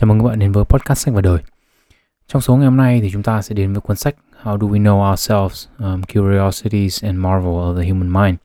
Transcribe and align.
Chào 0.00 0.08
mừng 0.08 0.18
các 0.18 0.24
bạn 0.24 0.38
đến 0.38 0.52
với 0.52 0.64
podcast 0.64 0.98
sách 0.98 1.14
và 1.14 1.20
đời. 1.20 1.38
Trong 2.28 2.42
số 2.42 2.56
ngày 2.56 2.64
hôm 2.64 2.76
nay 2.76 3.00
thì 3.00 3.10
chúng 3.10 3.22
ta 3.22 3.42
sẽ 3.42 3.54
đến 3.54 3.72
với 3.72 3.80
cuốn 3.80 3.96
sách 3.96 4.14
How 4.42 4.58
Do 4.58 4.66
We 4.66 4.82
Know 4.82 5.10
Ourselves, 5.10 5.68
um, 5.78 6.02
Curiosities 6.02 7.04
and 7.04 7.18
Marvel 7.18 7.52
of 7.52 7.80
the 7.80 7.88
Human 7.88 8.12
Mind. 8.12 8.36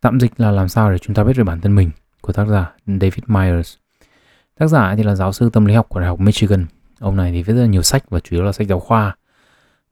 Tạm 0.00 0.20
dịch 0.20 0.32
là 0.36 0.50
làm 0.50 0.68
sao 0.68 0.92
để 0.92 0.98
chúng 0.98 1.14
ta 1.14 1.24
biết 1.24 1.36
về 1.36 1.44
bản 1.44 1.60
thân 1.60 1.74
mình 1.74 1.90
của 2.20 2.32
tác 2.32 2.44
giả 2.48 2.72
David 2.86 3.24
Myers. 3.26 3.74
Tác 4.58 4.66
giả 4.66 4.94
thì 4.96 5.02
là 5.02 5.14
giáo 5.14 5.32
sư 5.32 5.50
tâm 5.52 5.64
lý 5.64 5.74
học 5.74 5.86
của 5.88 6.00
Đại 6.00 6.08
học 6.08 6.20
Michigan. 6.20 6.66
Ông 7.00 7.16
này 7.16 7.32
thì 7.32 7.42
viết 7.42 7.52
rất 7.52 7.60
là 7.60 7.66
nhiều 7.66 7.82
sách 7.82 8.10
và 8.10 8.20
chủ 8.20 8.36
yếu 8.36 8.44
là 8.44 8.52
sách 8.52 8.66
giáo 8.66 8.80
khoa. 8.80 9.16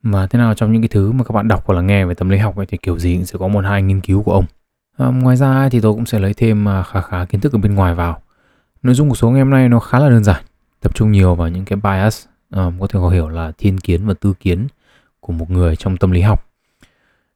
Và 0.02 0.26
thế 0.26 0.38
nào 0.38 0.54
trong 0.54 0.72
những 0.72 0.82
cái 0.82 0.88
thứ 0.88 1.12
mà 1.12 1.24
các 1.24 1.32
bạn 1.32 1.48
đọc 1.48 1.62
hoặc 1.66 1.74
là 1.74 1.80
nghe 1.80 2.04
về 2.04 2.14
tâm 2.14 2.28
lý 2.28 2.38
học 2.38 2.56
ấy, 2.56 2.66
thì 2.66 2.78
kiểu 2.82 2.98
gì 2.98 3.16
cũng 3.16 3.26
sẽ 3.26 3.38
có 3.38 3.48
một 3.48 3.64
hai 3.64 3.82
nghiên 3.82 4.00
cứu 4.00 4.22
của 4.22 4.32
ông. 4.32 4.44
À, 4.98 5.06
ngoài 5.06 5.36
ra 5.36 5.68
thì 5.68 5.80
tôi 5.80 5.92
cũng 5.92 6.06
sẽ 6.06 6.18
lấy 6.18 6.34
thêm 6.34 6.68
à, 6.68 6.82
khá 6.82 7.00
khá 7.00 7.24
kiến 7.24 7.40
thức 7.40 7.52
ở 7.52 7.58
bên 7.58 7.74
ngoài 7.74 7.94
vào. 7.94 8.22
Nội 8.82 8.94
dung 8.94 9.08
của 9.08 9.14
số 9.14 9.30
ngày 9.30 9.40
hôm 9.40 9.50
nay 9.50 9.68
nó 9.68 9.80
khá 9.80 9.98
là 9.98 10.08
đơn 10.08 10.24
giản 10.24 10.44
tập 10.80 10.94
trung 10.94 11.12
nhiều 11.12 11.34
vào 11.34 11.48
những 11.48 11.64
cái 11.64 11.78
bias 11.82 12.26
um, 12.50 12.80
có 12.80 12.86
thể 12.86 12.98
có 13.00 13.08
hiểu 13.08 13.28
là 13.28 13.52
thiên 13.58 13.78
kiến 13.78 14.06
và 14.06 14.14
tư 14.14 14.34
kiến 14.40 14.66
của 15.20 15.32
một 15.32 15.50
người 15.50 15.76
trong 15.76 15.96
tâm 15.96 16.10
lý 16.10 16.20
học. 16.20 16.50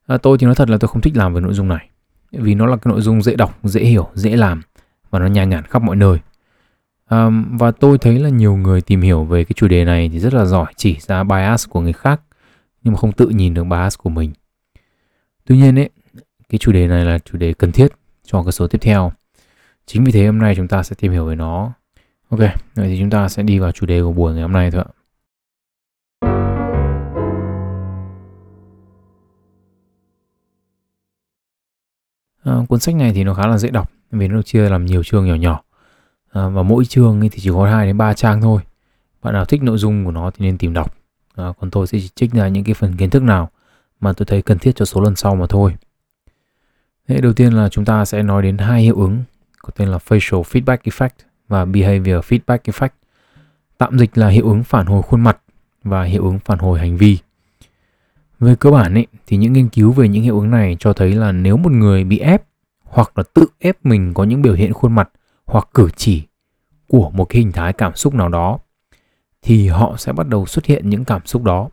À, 0.07 0.17
tôi 0.17 0.37
thì 0.37 0.45
nói 0.45 0.55
thật 0.55 0.69
là 0.69 0.77
tôi 0.77 0.87
không 0.87 1.01
thích 1.01 1.17
làm 1.17 1.33
về 1.33 1.41
nội 1.41 1.53
dung 1.53 1.67
này 1.67 1.89
vì 2.31 2.55
nó 2.55 2.65
là 2.65 2.77
cái 2.77 2.91
nội 2.91 3.01
dung 3.01 3.21
dễ 3.21 3.35
đọc 3.35 3.59
dễ 3.63 3.81
hiểu 3.81 4.09
dễ 4.13 4.35
làm 4.35 4.61
và 5.09 5.19
nó 5.19 5.25
nhàn 5.25 5.49
nhản 5.49 5.63
khắp 5.63 5.81
mọi 5.81 5.95
nơi. 5.95 6.19
Um, 7.09 7.57
và 7.57 7.71
tôi 7.71 7.97
thấy 7.97 8.19
là 8.19 8.29
nhiều 8.29 8.55
người 8.55 8.81
tìm 8.81 9.01
hiểu 9.01 9.23
về 9.23 9.43
cái 9.43 9.53
chủ 9.55 9.67
đề 9.67 9.85
này 9.85 10.09
thì 10.13 10.19
rất 10.19 10.33
là 10.33 10.45
giỏi 10.45 10.73
chỉ 10.77 10.97
ra 10.99 11.23
bias 11.23 11.69
của 11.69 11.81
người 11.81 11.93
khác 11.93 12.21
nhưng 12.83 12.93
mà 12.93 12.99
không 12.99 13.11
tự 13.11 13.29
nhìn 13.29 13.53
được 13.53 13.63
bias 13.63 13.97
của 13.97 14.09
mình. 14.09 14.33
Tuy 15.45 15.57
nhiên 15.57 15.79
ấy 15.79 15.89
cái 16.49 16.59
chủ 16.59 16.71
đề 16.71 16.87
này 16.87 17.05
là 17.05 17.19
chủ 17.19 17.37
đề 17.37 17.53
cần 17.53 17.71
thiết 17.71 17.87
cho 18.23 18.43
cái 18.43 18.51
số 18.51 18.67
tiếp 18.67 18.77
theo. 18.81 19.11
Chính 19.85 20.03
vì 20.03 20.11
thế 20.11 20.25
hôm 20.25 20.37
nay 20.37 20.55
chúng 20.55 20.67
ta 20.67 20.83
sẽ 20.83 20.95
tìm 20.99 21.11
hiểu 21.11 21.25
về 21.25 21.35
nó. 21.35 21.73
Ok, 22.29 22.39
vậy 22.75 22.87
thì 22.87 22.97
chúng 22.99 23.09
ta 23.09 23.29
sẽ 23.29 23.43
đi 23.43 23.59
vào 23.59 23.71
chủ 23.71 23.85
đề 23.85 24.01
của 24.01 24.11
buổi 24.11 24.33
ngày 24.33 24.41
hôm 24.41 24.51
nay 24.51 24.71
thôi 24.71 24.83
ạ. 24.87 24.91
À, 32.43 32.53
cuốn 32.69 32.79
sách 32.79 32.95
này 32.95 33.11
thì 33.13 33.23
nó 33.23 33.33
khá 33.33 33.47
là 33.47 33.57
dễ 33.57 33.69
đọc 33.69 33.91
vì 34.11 34.27
nó 34.27 34.35
được 34.35 34.45
chia 34.45 34.69
làm 34.69 34.85
nhiều 34.85 35.03
chương 35.03 35.27
nhỏ 35.27 35.35
nhỏ. 35.35 35.63
À, 36.31 36.47
và 36.47 36.63
mỗi 36.63 36.85
chương 36.85 37.19
thì 37.19 37.39
chỉ 37.41 37.49
có 37.53 37.65
2 37.65 37.85
đến 37.85 37.97
3 37.97 38.13
trang 38.13 38.41
thôi. 38.41 38.61
Bạn 39.21 39.33
nào 39.33 39.45
thích 39.45 39.63
nội 39.63 39.77
dung 39.77 40.05
của 40.05 40.11
nó 40.11 40.31
thì 40.31 40.45
nên 40.45 40.57
tìm 40.57 40.73
đọc. 40.73 40.95
À, 41.35 41.53
còn 41.59 41.71
tôi 41.71 41.87
sẽ 41.87 41.99
chỉ 41.99 42.09
trích 42.15 42.31
ra 42.31 42.47
những 42.47 42.63
cái 42.63 42.73
phần 42.73 42.97
kiến 42.97 43.09
thức 43.09 43.23
nào 43.23 43.49
mà 43.99 44.13
tôi 44.13 44.25
thấy 44.25 44.41
cần 44.41 44.59
thiết 44.59 44.75
cho 44.75 44.85
số 44.85 45.01
lần 45.01 45.15
sau 45.15 45.35
mà 45.35 45.45
thôi. 45.49 45.75
Thế 47.07 47.21
đầu 47.21 47.33
tiên 47.33 47.53
là 47.53 47.69
chúng 47.69 47.85
ta 47.85 48.05
sẽ 48.05 48.23
nói 48.23 48.43
đến 48.43 48.57
hai 48.57 48.81
hiệu 48.81 48.95
ứng 48.95 49.23
có 49.61 49.69
tên 49.75 49.87
là 49.87 49.97
facial 50.07 50.41
feedback 50.41 50.77
effect 50.77 51.09
và 51.53 51.65
Behavior 51.65 52.25
Feedback 52.25 52.57
Effect. 52.57 52.89
Tạm 53.77 53.99
dịch 53.99 54.17
là 54.17 54.27
hiệu 54.27 54.45
ứng 54.47 54.63
phản 54.63 54.85
hồi 54.85 55.01
khuôn 55.01 55.21
mặt 55.21 55.37
và 55.83 56.03
hiệu 56.03 56.23
ứng 56.23 56.39
phản 56.39 56.59
hồi 56.59 56.79
hành 56.79 56.97
vi. 56.97 57.17
Về 58.39 58.55
cơ 58.55 58.71
bản 58.71 58.93
ấy, 58.93 59.07
thì 59.27 59.37
những 59.37 59.53
nghiên 59.53 59.69
cứu 59.69 59.91
về 59.91 60.07
những 60.07 60.23
hiệu 60.23 60.39
ứng 60.39 60.51
này 60.51 60.77
cho 60.79 60.93
thấy 60.93 61.11
là 61.11 61.31
nếu 61.31 61.57
một 61.57 61.71
người 61.71 62.03
bị 62.03 62.19
ép 62.19 62.43
hoặc 62.83 63.17
là 63.17 63.23
tự 63.33 63.45
ép 63.59 63.85
mình 63.85 64.13
có 64.13 64.23
những 64.23 64.41
biểu 64.41 64.53
hiện 64.53 64.73
khuôn 64.73 64.95
mặt 64.95 65.09
hoặc 65.45 65.67
cử 65.73 65.89
chỉ 65.95 66.23
của 66.87 67.09
một 67.09 67.25
cái 67.25 67.39
hình 67.39 67.51
thái 67.51 67.73
cảm 67.73 67.95
xúc 67.95 68.13
nào 68.13 68.29
đó 68.29 68.59
thì 69.41 69.67
họ 69.67 69.95
sẽ 69.97 70.13
bắt 70.13 70.27
đầu 70.27 70.45
xuất 70.45 70.65
hiện 70.65 70.89
những 70.89 71.05
cảm 71.05 71.25
xúc 71.25 71.43
đó. 71.43 71.69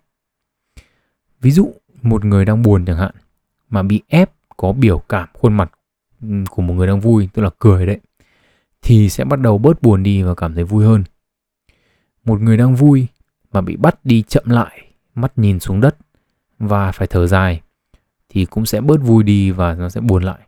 Ví 1.41 1.51
dụ 1.51 1.73
một 2.03 2.25
người 2.25 2.45
đang 2.45 2.63
buồn 2.63 2.85
chẳng 2.85 2.97
hạn 2.97 3.13
mà 3.71 3.83
bị 3.83 4.03
ép 4.09 4.31
có 4.57 4.73
biểu 4.73 4.99
cảm 4.99 5.29
khuôn 5.33 5.55
mặt 5.55 5.73
ừ, 6.23 6.29
của 6.51 6.63
một 6.63 6.75
người 6.75 6.87
đang 6.87 7.01
vui 7.01 7.29
tức 7.33 7.43
là 7.43 7.51
cười 7.59 7.87
đấy 7.87 8.01
thì 8.83 9.09
sẽ 9.09 9.25
bắt 9.25 9.41
đầu 9.41 9.59
bớt 9.59 9.83
buồn 9.83 10.03
đi 10.03 10.23
và 10.23 10.35
cảm 10.35 10.55
thấy 10.55 10.65
vui 10.65 10.85
hơn. 10.85 11.05
Một 12.25 12.41
người 12.41 12.57
đang 12.57 12.75
vui 12.75 13.07
mà 13.53 13.61
bị 13.61 13.77
bắt 13.77 14.05
đi 14.05 14.23
chậm 14.23 14.45
lại, 14.47 14.87
mắt 15.15 15.39
nhìn 15.39 15.61
xuống 15.61 15.81
đất 15.81 15.97
và 16.59 16.93
phải 16.93 17.07
thở 17.07 17.27
dài 17.27 17.61
thì 18.29 18.45
cũng 18.45 18.67
sẽ 18.67 18.81
bớt 18.81 18.97
vui 19.03 19.25
đi 19.25 19.51
và 19.51 19.75
nó 19.75 19.89
sẽ 19.89 20.01
buồn 20.01 20.23
lại. 20.23 20.39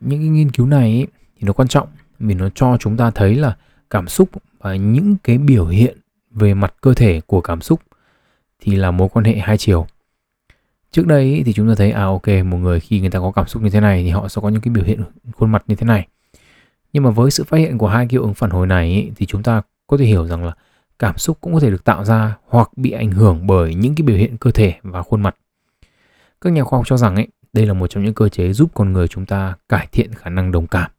Những 0.00 0.20
cái 0.20 0.28
nghiên 0.28 0.50
cứu 0.50 0.66
này 0.66 0.92
ấy, 0.92 1.06
thì 1.36 1.46
nó 1.46 1.52
quan 1.52 1.68
trọng 1.68 1.88
vì 2.18 2.34
nó 2.34 2.48
cho 2.54 2.76
chúng 2.80 2.96
ta 2.96 3.10
thấy 3.10 3.34
là 3.34 3.56
cảm 3.90 4.08
xúc 4.08 4.28
và 4.58 4.74
những 4.74 5.16
cái 5.24 5.38
biểu 5.38 5.66
hiện 5.66 5.98
về 6.30 6.54
mặt 6.54 6.74
cơ 6.80 6.94
thể 6.94 7.20
của 7.26 7.40
cảm 7.40 7.60
xúc 7.60 7.80
thì 8.60 8.76
là 8.76 8.90
mối 8.90 9.08
quan 9.08 9.24
hệ 9.24 9.38
hai 9.38 9.58
chiều. 9.58 9.86
Trước 10.92 11.06
đây 11.06 11.42
thì 11.46 11.52
chúng 11.52 11.68
ta 11.68 11.74
thấy 11.74 11.90
à 11.90 12.04
ok 12.04 12.28
một 12.28 12.56
người 12.56 12.80
khi 12.80 13.00
người 13.00 13.10
ta 13.10 13.18
có 13.18 13.32
cảm 13.32 13.46
xúc 13.46 13.62
như 13.62 13.70
thế 13.70 13.80
này 13.80 14.02
thì 14.02 14.10
họ 14.10 14.28
sẽ 14.28 14.42
có 14.42 14.48
những 14.48 14.60
cái 14.60 14.74
biểu 14.74 14.84
hiện 14.84 15.00
khuôn 15.32 15.52
mặt 15.52 15.64
như 15.66 15.74
thế 15.74 15.86
này 15.86 16.08
nhưng 16.92 17.02
mà 17.02 17.10
với 17.10 17.30
sự 17.30 17.44
phát 17.44 17.56
hiện 17.56 17.78
của 17.78 17.88
hai 17.88 18.06
hiệu 18.10 18.22
ứng 18.22 18.34
phản 18.34 18.50
hồi 18.50 18.66
này 18.66 18.88
ý, 18.88 19.10
thì 19.16 19.26
chúng 19.26 19.42
ta 19.42 19.62
có 19.86 19.96
thể 19.96 20.04
hiểu 20.04 20.26
rằng 20.26 20.44
là 20.44 20.52
cảm 20.98 21.18
xúc 21.18 21.38
cũng 21.40 21.54
có 21.54 21.60
thể 21.60 21.70
được 21.70 21.84
tạo 21.84 22.04
ra 22.04 22.36
hoặc 22.46 22.70
bị 22.76 22.90
ảnh 22.90 23.10
hưởng 23.10 23.46
bởi 23.46 23.74
những 23.74 23.94
cái 23.94 24.02
biểu 24.02 24.16
hiện 24.16 24.36
cơ 24.36 24.50
thể 24.50 24.74
và 24.82 25.02
khuôn 25.02 25.22
mặt. 25.22 25.36
Các 26.40 26.52
nhà 26.52 26.64
khoa 26.64 26.78
học 26.78 26.86
cho 26.86 26.96
rằng 26.96 27.14
ấy, 27.14 27.28
đây 27.52 27.66
là 27.66 27.72
một 27.72 27.86
trong 27.86 28.04
những 28.04 28.14
cơ 28.14 28.28
chế 28.28 28.52
giúp 28.52 28.70
con 28.74 28.92
người 28.92 29.08
chúng 29.08 29.26
ta 29.26 29.54
cải 29.68 29.88
thiện 29.92 30.14
khả 30.14 30.30
năng 30.30 30.52
đồng 30.52 30.66
cảm. 30.66 30.90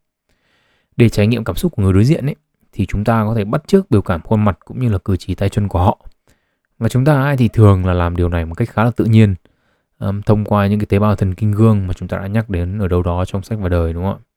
Để 0.97 1.09
trải 1.09 1.27
nghiệm 1.27 1.43
cảm 1.43 1.55
xúc 1.55 1.75
của 1.75 1.83
người 1.83 1.93
đối 1.93 2.05
diện 2.05 2.25
ấy, 2.25 2.35
thì 2.71 2.85
chúng 2.85 3.03
ta 3.03 3.23
có 3.27 3.35
thể 3.35 3.45
bắt 3.45 3.67
chước 3.67 3.91
biểu 3.91 4.01
cảm 4.01 4.21
khuôn 4.21 4.45
mặt 4.45 4.57
cũng 4.65 4.79
như 4.79 4.89
là 4.89 4.97
cử 4.97 5.17
chỉ 5.17 5.35
tay 5.35 5.49
chân 5.49 5.67
của 5.67 5.79
họ. 5.79 6.05
Và 6.79 6.89
chúng 6.89 7.05
ta 7.05 7.35
thì 7.35 7.47
thường 7.47 7.85
là 7.85 7.93
làm 7.93 8.15
điều 8.15 8.29
này 8.29 8.45
một 8.45 8.55
cách 8.55 8.69
khá 8.69 8.83
là 8.83 8.91
tự 8.91 9.05
nhiên 9.05 9.35
um, 9.99 10.21
thông 10.21 10.45
qua 10.45 10.67
những 10.67 10.79
cái 10.79 10.85
tế 10.85 10.99
bào 10.99 11.15
thần 11.15 11.35
kinh 11.35 11.51
gương 11.51 11.87
mà 11.87 11.93
chúng 11.93 12.07
ta 12.07 12.17
đã 12.17 12.27
nhắc 12.27 12.49
đến 12.49 12.79
ở 12.79 12.87
đâu 12.87 13.03
đó 13.03 13.25
trong 13.25 13.43
sách 13.43 13.59
và 13.61 13.69
đời 13.69 13.93
đúng 13.93 14.03
không 14.03 14.19
ạ? 14.25 14.30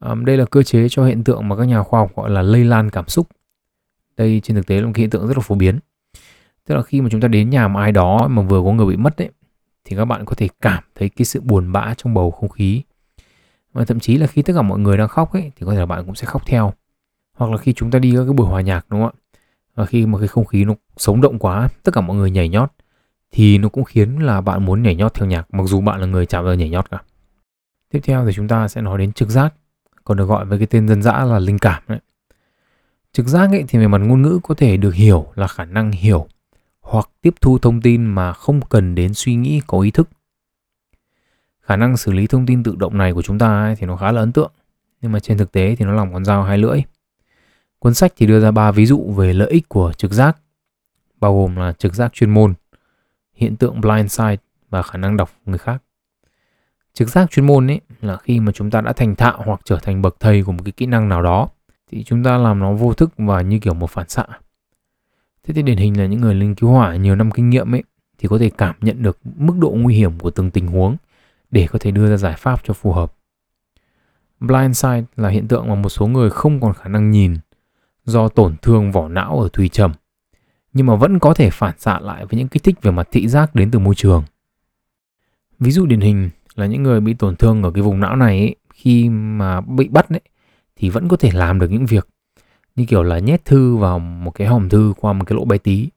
Um, 0.00 0.24
đây 0.24 0.36
là 0.36 0.44
cơ 0.44 0.62
chế 0.62 0.88
cho 0.88 1.04
hiện 1.04 1.24
tượng 1.24 1.48
mà 1.48 1.56
các 1.56 1.64
nhà 1.64 1.82
khoa 1.82 2.00
học 2.00 2.16
gọi 2.16 2.30
là 2.30 2.42
lây 2.42 2.64
lan 2.64 2.90
cảm 2.90 3.08
xúc. 3.08 3.28
Đây 4.16 4.40
trên 4.44 4.56
thực 4.56 4.66
tế 4.66 4.80
là 4.80 4.86
một 4.86 4.96
hiện 4.96 5.10
tượng 5.10 5.26
rất 5.26 5.36
là 5.36 5.42
phổ 5.42 5.54
biến. 5.54 5.78
Tức 6.66 6.74
là 6.74 6.82
khi 6.82 7.00
mà 7.00 7.08
chúng 7.10 7.20
ta 7.20 7.28
đến 7.28 7.50
nhà 7.50 7.68
một 7.68 7.80
ai 7.80 7.92
đó 7.92 8.28
mà 8.28 8.42
vừa 8.42 8.62
có 8.62 8.72
người 8.72 8.86
bị 8.86 8.96
mất 8.96 9.16
ấy, 9.22 9.30
thì 9.84 9.96
các 9.96 10.04
bạn 10.04 10.24
có 10.24 10.34
thể 10.34 10.48
cảm 10.60 10.84
thấy 10.94 11.08
cái 11.08 11.24
sự 11.24 11.40
buồn 11.40 11.72
bã 11.72 11.94
trong 11.96 12.14
bầu 12.14 12.30
không 12.30 12.48
khí. 12.48 12.82
Và 13.72 13.84
thậm 13.84 14.00
chí 14.00 14.16
là 14.16 14.26
khi 14.26 14.42
tất 14.42 14.52
cả 14.56 14.62
mọi 14.62 14.78
người 14.78 14.96
đang 14.96 15.08
khóc 15.08 15.32
ấy, 15.32 15.52
thì 15.56 15.66
có 15.66 15.72
thể 15.72 15.78
là 15.78 15.86
bạn 15.86 16.04
cũng 16.06 16.14
sẽ 16.14 16.26
khóc 16.26 16.46
theo. 16.46 16.72
Hoặc 17.36 17.50
là 17.50 17.56
khi 17.56 17.72
chúng 17.72 17.90
ta 17.90 17.98
đi 17.98 18.12
các 18.16 18.24
cái 18.24 18.32
buổi 18.32 18.46
hòa 18.46 18.60
nhạc 18.60 18.86
đúng 18.88 19.00
không 19.00 19.10
ạ? 19.16 19.20
Và 19.74 19.86
khi 19.86 20.06
mà 20.06 20.18
cái 20.18 20.28
không 20.28 20.44
khí 20.44 20.64
nó 20.64 20.74
sống 20.96 21.20
động 21.20 21.38
quá, 21.38 21.68
tất 21.82 21.94
cả 21.94 22.00
mọi 22.00 22.16
người 22.16 22.30
nhảy 22.30 22.48
nhót 22.48 22.72
thì 23.30 23.58
nó 23.58 23.68
cũng 23.68 23.84
khiến 23.84 24.18
là 24.18 24.40
bạn 24.40 24.64
muốn 24.64 24.82
nhảy 24.82 24.94
nhót 24.94 25.14
theo 25.14 25.28
nhạc 25.28 25.54
mặc 25.54 25.64
dù 25.66 25.80
bạn 25.80 26.00
là 26.00 26.06
người 26.06 26.26
chả 26.26 26.42
bao 26.42 26.52
giờ 26.52 26.56
nhảy 26.56 26.68
nhót 26.68 26.90
cả. 26.90 27.02
Tiếp 27.90 28.00
theo 28.02 28.26
thì 28.26 28.32
chúng 28.32 28.48
ta 28.48 28.68
sẽ 28.68 28.80
nói 28.80 28.98
đến 28.98 29.12
trực 29.12 29.28
giác 29.28 29.54
còn 30.10 30.16
được 30.16 30.24
gọi 30.24 30.44
với 30.44 30.58
cái 30.58 30.66
tên 30.66 30.88
dân 30.88 31.02
dã 31.02 31.24
là 31.24 31.38
linh 31.38 31.58
cảm 31.58 31.82
đấy. 31.88 31.98
Trực 33.12 33.26
giác 33.26 33.50
ấy 33.50 33.64
thì 33.68 33.78
về 33.78 33.86
mặt 33.86 33.98
ngôn 33.98 34.22
ngữ 34.22 34.40
có 34.42 34.54
thể 34.54 34.76
được 34.76 34.94
hiểu 34.94 35.26
là 35.34 35.46
khả 35.46 35.64
năng 35.64 35.92
hiểu 35.92 36.26
hoặc 36.80 37.10
tiếp 37.20 37.34
thu 37.40 37.58
thông 37.58 37.80
tin 37.80 38.04
mà 38.04 38.32
không 38.32 38.60
cần 38.68 38.94
đến 38.94 39.14
suy 39.14 39.34
nghĩ 39.34 39.60
có 39.66 39.80
ý 39.80 39.90
thức. 39.90 40.08
Khả 41.60 41.76
năng 41.76 41.96
xử 41.96 42.12
lý 42.12 42.26
thông 42.26 42.46
tin 42.46 42.62
tự 42.62 42.76
động 42.76 42.98
này 42.98 43.12
của 43.12 43.22
chúng 43.22 43.38
ta 43.38 43.62
ấy 43.62 43.76
thì 43.76 43.86
nó 43.86 43.96
khá 43.96 44.12
là 44.12 44.20
ấn 44.20 44.32
tượng, 44.32 44.52
nhưng 45.00 45.12
mà 45.12 45.20
trên 45.20 45.38
thực 45.38 45.52
tế 45.52 45.76
thì 45.76 45.84
nó 45.84 45.92
là 45.92 46.04
một 46.04 46.10
con 46.12 46.24
dao 46.24 46.42
hai 46.42 46.58
lưỡi. 46.58 46.82
Cuốn 47.78 47.94
sách 47.94 48.12
thì 48.16 48.26
đưa 48.26 48.40
ra 48.40 48.50
ba 48.50 48.72
ví 48.72 48.86
dụ 48.86 49.12
về 49.16 49.32
lợi 49.32 49.50
ích 49.50 49.68
của 49.68 49.92
trực 49.92 50.12
giác, 50.12 50.36
bao 51.20 51.34
gồm 51.42 51.56
là 51.56 51.72
trực 51.72 51.94
giác 51.94 52.12
chuyên 52.12 52.30
môn, 52.30 52.54
hiện 53.34 53.56
tượng 53.56 53.80
blind 53.80 54.20
và 54.70 54.82
khả 54.82 54.98
năng 54.98 55.16
đọc 55.16 55.30
người 55.44 55.58
khác. 55.58 55.82
Trực 56.92 57.08
giác 57.08 57.30
chuyên 57.30 57.46
môn 57.46 57.70
ấy 57.70 57.80
là 58.00 58.16
khi 58.16 58.40
mà 58.40 58.52
chúng 58.52 58.70
ta 58.70 58.80
đã 58.80 58.92
thành 58.92 59.16
thạo 59.16 59.42
hoặc 59.44 59.60
trở 59.64 59.78
thành 59.78 60.02
bậc 60.02 60.16
thầy 60.20 60.42
của 60.42 60.52
một 60.52 60.62
cái 60.64 60.72
kỹ 60.72 60.86
năng 60.86 61.08
nào 61.08 61.22
đó, 61.22 61.48
thì 61.90 62.04
chúng 62.04 62.24
ta 62.24 62.36
làm 62.36 62.58
nó 62.58 62.72
vô 62.72 62.92
thức 62.92 63.10
và 63.16 63.40
như 63.40 63.58
kiểu 63.58 63.74
một 63.74 63.90
phản 63.90 64.08
xạ. 64.08 64.24
Thế 65.44 65.54
thì 65.54 65.62
điển 65.62 65.76
hình 65.76 65.98
là 65.98 66.06
những 66.06 66.20
người 66.20 66.34
lính 66.34 66.54
cứu 66.54 66.70
hỏa 66.70 66.96
nhiều 66.96 67.16
năm 67.16 67.30
kinh 67.30 67.50
nghiệm 67.50 67.74
ấy, 67.74 67.82
thì 68.18 68.28
có 68.28 68.38
thể 68.38 68.50
cảm 68.58 68.74
nhận 68.80 69.02
được 69.02 69.18
mức 69.36 69.54
độ 69.60 69.70
nguy 69.70 69.94
hiểm 69.94 70.18
của 70.18 70.30
từng 70.30 70.50
tình 70.50 70.66
huống 70.66 70.96
để 71.50 71.66
có 71.66 71.78
thể 71.78 71.90
đưa 71.90 72.10
ra 72.10 72.16
giải 72.16 72.34
pháp 72.38 72.60
cho 72.64 72.74
phù 72.74 72.92
hợp. 72.92 73.12
Blind 74.40 74.76
sight 74.76 75.04
là 75.16 75.28
hiện 75.28 75.48
tượng 75.48 75.68
mà 75.68 75.74
một 75.74 75.88
số 75.88 76.06
người 76.06 76.30
không 76.30 76.60
còn 76.60 76.74
khả 76.74 76.88
năng 76.88 77.10
nhìn 77.10 77.36
do 78.04 78.28
tổn 78.28 78.56
thương 78.62 78.92
vỏ 78.92 79.08
não 79.08 79.40
ở 79.40 79.48
thùy 79.52 79.68
trầm, 79.68 79.92
nhưng 80.72 80.86
mà 80.86 80.96
vẫn 80.96 81.18
có 81.18 81.34
thể 81.34 81.50
phản 81.50 81.78
xạ 81.78 81.98
lại 82.00 82.26
với 82.26 82.38
những 82.38 82.48
kích 82.48 82.62
thích 82.62 82.82
về 82.82 82.90
mặt 82.90 83.08
thị 83.12 83.28
giác 83.28 83.54
đến 83.54 83.70
từ 83.70 83.78
môi 83.78 83.94
trường. 83.94 84.24
Ví 85.58 85.70
dụ 85.70 85.86
điển 85.86 86.00
hình 86.00 86.30
là 86.54 86.66
những 86.66 86.82
người 86.82 87.00
bị 87.00 87.14
tổn 87.14 87.36
thương 87.36 87.62
ở 87.62 87.70
cái 87.70 87.82
vùng 87.82 88.00
não 88.00 88.16
này 88.16 88.38
ấy, 88.38 88.56
khi 88.74 89.08
mà 89.08 89.60
bị 89.60 89.88
bắt 89.88 90.10
đấy 90.10 90.20
thì 90.76 90.90
vẫn 90.90 91.08
có 91.08 91.16
thể 91.16 91.30
làm 91.32 91.58
được 91.58 91.70
những 91.70 91.86
việc 91.86 92.08
như 92.76 92.84
kiểu 92.88 93.02
là 93.02 93.18
nhét 93.18 93.44
thư 93.44 93.76
vào 93.76 93.98
một 93.98 94.30
cái 94.30 94.48
hòm 94.48 94.68
thư 94.68 94.94
qua 94.96 95.12
một 95.12 95.24
cái 95.26 95.36
lỗ 95.36 95.44
bé 95.44 95.58
tí. 95.58 95.88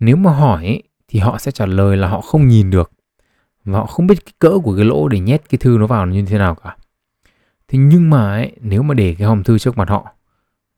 Nếu 0.00 0.16
mà 0.16 0.30
hỏi 0.32 0.64
ấy, 0.64 0.82
thì 1.08 1.18
họ 1.18 1.38
sẽ 1.38 1.50
trả 1.50 1.66
lời 1.66 1.96
là 1.96 2.08
họ 2.08 2.20
không 2.20 2.48
nhìn 2.48 2.70
được 2.70 2.90
và 3.64 3.78
họ 3.78 3.86
không 3.86 4.06
biết 4.06 4.24
cái 4.24 4.32
cỡ 4.38 4.58
của 4.64 4.76
cái 4.76 4.84
lỗ 4.84 5.08
để 5.08 5.20
nhét 5.20 5.48
cái 5.48 5.58
thư 5.58 5.76
nó 5.78 5.86
vào 5.86 6.06
như 6.06 6.24
thế 6.26 6.38
nào 6.38 6.54
cả. 6.54 6.76
Thế 7.68 7.78
nhưng 7.78 8.10
mà 8.10 8.32
ấy, 8.32 8.52
nếu 8.60 8.82
mà 8.82 8.94
để 8.94 9.14
cái 9.18 9.28
hòm 9.28 9.42
thư 9.42 9.58
trước 9.58 9.78
mặt 9.78 9.88
họ 9.88 10.12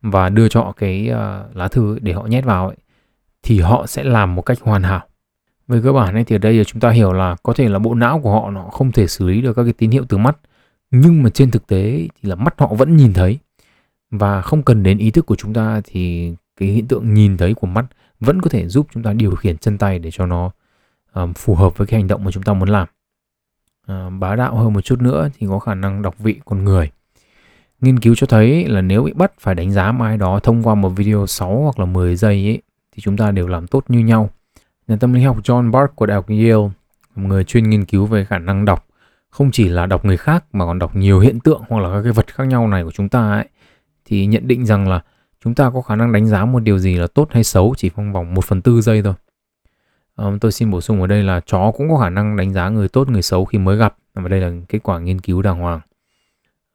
và 0.02 0.28
đưa 0.28 0.48
cho 0.48 0.60
họ 0.60 0.72
cái 0.72 1.10
uh, 1.10 1.56
lá 1.56 1.68
thư 1.68 1.98
để 1.98 2.12
họ 2.12 2.26
nhét 2.26 2.44
vào 2.44 2.66
ấy, 2.66 2.76
thì 3.42 3.60
họ 3.60 3.86
sẽ 3.86 4.04
làm 4.04 4.34
một 4.34 4.42
cách 4.42 4.58
hoàn 4.60 4.82
hảo 4.82 5.06
về 5.68 5.80
cơ 5.84 5.92
bản 5.92 6.14
ấy 6.14 6.24
thì 6.24 6.36
ở 6.36 6.38
đây 6.38 6.64
chúng 6.64 6.80
ta 6.80 6.90
hiểu 6.90 7.12
là 7.12 7.36
có 7.42 7.52
thể 7.52 7.68
là 7.68 7.78
bộ 7.78 7.94
não 7.94 8.20
của 8.20 8.32
họ 8.32 8.50
nó 8.50 8.62
không 8.62 8.92
thể 8.92 9.06
xử 9.06 9.28
lý 9.28 9.40
được 9.40 9.52
các 9.52 9.64
cái 9.64 9.72
tín 9.72 9.90
hiệu 9.90 10.04
từ 10.08 10.16
mắt 10.16 10.36
nhưng 10.90 11.22
mà 11.22 11.30
trên 11.30 11.50
thực 11.50 11.66
tế 11.66 12.08
thì 12.22 12.28
là 12.28 12.34
mắt 12.34 12.54
họ 12.58 12.66
vẫn 12.66 12.96
nhìn 12.96 13.12
thấy. 13.12 13.38
Và 14.10 14.42
không 14.42 14.62
cần 14.62 14.82
đến 14.82 14.98
ý 14.98 15.10
thức 15.10 15.26
của 15.26 15.36
chúng 15.36 15.54
ta 15.54 15.80
thì 15.84 16.32
cái 16.56 16.68
hiện 16.68 16.88
tượng 16.88 17.14
nhìn 17.14 17.36
thấy 17.36 17.54
của 17.54 17.66
mắt 17.66 17.84
vẫn 18.20 18.40
có 18.42 18.50
thể 18.50 18.68
giúp 18.68 18.86
chúng 18.92 19.02
ta 19.02 19.12
điều 19.12 19.34
khiển 19.34 19.58
chân 19.58 19.78
tay 19.78 19.98
để 19.98 20.10
cho 20.10 20.26
nó 20.26 20.50
um, 21.14 21.32
phù 21.32 21.54
hợp 21.54 21.78
với 21.78 21.86
cái 21.86 22.00
hành 22.00 22.08
động 22.08 22.24
mà 22.24 22.30
chúng 22.30 22.42
ta 22.42 22.52
muốn 22.52 22.68
làm. 22.68 22.88
À, 23.86 24.10
bá 24.10 24.36
đạo 24.36 24.56
hơn 24.56 24.72
một 24.72 24.80
chút 24.80 25.00
nữa 25.00 25.28
thì 25.38 25.46
có 25.46 25.58
khả 25.58 25.74
năng 25.74 26.02
đọc 26.02 26.18
vị 26.18 26.40
con 26.44 26.64
người. 26.64 26.90
Nghiên 27.80 28.00
cứu 28.00 28.14
cho 28.14 28.26
thấy 28.26 28.68
là 28.68 28.80
nếu 28.80 29.02
bị 29.02 29.12
bắt 29.12 29.32
phải 29.40 29.54
đánh 29.54 29.72
giá 29.72 29.92
ai 30.00 30.16
đó 30.16 30.40
thông 30.40 30.62
qua 30.62 30.74
một 30.74 30.88
video 30.88 31.26
6 31.26 31.62
hoặc 31.62 31.78
là 31.78 31.84
10 31.84 32.16
giây 32.16 32.34
ấy, 32.34 32.62
thì 32.92 33.02
chúng 33.02 33.16
ta 33.16 33.30
đều 33.30 33.48
làm 33.48 33.66
tốt 33.66 33.84
như 33.88 33.98
nhau 33.98 34.30
nhà 34.88 34.96
tâm 34.96 35.12
lý 35.12 35.22
học 35.22 35.36
John 35.44 35.70
Bark 35.70 35.96
của 35.96 36.06
Đại 36.06 36.14
học 36.14 36.28
Yale 36.28 36.52
một 37.14 37.26
người 37.28 37.44
chuyên 37.44 37.70
nghiên 37.70 37.84
cứu 37.84 38.06
về 38.06 38.24
khả 38.24 38.38
năng 38.38 38.64
đọc 38.64 38.86
không 39.30 39.50
chỉ 39.50 39.68
là 39.68 39.86
đọc 39.86 40.04
người 40.04 40.16
khác 40.16 40.44
mà 40.52 40.64
còn 40.64 40.78
đọc 40.78 40.96
nhiều 40.96 41.20
hiện 41.20 41.40
tượng 41.40 41.62
hoặc 41.68 41.80
là 41.80 41.88
các 41.88 42.02
cái 42.02 42.12
vật 42.12 42.26
khác 42.34 42.44
nhau 42.44 42.68
này 42.68 42.84
của 42.84 42.90
chúng 42.90 43.08
ta 43.08 43.32
ấy 43.32 43.48
thì 44.04 44.26
nhận 44.26 44.48
định 44.48 44.66
rằng 44.66 44.88
là 44.88 45.02
chúng 45.44 45.54
ta 45.54 45.70
có 45.74 45.80
khả 45.80 45.96
năng 45.96 46.12
đánh 46.12 46.26
giá 46.26 46.44
một 46.44 46.60
điều 46.60 46.78
gì 46.78 46.96
là 46.96 47.06
tốt 47.06 47.28
hay 47.32 47.44
xấu 47.44 47.74
chỉ 47.76 47.90
trong 47.96 48.12
vòng 48.12 48.34
1 48.34 48.44
phần 48.44 48.62
tư 48.62 48.80
giây 48.80 49.02
thôi. 49.02 49.14
Um, 50.16 50.38
tôi 50.38 50.52
xin 50.52 50.70
bổ 50.70 50.80
sung 50.80 51.00
ở 51.00 51.06
đây 51.06 51.22
là 51.22 51.40
chó 51.46 51.72
cũng 51.76 51.88
có 51.90 51.96
khả 51.96 52.10
năng 52.10 52.36
đánh 52.36 52.52
giá 52.52 52.68
người 52.68 52.88
tốt 52.88 53.08
người 53.08 53.22
xấu 53.22 53.44
khi 53.44 53.58
mới 53.58 53.76
gặp 53.76 53.96
và 54.14 54.28
đây 54.28 54.40
là 54.40 54.52
kết 54.68 54.78
quả 54.82 54.98
nghiên 54.98 55.20
cứu 55.20 55.42
đàng 55.42 55.58
hoàng. 55.58 55.80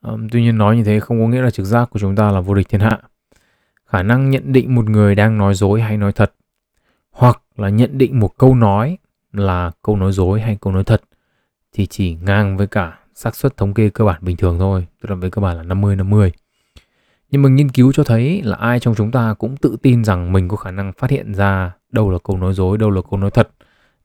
Um, 0.01 0.27
tuy 0.31 0.41
nhiên 0.41 0.57
nói 0.57 0.77
như 0.77 0.83
thế 0.83 0.99
không 0.99 1.21
có 1.21 1.27
nghĩa 1.27 1.41
là 1.41 1.51
trực 1.51 1.65
giác 1.65 1.89
của 1.89 1.99
chúng 1.99 2.15
ta 2.15 2.31
là 2.31 2.39
vô 2.39 2.53
địch 2.53 2.69
thiên 2.69 2.81
hạ. 2.81 2.99
Khả 3.85 4.03
năng 4.03 4.29
nhận 4.29 4.53
định 4.53 4.75
một 4.75 4.89
người 4.89 5.15
đang 5.15 5.37
nói 5.37 5.53
dối 5.53 5.81
hay 5.81 5.97
nói 5.97 6.11
thật 6.11 6.33
hoặc 7.11 7.41
là 7.57 7.69
nhận 7.69 7.97
định 7.97 8.19
một 8.19 8.37
câu 8.37 8.55
nói 8.55 8.97
là 9.33 9.71
câu 9.81 9.97
nói 9.97 10.11
dối 10.11 10.41
hay 10.41 10.57
câu 10.61 10.73
nói 10.73 10.83
thật 10.83 11.01
thì 11.73 11.85
chỉ 11.85 12.15
ngang 12.15 12.57
với 12.57 12.67
cả 12.67 12.99
xác 13.15 13.35
suất 13.35 13.57
thống 13.57 13.73
kê 13.73 13.89
cơ 13.89 14.05
bản 14.05 14.19
bình 14.21 14.37
thường 14.37 14.59
thôi, 14.59 14.87
tức 15.01 15.09
là 15.09 15.15
với 15.15 15.31
cơ 15.31 15.41
bản 15.41 15.57
là 15.57 15.63
50 15.63 15.95
50. 15.95 16.31
Nhưng 17.31 17.41
mà 17.41 17.49
nghiên 17.49 17.69
cứu 17.69 17.91
cho 17.91 18.03
thấy 18.03 18.41
là 18.43 18.55
ai 18.55 18.79
trong 18.79 18.95
chúng 18.95 19.11
ta 19.11 19.33
cũng 19.33 19.57
tự 19.57 19.77
tin 19.81 20.03
rằng 20.03 20.33
mình 20.33 20.47
có 20.47 20.57
khả 20.57 20.71
năng 20.71 20.93
phát 20.93 21.11
hiện 21.11 21.33
ra 21.33 21.71
đâu 21.91 22.09
là 22.09 22.17
câu 22.23 22.37
nói 22.37 22.53
dối, 22.53 22.77
đâu 22.77 22.89
là 22.89 23.01
câu 23.09 23.19
nói 23.19 23.31
thật, 23.31 23.49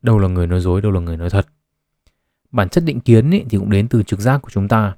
đâu 0.03 0.19
là 0.19 0.29
người 0.29 0.47
nói 0.47 0.61
dối, 0.61 0.81
đâu 0.81 0.93
là 0.93 1.01
người 1.01 1.17
nói 1.17 1.31
thật. 1.31 1.47
Bản 2.51 2.69
chất 2.69 2.85
định 2.85 3.01
kiến 3.01 3.31
ấy 3.31 3.45
thì 3.51 3.59
cũng 3.59 3.71
đến 3.71 3.89
từ 3.89 4.03
trực 4.03 4.21
giác 4.21 4.43
của 4.43 4.51
chúng 4.51 4.69
ta. 4.69 4.95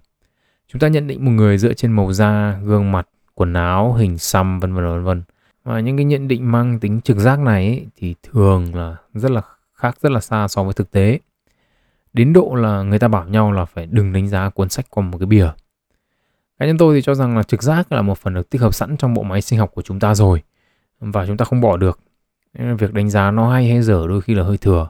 Chúng 0.68 0.80
ta 0.80 0.88
nhận 0.88 1.06
định 1.06 1.24
một 1.24 1.30
người 1.30 1.58
dựa 1.58 1.72
trên 1.72 1.92
màu 1.92 2.12
da, 2.12 2.60
gương 2.64 2.92
mặt, 2.92 3.08
quần 3.34 3.52
áo, 3.52 3.94
hình 3.94 4.18
xăm 4.18 4.60
vân 4.60 4.74
vân 4.74 4.84
vân 4.84 5.04
vân. 5.04 5.22
Và 5.64 5.80
những 5.80 5.96
cái 5.96 6.04
nhận 6.04 6.28
định 6.28 6.52
mang 6.52 6.80
tính 6.80 7.00
trực 7.00 7.16
giác 7.16 7.38
này 7.38 7.66
ấy, 7.66 7.86
thì 7.96 8.14
thường 8.22 8.74
là 8.74 8.96
rất 9.14 9.30
là 9.30 9.42
khác 9.74 9.96
rất 10.00 10.12
là 10.12 10.20
xa 10.20 10.48
so 10.48 10.64
với 10.64 10.72
thực 10.72 10.90
tế. 10.90 11.18
Đến 12.12 12.32
độ 12.32 12.54
là 12.54 12.82
người 12.82 12.98
ta 12.98 13.08
bảo 13.08 13.28
nhau 13.28 13.52
là 13.52 13.64
phải 13.64 13.86
đừng 13.86 14.12
đánh 14.12 14.28
giá 14.28 14.50
cuốn 14.50 14.68
sách 14.68 14.86
qua 14.90 15.04
một 15.04 15.18
cái 15.18 15.26
bìa. 15.26 15.50
Cá 16.58 16.66
nhân 16.66 16.78
tôi 16.78 16.96
thì 16.96 17.02
cho 17.02 17.14
rằng 17.14 17.36
là 17.36 17.42
trực 17.42 17.62
giác 17.62 17.92
là 17.92 18.02
một 18.02 18.18
phần 18.18 18.34
được 18.34 18.50
tích 18.50 18.60
hợp 18.60 18.74
sẵn 18.74 18.96
trong 18.96 19.14
bộ 19.14 19.22
máy 19.22 19.42
sinh 19.42 19.58
học 19.58 19.70
của 19.74 19.82
chúng 19.82 20.00
ta 20.00 20.14
rồi 20.14 20.42
và 21.00 21.26
chúng 21.26 21.36
ta 21.36 21.44
không 21.44 21.60
bỏ 21.60 21.76
được. 21.76 22.00
Nên 22.54 22.76
việc 22.76 22.92
đánh 22.92 23.10
giá 23.10 23.30
nó 23.30 23.52
hay 23.52 23.68
hay 23.68 23.82
dở 23.82 24.06
đôi 24.08 24.20
khi 24.20 24.34
là 24.34 24.44
hơi 24.44 24.58
thừa. 24.58 24.88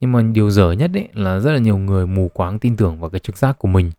Nhưng 0.00 0.12
mà 0.12 0.22
điều 0.22 0.50
dở 0.50 0.72
nhất 0.72 0.90
ấy 0.94 1.08
là 1.12 1.38
rất 1.38 1.52
là 1.52 1.58
nhiều 1.58 1.78
người 1.78 2.06
mù 2.06 2.28
quáng 2.34 2.58
tin 2.58 2.76
tưởng 2.76 3.00
vào 3.00 3.10
cái 3.10 3.20
trực 3.20 3.36
giác 3.36 3.58
của 3.58 3.68
mình 3.68 3.90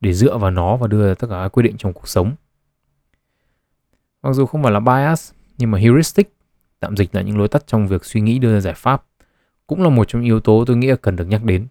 để 0.00 0.12
dựa 0.12 0.38
vào 0.38 0.50
nó 0.50 0.76
và 0.76 0.86
đưa 0.86 1.08
ra 1.08 1.14
tất 1.14 1.26
cả 1.30 1.36
các 1.42 1.48
quyết 1.48 1.62
định 1.62 1.76
trong 1.78 1.92
cuộc 1.92 2.08
sống. 2.08 2.32
Mặc 4.22 4.32
dù 4.32 4.46
không 4.46 4.62
phải 4.62 4.72
là 4.72 4.80
bias 4.80 5.32
nhưng 5.58 5.70
mà 5.70 5.78
heuristic, 5.78 6.34
tạm 6.80 6.96
dịch 6.96 7.14
là 7.14 7.22
những 7.22 7.38
lối 7.38 7.48
tắt 7.48 7.64
trong 7.66 7.88
việc 7.88 8.04
suy 8.04 8.20
nghĩ 8.20 8.38
đưa 8.38 8.54
ra 8.54 8.60
giải 8.60 8.74
pháp, 8.74 9.04
cũng 9.66 9.82
là 9.82 9.88
một 9.88 10.08
trong 10.08 10.22
những 10.22 10.26
yếu 10.26 10.40
tố 10.40 10.64
tôi 10.66 10.76
nghĩ 10.76 10.90
cần 11.02 11.16
được 11.16 11.24
nhắc 11.24 11.44
đến. 11.44 11.66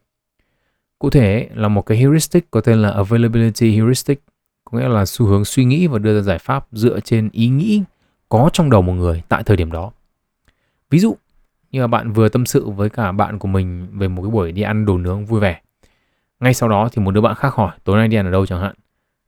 Cụ 1.00 1.09
thể, 1.09 1.50
là 1.53 1.68
một 1.68 1.81
cái 1.81 1.97
heuristic 1.97 2.51
có 2.51 2.62
tên 2.62 2.81
là 2.81 2.89
availability 2.91 3.75
heuristic, 3.75 4.24
có 4.63 4.77
nghĩa 4.77 4.88
là 4.88 5.06
xu 5.06 5.25
hướng 5.25 5.45
suy 5.45 5.65
nghĩ 5.65 5.88
và 5.88 6.00
đưa 6.00 6.15
ra 6.15 6.21
giải 6.21 6.39
pháp 6.39 6.68
dựa 6.71 7.00
trên 7.00 7.30
ý 7.31 7.47
nghĩ 7.47 7.83
có 8.30 8.50
trong 8.53 8.69
đầu 8.69 8.81
một 8.81 8.94
người 8.94 9.24
tại 9.30 9.44
thời 9.44 9.57
điểm 9.57 9.71
đó. 9.71 9.91
Ví 10.89 11.00
dụ, 11.00 11.15
như 11.71 11.81
là 11.81 11.88
bạn 11.88 12.13
vừa 12.13 12.30
tâm 12.30 12.45
sự 12.45 12.69
với 12.69 12.89
cả 12.89 13.12
bạn 13.12 13.39
của 13.39 13.47
mình 13.47 13.88
về 13.91 14.07
một 14.07 14.21
cái 14.21 14.31
buổi 14.31 14.51
đi 14.51 14.62
ăn 14.62 14.85
đồ 14.85 14.97
nướng 14.97 15.25
vui 15.25 15.39
vẻ. 15.39 15.62
Ngay 16.39 16.53
sau 16.53 16.69
đó 16.69 16.89
thì 16.91 17.01
một 17.01 17.12
đứa 17.12 17.21
bạn 17.21 17.35
khác 17.35 17.53
hỏi, 17.53 17.71
tối 17.83 17.97
nay 17.97 18.07
đi 18.07 18.18
ăn 18.18 18.25
ở 18.25 18.31
đâu 18.31 18.45
chẳng 18.45 18.62
hạn? 18.62 18.75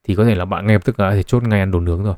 Thì 0.03 0.15
có 0.15 0.25
thể 0.25 0.35
là 0.35 0.45
bạn 0.45 0.67
ngay 0.67 0.75
lập 0.75 0.85
tức 0.85 0.99
là 0.99 1.11
thể 1.11 1.23
chốt 1.23 1.43
ngay 1.43 1.59
ăn 1.59 1.71
đồ 1.71 1.79
nướng 1.79 2.03
rồi 2.03 2.15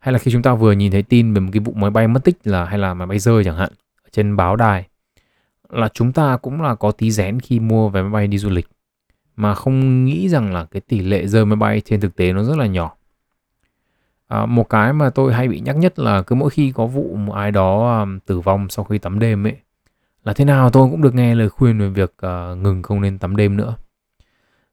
hay 0.00 0.12
là 0.12 0.18
khi 0.18 0.30
chúng 0.30 0.42
ta 0.42 0.54
vừa 0.54 0.72
nhìn 0.72 0.92
thấy 0.92 1.02
tin 1.02 1.34
về 1.34 1.40
một 1.40 1.50
cái 1.52 1.60
vụ 1.60 1.72
máy 1.72 1.90
bay 1.90 2.08
mất 2.08 2.24
tích 2.24 2.36
là 2.44 2.64
hay 2.64 2.78
là 2.78 2.94
máy 2.94 3.06
bay 3.06 3.18
rơi 3.18 3.44
chẳng 3.44 3.56
hạn 3.56 3.72
trên 4.12 4.36
báo 4.36 4.56
đài 4.56 4.86
là 5.72 5.88
chúng 5.94 6.12
ta 6.12 6.36
cũng 6.36 6.62
là 6.62 6.74
có 6.74 6.92
tí 6.92 7.10
rén 7.10 7.40
khi 7.40 7.60
mua 7.60 7.88
vé 7.88 8.02
máy 8.02 8.10
bay 8.10 8.26
đi 8.26 8.38
du 8.38 8.50
lịch. 8.50 8.68
Mà 9.36 9.54
không 9.54 10.04
nghĩ 10.04 10.28
rằng 10.28 10.52
là 10.52 10.64
cái 10.64 10.80
tỷ 10.80 11.00
lệ 11.00 11.26
rơi 11.26 11.44
máy 11.44 11.56
bay 11.56 11.80
trên 11.80 12.00
thực 12.00 12.16
tế 12.16 12.32
nó 12.32 12.42
rất 12.42 12.56
là 12.58 12.66
nhỏ. 12.66 12.96
À, 14.28 14.46
một 14.46 14.68
cái 14.68 14.92
mà 14.92 15.10
tôi 15.10 15.34
hay 15.34 15.48
bị 15.48 15.60
nhắc 15.60 15.76
nhất 15.76 15.98
là 15.98 16.22
cứ 16.22 16.34
mỗi 16.34 16.50
khi 16.50 16.72
có 16.72 16.86
vụ 16.86 17.16
một 17.16 17.32
ai 17.32 17.50
đó 17.50 18.00
um, 18.00 18.18
tử 18.18 18.40
vong 18.40 18.68
sau 18.68 18.84
khi 18.84 18.98
tắm 18.98 19.18
đêm 19.18 19.46
ấy 19.46 19.56
là 20.24 20.32
thế 20.32 20.44
nào 20.44 20.70
tôi 20.70 20.90
cũng 20.90 21.02
được 21.02 21.14
nghe 21.14 21.34
lời 21.34 21.48
khuyên 21.48 21.78
về 21.78 21.88
việc 21.88 22.14
uh, 22.26 22.58
ngừng 22.58 22.82
không 22.82 23.00
nên 23.00 23.18
tắm 23.18 23.36
đêm 23.36 23.56
nữa. 23.56 23.76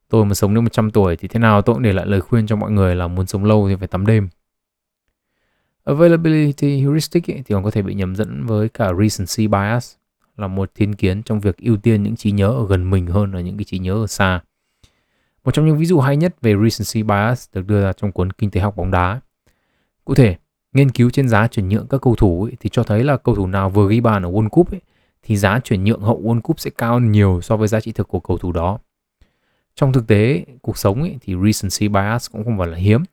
Tôi 0.09 0.25
mà 0.25 0.33
sống 0.33 0.53
đến 0.53 0.63
100 0.63 0.91
tuổi 0.91 1.15
thì 1.15 1.27
thế 1.27 1.39
nào 1.39 1.61
tôi 1.61 1.75
cũng 1.75 1.83
để 1.83 1.93
lại 1.93 2.05
lời 2.05 2.21
khuyên 2.21 2.47
cho 2.47 2.55
mọi 2.55 2.71
người 2.71 2.95
là 2.95 3.07
muốn 3.07 3.27
sống 3.27 3.45
lâu 3.45 3.69
thì 3.69 3.75
phải 3.75 3.87
tắm 3.87 4.05
đêm. 4.05 4.29
Availability 5.87 6.81
heuristic 6.81 7.31
ấy, 7.31 7.43
thì 7.45 7.53
còn 7.53 7.63
có 7.63 7.71
thể 7.71 7.81
bị 7.81 7.93
nhầm 7.93 8.15
dẫn 8.15 8.45
với 8.45 8.69
cả 8.69 8.91
recency 8.93 9.47
bias 9.47 9.95
là 10.37 10.47
một 10.47 10.71
thiên 10.75 10.95
kiến 10.95 11.23
trong 11.23 11.39
việc 11.39 11.57
ưu 11.57 11.77
tiên 11.77 12.03
những 12.03 12.15
trí 12.15 12.31
nhớ 12.31 12.47
ở 12.47 12.67
gần 12.67 12.89
mình 12.89 13.07
hơn 13.07 13.33
là 13.33 13.41
những 13.41 13.57
cái 13.57 13.63
trí 13.63 13.79
nhớ 13.79 13.93
ở 13.93 14.07
xa. 14.07 14.41
Một 15.43 15.51
trong 15.53 15.65
những 15.65 15.77
ví 15.77 15.85
dụ 15.85 15.99
hay 15.99 16.17
nhất 16.17 16.35
về 16.41 16.53
recency 16.63 17.03
bias 17.03 17.49
được 17.53 17.67
đưa 17.67 17.81
ra 17.81 17.93
trong 17.93 18.11
cuốn 18.11 18.31
Kinh 18.31 18.51
tế 18.51 18.61
học 18.61 18.75
bóng 18.75 18.91
đá. 18.91 19.19
Cụ 20.05 20.15
thể, 20.15 20.35
nghiên 20.73 20.91
cứu 20.91 21.09
trên 21.09 21.29
giá 21.29 21.47
chuyển 21.47 21.69
nhượng 21.69 21.87
các 21.87 22.01
cầu 22.01 22.15
thủ 22.15 22.43
ấy, 22.43 22.53
thì 22.59 22.69
cho 22.73 22.83
thấy 22.83 23.03
là 23.03 23.17
cầu 23.17 23.35
thủ 23.35 23.47
nào 23.47 23.69
vừa 23.69 23.89
ghi 23.89 24.01
bàn 24.01 24.23
ở 24.23 24.31
World 24.31 24.49
Cup 24.49 24.71
ấy, 24.71 24.81
thì 25.23 25.37
giá 25.37 25.59
chuyển 25.59 25.83
nhượng 25.83 26.01
hậu 26.01 26.21
World 26.21 26.41
Cup 26.41 26.59
sẽ 26.59 26.69
cao 26.77 26.99
nhiều 26.99 27.39
so 27.41 27.57
với 27.57 27.67
giá 27.67 27.79
trị 27.79 27.91
thực 27.91 28.07
của 28.07 28.19
cầu 28.19 28.37
thủ 28.37 28.51
đó. 28.51 28.79
Trong 29.75 29.93
thực 29.93 30.07
tế, 30.07 30.45
cuộc 30.61 30.77
sống 30.77 31.01
ấy, 31.01 31.17
thì 31.21 31.35
recency 31.45 31.87
bias 31.87 32.31
cũng 32.31 32.43
không 32.43 32.57
phải 32.57 32.67
là 32.67 32.77
hiếm. 32.77 33.03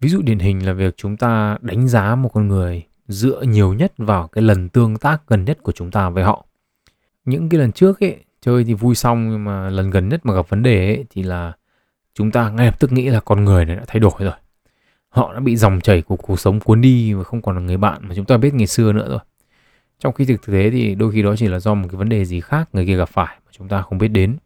Ví 0.00 0.08
dụ 0.08 0.22
điển 0.22 0.38
hình 0.38 0.66
là 0.66 0.72
việc 0.72 0.96
chúng 0.96 1.16
ta 1.16 1.58
đánh 1.60 1.88
giá 1.88 2.14
một 2.14 2.28
con 2.28 2.48
người 2.48 2.82
dựa 3.08 3.42
nhiều 3.42 3.74
nhất 3.74 3.92
vào 3.98 4.28
cái 4.28 4.42
lần 4.42 4.68
tương 4.68 4.96
tác 4.96 5.22
gần 5.26 5.44
nhất 5.44 5.58
của 5.62 5.72
chúng 5.72 5.90
ta 5.90 6.10
với 6.10 6.24
họ. 6.24 6.46
Những 7.24 7.48
cái 7.48 7.60
lần 7.60 7.72
trước 7.72 8.00
ấy, 8.00 8.16
chơi 8.40 8.64
thì 8.64 8.74
vui 8.74 8.94
xong 8.94 9.30
nhưng 9.30 9.44
mà 9.44 9.70
lần 9.70 9.90
gần 9.90 10.08
nhất 10.08 10.26
mà 10.26 10.34
gặp 10.34 10.48
vấn 10.48 10.62
đề 10.62 10.86
ấy, 10.86 11.04
thì 11.10 11.22
là 11.22 11.52
chúng 12.14 12.30
ta 12.30 12.50
ngay 12.50 12.66
lập 12.66 12.80
tức 12.80 12.92
nghĩ 12.92 13.08
là 13.08 13.20
con 13.20 13.44
người 13.44 13.64
này 13.64 13.76
đã 13.76 13.84
thay 13.86 14.00
đổi 14.00 14.12
rồi. 14.18 14.34
Họ 15.08 15.34
đã 15.34 15.40
bị 15.40 15.56
dòng 15.56 15.80
chảy 15.80 16.02
của 16.02 16.16
cuộc 16.16 16.40
sống 16.40 16.60
cuốn 16.60 16.80
đi 16.80 17.12
và 17.12 17.24
không 17.24 17.42
còn 17.42 17.54
là 17.56 17.62
người 17.62 17.76
bạn 17.76 18.08
mà 18.08 18.14
chúng 18.14 18.24
ta 18.24 18.36
biết 18.36 18.54
ngày 18.54 18.66
xưa 18.66 18.92
nữa 18.92 19.08
rồi. 19.08 19.20
Trong 19.98 20.12
khi 20.12 20.24
thực 20.24 20.46
tế 20.46 20.70
thì 20.70 20.94
đôi 20.94 21.12
khi 21.12 21.22
đó 21.22 21.36
chỉ 21.36 21.48
là 21.48 21.58
do 21.58 21.74
một 21.74 21.88
cái 21.90 21.96
vấn 21.96 22.08
đề 22.08 22.24
gì 22.24 22.40
khác 22.40 22.68
người 22.72 22.86
kia 22.86 22.96
gặp 22.96 23.08
phải 23.08 23.36
mà 23.46 23.50
chúng 23.52 23.68
ta 23.68 23.82
không 23.82 23.98
biết 23.98 24.08
đến. 24.08 24.36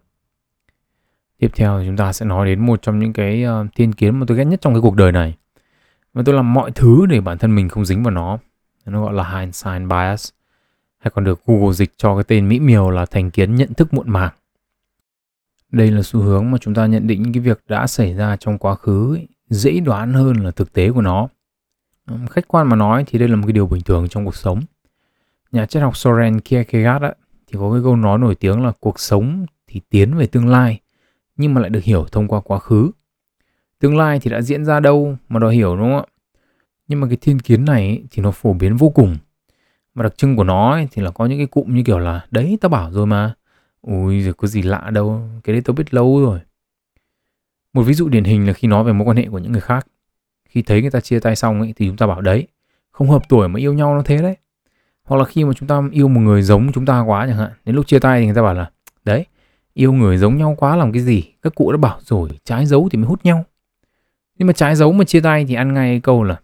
Tiếp 1.39 1.51
theo 1.55 1.83
chúng 1.87 1.97
ta 1.97 2.13
sẽ 2.13 2.27
nói 2.27 2.47
đến 2.47 2.67
một 2.67 2.83
trong 2.83 2.99
những 2.99 3.13
cái 3.13 3.43
ờ, 3.43 3.67
thiên 3.75 3.93
kiến 3.93 4.21
mà 4.21 4.27
tôi 4.29 4.39
ghét 4.39 4.45
nhất 4.45 4.61
trong 4.61 4.75
cái 4.75 4.81
cuộc 4.83 4.97
đời 4.97 5.13
này. 5.13 5.35
Và 6.13 6.23
tôi 6.27 6.35
làm 6.35 6.53
mọi 6.53 6.71
thứ 6.71 7.07
để 7.07 7.21
bản 7.21 7.39
thân 7.39 7.55
mình 7.55 7.69
không 7.69 7.85
dính 7.85 8.03
vào 8.03 8.11
nó 8.11 8.39
nó 8.87 9.03
gọi 9.03 9.15
là 9.15 9.39
hindsight 9.39 9.89
bias 9.89 10.31
hay 10.99 11.11
còn 11.15 11.25
được 11.25 11.41
Google 11.47 11.73
dịch 11.73 11.93
cho 11.97 12.15
cái 12.15 12.25
tên 12.25 12.49
mỹ 12.49 12.61
miều 12.61 12.91
là 12.91 13.07
thành 13.07 13.31
kiến 13.31 13.55
nhận 13.55 13.75
thức 13.75 13.95
muộn 13.95 14.11
màng. 14.11 14.33
Đây 15.71 15.91
là 15.91 16.03
xu 16.03 16.21
hướng 16.21 16.51
mà 16.51 16.59
chúng 16.59 16.75
ta 16.75 16.87
nhận 16.87 17.07
định 17.07 17.23
những 17.23 17.33
cái 17.33 17.41
việc 17.41 17.61
đã 17.69 17.87
xảy 17.87 18.15
ra 18.15 18.37
trong 18.37 18.59
quá 18.59 18.75
khứ 18.75 19.15
ấy, 19.15 19.29
dễ 19.49 19.81
đoán 19.81 20.13
hơn 20.13 20.37
là 20.37 20.51
thực 20.51 20.73
tế 20.73 20.91
của 20.91 21.01
nó. 21.01 21.29
Ừ, 22.07 22.17
khách 22.31 22.49
quan 22.49 22.69
mà 22.69 22.77
nói 22.77 23.05
thì 23.07 23.19
đây 23.19 23.29
là 23.29 23.37
một 23.37 23.43
cái 23.47 23.53
điều 23.53 23.67
bình 23.67 23.83
thường 23.83 24.09
trong 24.09 24.25
cuộc 24.25 24.37
sống. 24.37 24.61
Nhà 25.53 25.67
triết 25.67 25.83
học 25.83 25.97
Soren 25.97 26.41
Kierkegaard 26.41 27.05
ấy, 27.05 27.15
thì 27.47 27.59
có 27.59 27.73
cái 27.73 27.81
câu 27.85 27.97
nói 27.97 28.19
nổi 28.19 28.35
tiếng 28.35 28.63
là 28.63 28.73
cuộc 28.81 29.01
sống 29.01 29.47
thì 29.67 29.81
tiến 29.91 30.15
về 30.15 30.27
tương 30.27 30.49
lai 30.49 30.81
nhưng 31.37 31.55
mà 31.55 31.61
lại 31.61 31.71
được 31.71 31.83
hiểu 31.83 32.07
thông 32.13 32.29
qua 32.29 32.41
quá 32.41 32.59
khứ. 32.59 32.91
Tương 33.83 33.97
lai 33.97 34.19
thì 34.21 34.31
đã 34.31 34.43
diễn 34.43 34.65
ra 34.65 34.81
đâu 34.81 35.17
mà 35.29 35.41
đòi 35.41 35.55
hiểu, 35.55 35.77
đúng 35.77 35.93
không 35.93 35.97
ạ? 35.97 36.05
nhưng 36.89 37.01
mà 37.01 37.07
cái 37.09 37.17
thiên 37.21 37.39
kiến 37.39 37.65
này 37.65 38.03
thì 38.11 38.23
nó 38.23 38.31
phổ 38.31 38.53
biến 38.53 38.77
vô 38.77 38.89
cùng. 38.89 39.17
Và 39.95 40.03
đặc 40.03 40.17
trưng 40.17 40.37
của 40.37 40.45
nó 40.45 40.81
thì 40.93 41.03
là 41.03 41.11
có 41.11 41.27
những 41.27 41.39
cái 41.39 41.47
cụm 41.47 41.75
như 41.75 41.83
kiểu 41.83 41.99
là, 41.99 42.27
đấy, 42.31 42.59
tao 42.61 42.69
bảo 42.69 42.93
rồi 42.93 43.07
mà. 43.07 43.35
Ui 43.81 44.23
rồi 44.23 44.35
có 44.35 44.49
gì 44.49 44.63
lạ 44.63 44.91
đâu, 44.93 45.29
cái 45.45 45.53
đấy 45.53 45.63
tao 45.65 45.75
biết 45.75 45.95
lâu 45.95 46.21
rồi. 46.21 46.41
Một 47.73 47.83
ví 47.83 47.95
dụ 47.95 48.09
điển 48.09 48.25
hình 48.25 48.47
là 48.47 48.53
khi 48.53 48.69
nói 48.69 48.85
về 48.85 48.93
mối 48.93 49.09
quan 49.09 49.17
hệ 49.17 49.29
của 49.31 49.39
những 49.39 49.53
người 49.53 49.61
khác. 49.61 49.87
Khi 50.49 50.63
thấy 50.63 50.81
người 50.83 50.91
ta 50.91 51.01
chia 51.01 51.21
tay 51.21 51.37
xong 51.37 51.61
ấy 51.61 51.73
thì 51.77 51.87
chúng 51.87 51.97
ta 51.97 52.07
bảo, 52.07 52.21
đấy, 52.21 52.47
không 52.91 53.11
hợp 53.11 53.23
tuổi 53.29 53.49
mà 53.49 53.61
yêu 53.61 53.73
nhau 53.73 53.95
nó 53.95 54.03
thế 54.03 54.17
đấy. 54.17 54.37
Hoặc 55.05 55.17
là 55.17 55.25
khi 55.25 55.45
mà 55.45 55.53
chúng 55.53 55.69
ta 55.69 55.83
yêu 55.93 56.09
một 56.09 56.21
người 56.21 56.43
giống 56.43 56.73
chúng 56.73 56.87
ta 56.87 57.01
quá 57.01 57.27
chẳng 57.27 57.39
hạn, 57.39 57.51
đến 57.65 57.77
lúc 57.77 57.87
chia 57.87 57.99
tay 57.99 58.21
thì 58.21 58.27
người 58.27 58.35
ta 58.35 58.43
bảo 58.43 58.55
là, 58.55 58.71
đấy, 59.05 59.27
yêu 59.75 59.93
người 59.93 60.19
giống 60.19 60.37
nhau 60.37 60.55
quá 60.59 60.77
làm 60.77 60.93
cái 60.93 61.03
gì? 61.03 61.23
Các 61.43 61.55
cụ 61.55 61.73
đã 61.73 61.79
bảo 61.79 61.99
rồi, 62.01 62.29
trái 62.45 62.67
dấu 62.67 62.89
thì 62.93 62.99
mới 62.99 63.07
hút 63.07 63.25
nhau 63.25 63.45
nhưng 64.43 64.47
mà 64.47 64.53
trái 64.53 64.77
dấu 64.77 64.93
mà 64.93 65.05
chia 65.05 65.21
tay 65.21 65.45
thì 65.45 65.55
ăn 65.55 65.75
ngay 65.75 66.01
câu 66.01 66.23
là 66.25 66.41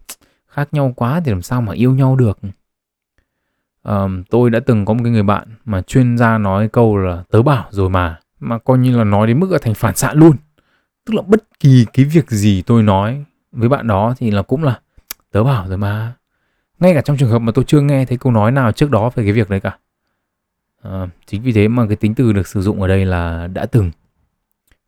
khác 0.48 0.68
nhau 0.72 0.92
quá 0.96 1.20
thì 1.24 1.30
làm 1.30 1.42
sao 1.42 1.60
mà 1.60 1.72
yêu 1.72 1.94
nhau 1.94 2.16
được? 2.16 2.38
Um, 3.82 4.22
tôi 4.30 4.50
đã 4.50 4.60
từng 4.60 4.84
có 4.84 4.94
một 4.94 5.00
cái 5.04 5.12
người 5.12 5.22
bạn 5.22 5.48
mà 5.64 5.82
chuyên 5.82 6.18
gia 6.18 6.38
nói 6.38 6.68
câu 6.68 6.96
là 6.96 7.24
tớ 7.30 7.42
bảo 7.42 7.68
rồi 7.70 7.90
mà 7.90 8.20
mà 8.40 8.58
coi 8.58 8.78
như 8.78 8.98
là 8.98 9.04
nói 9.04 9.26
đến 9.26 9.40
mức 9.40 9.50
là 9.50 9.58
thành 9.62 9.74
phản 9.74 9.96
xạ 9.96 10.12
luôn. 10.12 10.36
Tức 11.04 11.14
là 11.14 11.22
bất 11.22 11.60
kỳ 11.60 11.86
cái 11.92 12.04
việc 12.04 12.30
gì 12.30 12.62
tôi 12.62 12.82
nói 12.82 13.24
với 13.52 13.68
bạn 13.68 13.86
đó 13.86 14.14
thì 14.18 14.30
là 14.30 14.42
cũng 14.42 14.64
là 14.64 14.80
tớ 15.32 15.44
bảo 15.44 15.68
rồi 15.68 15.78
mà. 15.78 16.14
Ngay 16.80 16.94
cả 16.94 17.00
trong 17.00 17.16
trường 17.16 17.30
hợp 17.30 17.38
mà 17.38 17.52
tôi 17.52 17.64
chưa 17.64 17.80
nghe 17.80 18.04
thấy 18.04 18.18
câu 18.18 18.32
nói 18.32 18.52
nào 18.52 18.72
trước 18.72 18.90
đó 18.90 19.10
về 19.14 19.24
cái 19.24 19.32
việc 19.32 19.50
đấy 19.50 19.60
cả. 19.60 19.78
À, 20.82 21.06
chính 21.26 21.42
vì 21.42 21.52
thế 21.52 21.68
mà 21.68 21.86
cái 21.86 21.96
tính 21.96 22.14
từ 22.14 22.32
được 22.32 22.46
sử 22.46 22.62
dụng 22.62 22.82
ở 22.82 22.88
đây 22.88 23.04
là 23.04 23.46
đã 23.46 23.66
từng. 23.66 23.90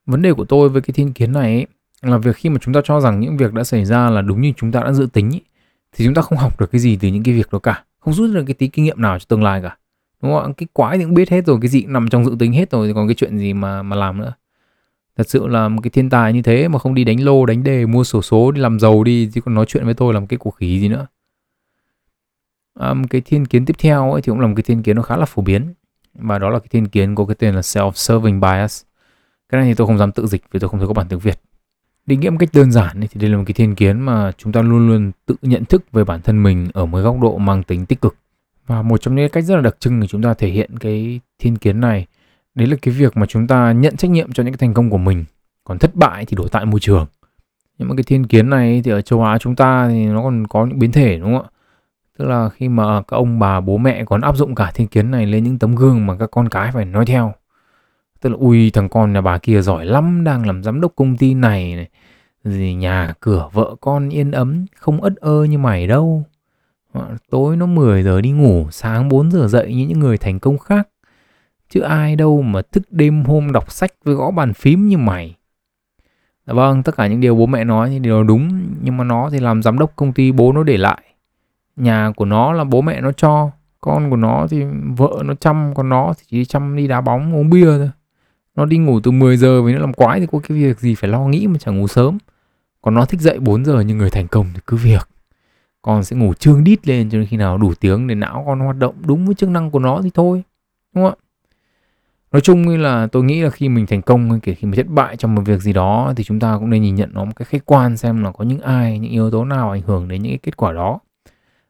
Vấn 0.07 0.23
đề 0.23 0.33
của 0.33 0.45
tôi 0.45 0.69
với 0.69 0.83
cái 0.83 0.93
thiên 0.95 1.13
kiến 1.13 1.33
này 1.33 1.55
ấy, 1.55 1.67
là 2.03 2.19
việc 2.19 2.37
khi 2.37 2.49
mà 2.49 2.59
chúng 2.61 2.75
ta 2.75 2.81
cho 2.85 3.01
rằng 3.01 3.21
những 3.21 3.37
việc 3.37 3.53
đã 3.53 3.65
xảy 3.65 3.85
ra 3.85 4.11
là 4.11 4.23
đúng 4.23 4.41
như 4.41 4.53
chúng 4.57 4.73
ta 4.73 4.81
đã 4.81 4.93
dự 4.93 5.09
tính 5.13 5.31
ý, 5.31 5.41
thì 5.93 6.05
chúng 6.05 6.15
ta 6.15 6.23
không 6.23 6.39
học 6.39 6.61
được 6.61 6.71
cái 6.73 6.81
gì 6.81 6.97
từ 6.97 7.09
những 7.09 7.23
cái 7.23 7.35
việc 7.35 7.53
đó 7.53 7.59
cả. 7.59 7.85
Không 7.99 8.15
rút 8.15 8.31
được 8.35 8.45
cái 8.47 8.55
tí 8.55 8.69
kinh 8.69 8.85
nghiệm 8.85 9.01
nào 9.01 9.19
cho 9.19 9.25
tương 9.29 9.43
lai 9.43 9.63
cả. 9.63 9.77
Đúng 10.23 10.33
không 10.33 10.55
cái 10.55 10.67
quái 10.73 10.99
thì 10.99 11.05
cũng 11.05 11.15
biết 11.15 11.31
hết 11.31 11.47
rồi 11.47 11.59
cái 11.63 11.69
gì 11.69 11.83
cũng 11.83 11.93
nằm 11.93 12.09
trong 12.09 12.25
dự 12.25 12.37
tính 12.39 12.53
hết 12.53 12.71
rồi 12.71 12.89
thì 12.89 12.95
còn 12.95 13.09
cái 13.09 13.15
chuyện 13.15 13.39
gì 13.39 13.53
mà 13.53 13.83
mà 13.83 13.97
làm 13.97 14.19
nữa? 14.19 14.33
Thật 15.17 15.31
sự 15.31 15.47
là 15.47 15.69
một 15.69 15.81
cái 15.83 15.91
thiên 15.91 16.11
tài 16.11 16.33
như 16.33 16.43
thế 16.43 16.69
mà 16.69 16.79
không 16.79 16.95
đi 16.95 17.05
đánh 17.05 17.25
lô 17.25 17.47
đánh 17.47 17.63
đề 17.63 17.87
mua 17.87 18.05
sổ 18.05 18.23
số 18.23 18.51
đi 18.51 18.61
làm 18.61 18.81
giàu 18.81 19.05
đi 19.05 19.31
chứ 19.35 19.41
còn 19.41 19.55
nói 19.55 19.65
chuyện 19.69 19.85
với 19.85 19.95
tôi 19.95 20.15
làm 20.15 20.27
cái 20.27 20.39
cuộc 20.39 20.51
khí 20.51 20.81
gì 20.81 20.89
nữa. 20.89 21.07
Um, 22.75 23.05
cái 23.05 23.21
thiên 23.21 23.47
kiến 23.47 23.65
tiếp 23.65 23.77
theo 23.79 24.13
ấy 24.13 24.23
thì 24.23 24.31
cũng 24.31 24.41
là 24.41 24.47
một 24.47 24.53
cái 24.57 24.63
thiên 24.63 24.83
kiến 24.83 24.97
nó 24.97 25.03
khá 25.03 25.17
là 25.17 25.25
phổ 25.25 25.43
biến. 25.43 25.75
Và 26.15 26.39
đó 26.39 26.51
là 26.51 26.59
cái 26.59 26.69
thiên 26.71 26.89
kiến 26.89 27.15
có 27.15 27.25
cái 27.27 27.35
tên 27.35 27.55
là 27.55 27.61
self-serving 27.61 28.41
bias. 28.41 28.83
Cái 29.49 29.61
này 29.61 29.71
thì 29.71 29.75
tôi 29.75 29.87
không 29.87 29.99
dám 29.99 30.13
tự 30.13 30.27
dịch 30.27 30.43
vì 30.51 30.61
tôi 30.61 30.71
không 30.71 30.81
thấy 30.81 30.89
có 30.89 30.95
bản 30.95 31.09
tiếng 31.09 31.19
Việt 31.19 31.41
định 32.07 32.21
nghĩa 32.21 32.31
một 32.31 32.37
cách 32.41 32.49
đơn 32.53 32.73
giản 32.73 33.01
thì 33.01 33.21
đây 33.21 33.31
là 33.31 33.37
một 33.37 33.45
cái 33.47 33.55
thiên 33.55 33.75
kiến 33.75 34.01
mà 34.01 34.33
chúng 34.39 34.53
ta 34.53 34.63
luôn 34.63 34.89
luôn 34.89 35.13
tự 35.27 35.35
nhận 35.43 35.65
thức 35.65 35.93
về 35.93 36.05
bản 36.05 36.21
thân 36.23 36.43
mình 36.43 36.69
ở 36.73 36.87
một 36.87 37.01
góc 37.01 37.21
độ 37.21 37.39
mang 37.39 37.63
tính 37.63 37.87
tích 37.87 38.01
cực. 38.01 38.17
Và 38.67 38.83
một 38.83 39.01
trong 39.01 39.15
những 39.15 39.31
cách 39.31 39.45
rất 39.45 39.57
là 39.57 39.63
đặc 39.63 39.77
trưng 39.81 40.01
để 40.01 40.07
chúng 40.07 40.23
ta 40.23 40.35
thể 40.35 40.49
hiện 40.49 40.79
cái 40.79 41.21
thiên 41.39 41.57
kiến 41.57 41.81
này, 41.81 42.07
đấy 42.55 42.69
là 42.69 42.77
cái 42.83 42.95
việc 42.95 43.17
mà 43.17 43.27
chúng 43.27 43.47
ta 43.47 43.73
nhận 43.73 43.97
trách 43.97 44.11
nhiệm 44.11 44.33
cho 44.33 44.43
những 44.43 44.53
cái 44.53 44.59
thành 44.59 44.75
công 44.75 44.91
của 44.91 44.99
mình. 44.99 45.25
Còn 45.65 45.79
thất 45.79 45.97
bại 45.97 46.25
thì 46.25 46.37
đổ 46.37 46.49
tại 46.49 46.65
môi 46.65 46.81
trường. 46.81 47.07
Nhưng 47.79 47.89
mà 47.89 47.95
cái 47.95 48.05
thiên 48.05 48.27
kiến 48.27 48.51
này 48.51 48.83
thì 48.85 48.91
ở 48.91 49.01
châu 49.01 49.23
Á 49.25 49.39
chúng 49.39 49.57
ta 49.57 49.89
thì 49.89 50.07
nó 50.07 50.23
còn 50.23 50.47
có 50.47 50.67
những 50.67 50.79
biến 50.79 50.93
thể, 50.93 51.19
đúng 51.19 51.35
không 51.35 51.43
ạ? 51.43 51.51
Tức 52.19 52.25
là 52.25 52.49
khi 52.49 52.69
mà 52.69 53.03
các 53.03 53.17
ông 53.17 53.39
bà, 53.39 53.61
bố 53.61 53.77
mẹ 53.77 54.05
còn 54.05 54.21
áp 54.21 54.37
dụng 54.37 54.55
cả 54.55 54.71
thiên 54.75 54.89
kiến 54.89 55.11
này 55.11 55.27
lên 55.27 55.45
những 55.45 55.59
tấm 55.59 55.75
gương 55.75 56.07
mà 56.07 56.17
các 56.17 56.31
con 56.31 56.49
cái 56.49 56.73
phải 56.73 56.85
nói 56.85 57.07
theo 57.07 57.35
tức 58.21 58.31
là, 58.31 58.37
ui, 58.41 58.71
thằng 58.71 58.89
con 58.89 59.13
nhà 59.13 59.21
bà 59.21 59.39
kia 59.39 59.61
giỏi 59.61 59.87
lắm, 59.87 60.25
đang 60.25 60.47
làm 60.47 60.63
giám 60.63 60.81
đốc 60.81 60.93
công 60.97 61.17
ty 61.17 61.35
này 61.35 61.75
này, 61.75 61.89
gì 62.45 62.75
nhà 62.75 63.15
cửa 63.21 63.49
vợ 63.53 63.77
con 63.81 64.09
yên 64.09 64.31
ấm, 64.31 64.67
không 64.77 65.01
ất 65.01 65.17
ơ 65.17 65.45
như 65.45 65.59
mày 65.59 65.87
đâu. 65.87 66.25
Tối 67.31 67.57
nó 67.57 67.67
10 67.67 68.03
giờ 68.03 68.21
đi 68.21 68.31
ngủ, 68.31 68.67
sáng 68.71 69.09
4 69.09 69.31
giờ 69.31 69.49
dậy 69.49 69.75
như 69.75 69.87
những 69.87 69.99
người 69.99 70.19
thành 70.19 70.39
công 70.39 70.59
khác, 70.59 70.89
chứ 71.71 71.81
ai 71.81 72.17
đâu 72.17 72.43
mà 72.43 72.63
thức 72.63 72.83
đêm 72.91 73.25
hôm 73.25 73.53
đọc 73.53 73.73
sách 73.73 73.91
với 74.05 74.15
gõ 74.15 74.31
bàn 74.31 74.53
phím 74.53 74.89
như 74.89 74.99
mày. 74.99 75.37
Dạ 76.47 76.55
vâng 76.55 76.83
tất 76.83 76.97
cả 76.97 77.07
những 77.07 77.21
điều 77.21 77.37
bố 77.37 77.47
mẹ 77.47 77.65
nói 77.65 77.89
thì 77.91 77.99
đều 77.99 78.25
đúng, 78.25 78.61
nhưng 78.83 78.97
mà 78.97 79.05
nó 79.05 79.31
thì 79.33 79.39
làm 79.39 79.63
giám 79.63 79.79
đốc 79.79 79.97
công 79.97 80.13
ty, 80.13 80.33
bố 80.33 80.53
nó 80.53 80.63
để 80.63 80.77
lại. 80.77 81.03
Nhà 81.77 82.13
của 82.17 82.25
nó 82.25 82.53
là 82.53 82.65
bố 82.65 82.81
mẹ 82.81 83.01
nó 83.01 83.13
cho, 83.13 83.51
con 83.81 84.11
của 84.11 84.17
nó 84.17 84.47
thì 84.51 84.65
vợ 84.97 85.23
nó 85.25 85.35
chăm, 85.35 85.75
còn 85.75 85.89
nó 85.89 86.13
thì 86.19 86.25
chỉ 86.29 86.45
chăm 86.45 86.77
đi 86.77 86.87
đá 86.87 87.01
bóng, 87.01 87.35
uống 87.35 87.51
bia 87.51 87.65
thôi 87.65 87.91
nó 88.57 88.65
đi 88.65 88.79
ngủ 88.79 89.01
từ 89.01 89.11
10 89.11 89.37
giờ 89.37 89.63
vì 89.63 89.73
nó 89.73 89.79
làm 89.79 89.93
quái 89.93 90.21
thì 90.21 90.27
có 90.33 90.39
cái 90.49 90.59
việc 90.59 90.81
gì 90.81 90.95
phải 90.95 91.11
lo 91.11 91.21
nghĩ 91.21 91.47
mà 91.47 91.59
chẳng 91.59 91.79
ngủ 91.79 91.89
sớm. 91.89 92.19
Còn 92.83 92.95
nó 92.95 93.05
thích 93.05 93.21
dậy 93.21 93.39
4 93.39 93.65
giờ 93.65 93.81
như 93.81 93.95
người 93.95 94.11
thành 94.11 94.29
công 94.29 94.47
thì 94.55 94.61
cứ 94.67 94.77
việc. 94.77 95.09
Con 95.83 96.05
sẽ 96.05 96.17
ngủ 96.17 96.35
trương 96.35 96.65
đít 96.65 96.89
lên 96.89 97.11
cho 97.11 97.19
đến 97.19 97.27
khi 97.27 97.37
nào 97.37 97.59
đủ 97.59 97.75
tiếng 97.75 98.07
để 98.07 98.15
não 98.15 98.45
con 98.47 98.61
hoạt 98.61 98.77
động 98.77 98.95
đúng 99.07 99.27
với 99.27 99.35
chức 99.35 99.49
năng 99.49 99.71
của 99.71 99.79
nó 99.79 100.01
thì 100.03 100.11
thôi, 100.15 100.43
đúng 100.95 101.05
không 101.05 101.15
ạ? 101.21 101.25
Nói 102.33 102.41
chung 102.41 102.69
là 102.69 103.07
tôi 103.07 103.25
nghĩ 103.25 103.43
là 103.43 103.51
khi 103.51 103.69
mình 103.69 103.87
thành 103.87 104.03
công 104.03 104.31
hay 104.31 104.41
kể 104.43 104.55
khi 104.55 104.67
mình 104.67 104.77
thất 104.77 104.87
bại 104.87 105.17
trong 105.17 105.35
một 105.35 105.43
việc 105.45 105.61
gì 105.61 105.73
đó 105.73 106.13
thì 106.17 106.25
chúng 106.25 106.41
ta 106.41 106.57
cũng 106.59 106.71
nên 106.71 106.83
nhìn 106.83 106.95
nhận 106.95 107.11
nó 107.13 107.25
một 107.25 107.33
cái 107.37 107.47
khách 107.47 107.67
quan 107.67 107.97
xem 107.97 108.25
là 108.25 108.33
có 108.33 108.45
những 108.45 108.61
ai, 108.61 108.99
những 108.99 109.11
yếu 109.11 109.31
tố 109.31 109.45
nào 109.45 109.71
ảnh 109.71 109.83
hưởng 109.83 110.09
đến 110.09 110.23
những 110.23 110.33
cái 110.33 110.39
kết 110.43 110.57
quả 110.57 110.73
đó. 110.73 110.99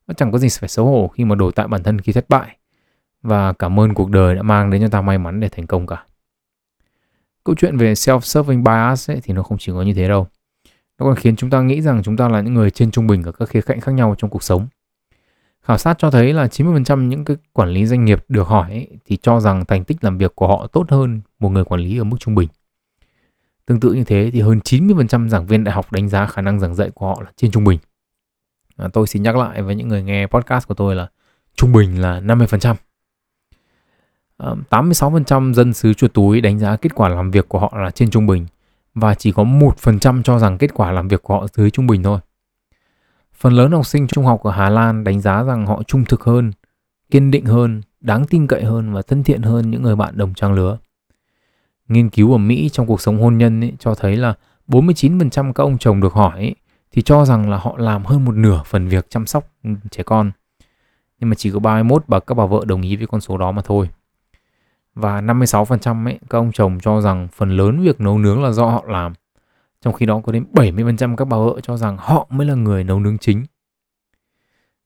Nó 0.07 0.15
chẳng 0.15 0.33
có 0.33 0.39
gì 0.39 0.49
phải 0.61 0.69
xấu 0.69 0.87
hổ 0.87 1.09
khi 1.09 1.25
mà 1.25 1.35
đổ 1.35 1.51
tại 1.51 1.69
bản 1.69 1.83
thân 1.83 2.01
khi 2.01 2.13
thất 2.13 2.25
bại. 2.29 2.57
Và 3.23 3.53
cảm 3.53 3.81
ơn 3.81 3.95
cuộc 3.95 4.11
đời 4.11 4.35
đã 4.35 4.43
mang 4.43 4.71
đến 4.71 4.83
cho 4.83 4.89
ta 4.89 5.01
may 5.01 5.19
mắn 5.19 5.41
để 5.41 5.49
thành 5.49 5.67
công 5.67 5.87
cả 5.87 6.05
câu 7.45 7.55
chuyện 7.55 7.77
về 7.77 7.93
self-serving 7.93 8.63
bias 8.63 9.11
ấy, 9.11 9.21
thì 9.23 9.35
nó 9.35 9.43
không 9.43 9.59
chỉ 9.59 9.73
có 9.73 9.83
như 9.83 9.95
thế 9.95 10.09
đâu 10.09 10.27
nó 10.99 11.07
còn 11.07 11.17
khiến 11.17 11.37
chúng 11.37 11.51
ta 11.51 11.61
nghĩ 11.61 11.83
rằng 11.83 12.03
chúng 12.03 12.17
ta 12.17 12.29
là 12.29 12.41
những 12.41 12.55
người 12.55 12.71
trên 12.71 12.91
trung 12.91 13.07
bình 13.07 13.23
ở 13.23 13.33
các 13.33 13.49
khía 13.49 13.61
cạnh 13.61 13.81
khác 13.81 13.93
nhau 13.93 14.15
trong 14.19 14.31
cuộc 14.31 14.43
sống 14.43 14.67
Khảo 15.63 15.79
sát 15.79 15.99
cho 15.99 16.11
thấy 16.11 16.33
là 16.33 16.47
90% 16.47 17.09
những 17.09 17.25
cái 17.25 17.37
quản 17.53 17.69
lý 17.69 17.87
doanh 17.87 18.05
nghiệp 18.05 18.25
được 18.29 18.49
hỏi 18.49 18.71
ấy, 18.71 18.89
thì 19.07 19.17
cho 19.23 19.41
rằng 19.41 19.65
thành 19.65 19.85
tích 19.85 20.05
làm 20.05 20.19
việc 20.19 20.35
của 20.35 20.49
họ 20.49 20.67
tốt 20.67 20.91
hơn 20.91 21.21
một 21.39 21.49
người 21.49 21.65
quản 21.65 21.81
lý 21.81 21.99
ở 21.99 22.05
mức 22.05 22.17
trung 22.21 22.35
bình. 22.35 22.49
Tương 23.67 23.81
tự 23.81 23.93
như 23.93 24.05
thế 24.05 24.31
thì 24.33 24.41
hơn 24.41 24.61
90% 24.65 25.29
giảng 25.29 25.47
viên 25.47 25.65
đại 25.65 25.75
học 25.75 25.93
đánh 25.93 26.09
giá 26.09 26.27
khả 26.27 26.43
năng 26.43 26.61
giảng 26.61 26.75
dạy 26.75 26.91
của 26.91 27.07
họ 27.07 27.23
là 27.25 27.31
trên 27.37 27.51
trung 27.51 27.65
bình. 27.65 27.79
À, 28.77 28.89
tôi 28.93 29.07
xin 29.07 29.23
nhắc 29.23 29.37
lại 29.37 29.63
với 29.63 29.75
những 29.75 29.89
người 29.89 30.03
nghe 30.03 30.27
podcast 30.27 30.69
của 30.69 30.75
tôi 30.75 30.95
là 30.95 31.09
trung 31.57 31.73
bình 31.73 32.01
là 32.01 32.21
50%. 32.21 32.75
86% 34.71 35.53
dân 35.53 35.73
xứ 35.73 35.95
chuột 35.95 36.15
túi 36.15 36.41
đánh 36.41 36.59
giá 36.59 36.77
kết 36.77 36.95
quả 36.95 37.09
làm 37.09 37.31
việc 37.31 37.49
của 37.49 37.59
họ 37.59 37.73
là 37.77 37.91
trên 37.91 38.11
trung 38.11 38.27
bình 38.27 38.47
và 38.95 39.15
chỉ 39.15 39.33
có 39.33 39.45
1% 39.45 40.23
cho 40.23 40.39
rằng 40.39 40.59
kết 40.59 40.75
quả 40.75 40.93
làm 40.93 41.09
việc 41.09 41.23
của 41.23 41.35
họ 41.35 41.47
dưới 41.53 41.71
trung 41.71 41.87
bình 41.87 42.03
thôi. 42.03 42.21
Phần 43.35 43.53
lớn 43.53 43.73
học 43.73 43.87
sinh 43.87 44.07
trung 44.07 44.25
học 44.25 44.43
ở 44.43 44.51
Hà 44.51 44.69
Lan 44.71 45.05
đánh 45.05 45.21
giá 45.21 45.43
rằng 45.43 45.67
họ 45.67 45.83
trung 45.83 46.05
thực 46.05 46.25
hơn, 46.25 46.53
kiên 47.11 47.31
định 47.31 47.45
hơn, 47.45 47.83
đáng 48.01 48.25
tin 48.25 48.47
cậy 48.47 48.65
hơn 48.65 48.93
và 48.93 49.03
thân 49.03 49.23
thiện 49.25 49.43
hơn 49.43 49.71
những 49.71 49.83
người 49.83 49.97
bạn 49.97 50.19
đồng 50.19 50.35
trang 50.35 50.53
lứa. 50.53 50.79
Nghiên 51.89 52.11
cứu 52.11 52.33
ở 52.33 52.39
Mỹ 52.39 52.69
trong 52.73 52.87
cuộc 52.87 53.01
sống 53.01 53.23
hôn 53.23 53.39
nhân 53.39 53.61
ấy, 53.61 53.73
cho 53.79 53.95
thấy 53.95 54.17
là 54.17 54.35
49% 54.69 55.53
các 55.53 55.65
ông 55.65 55.79
chồng 55.79 56.01
được 56.01 56.13
hỏi 56.13 56.33
ấy, 56.35 56.55
thì 56.93 57.03
cho 57.03 57.25
rằng 57.25 57.51
là 57.51 57.57
họ 57.57 57.75
làm 57.79 58.05
hơn 58.05 58.25
một 58.25 58.33
nửa 58.33 58.63
phần 58.67 58.89
việc 58.89 59.11
chăm 59.11 59.27
sóc 59.27 59.53
trẻ 59.91 60.03
con. 60.03 60.31
Nhưng 61.19 61.31
mà 61.31 61.35
chỉ 61.35 61.51
có 61.51 61.59
31 61.59 62.05
bà 62.09 62.21
các 62.21 62.35
bà 62.35 62.47
vợ 62.47 62.65
đồng 62.67 62.83
ý 62.83 62.97
với 62.97 63.07
con 63.07 63.21
số 63.21 63.39
đó 63.39 63.53
mà 63.53 63.63
thôi. 63.63 63.89
Và 64.95 65.21
56% 65.21 66.07
ấy, 66.07 66.19
các 66.31 66.39
ông 66.39 66.53
chồng 66.53 66.79
cho 66.83 67.01
rằng 67.01 67.29
phần 67.33 67.57
lớn 67.57 67.81
việc 67.83 68.01
nấu 68.01 68.19
nướng 68.19 68.43
là 68.43 68.51
do 68.51 68.67
họ 68.67 68.85
làm 68.89 69.13
trong 69.81 69.95
khi 69.95 70.07
đó 70.07 70.21
có 70.25 70.33
đến 70.33 70.45
70% 70.53 71.17
các 71.17 71.25
bà 71.25 71.37
vợ 71.37 71.61
cho 71.63 71.77
rằng 71.77 71.97
họ 72.01 72.27
mới 72.31 72.47
là 72.47 72.55
người 72.55 72.85
nấu 72.85 73.01
nướng 73.01 73.19
chính. 73.19 73.45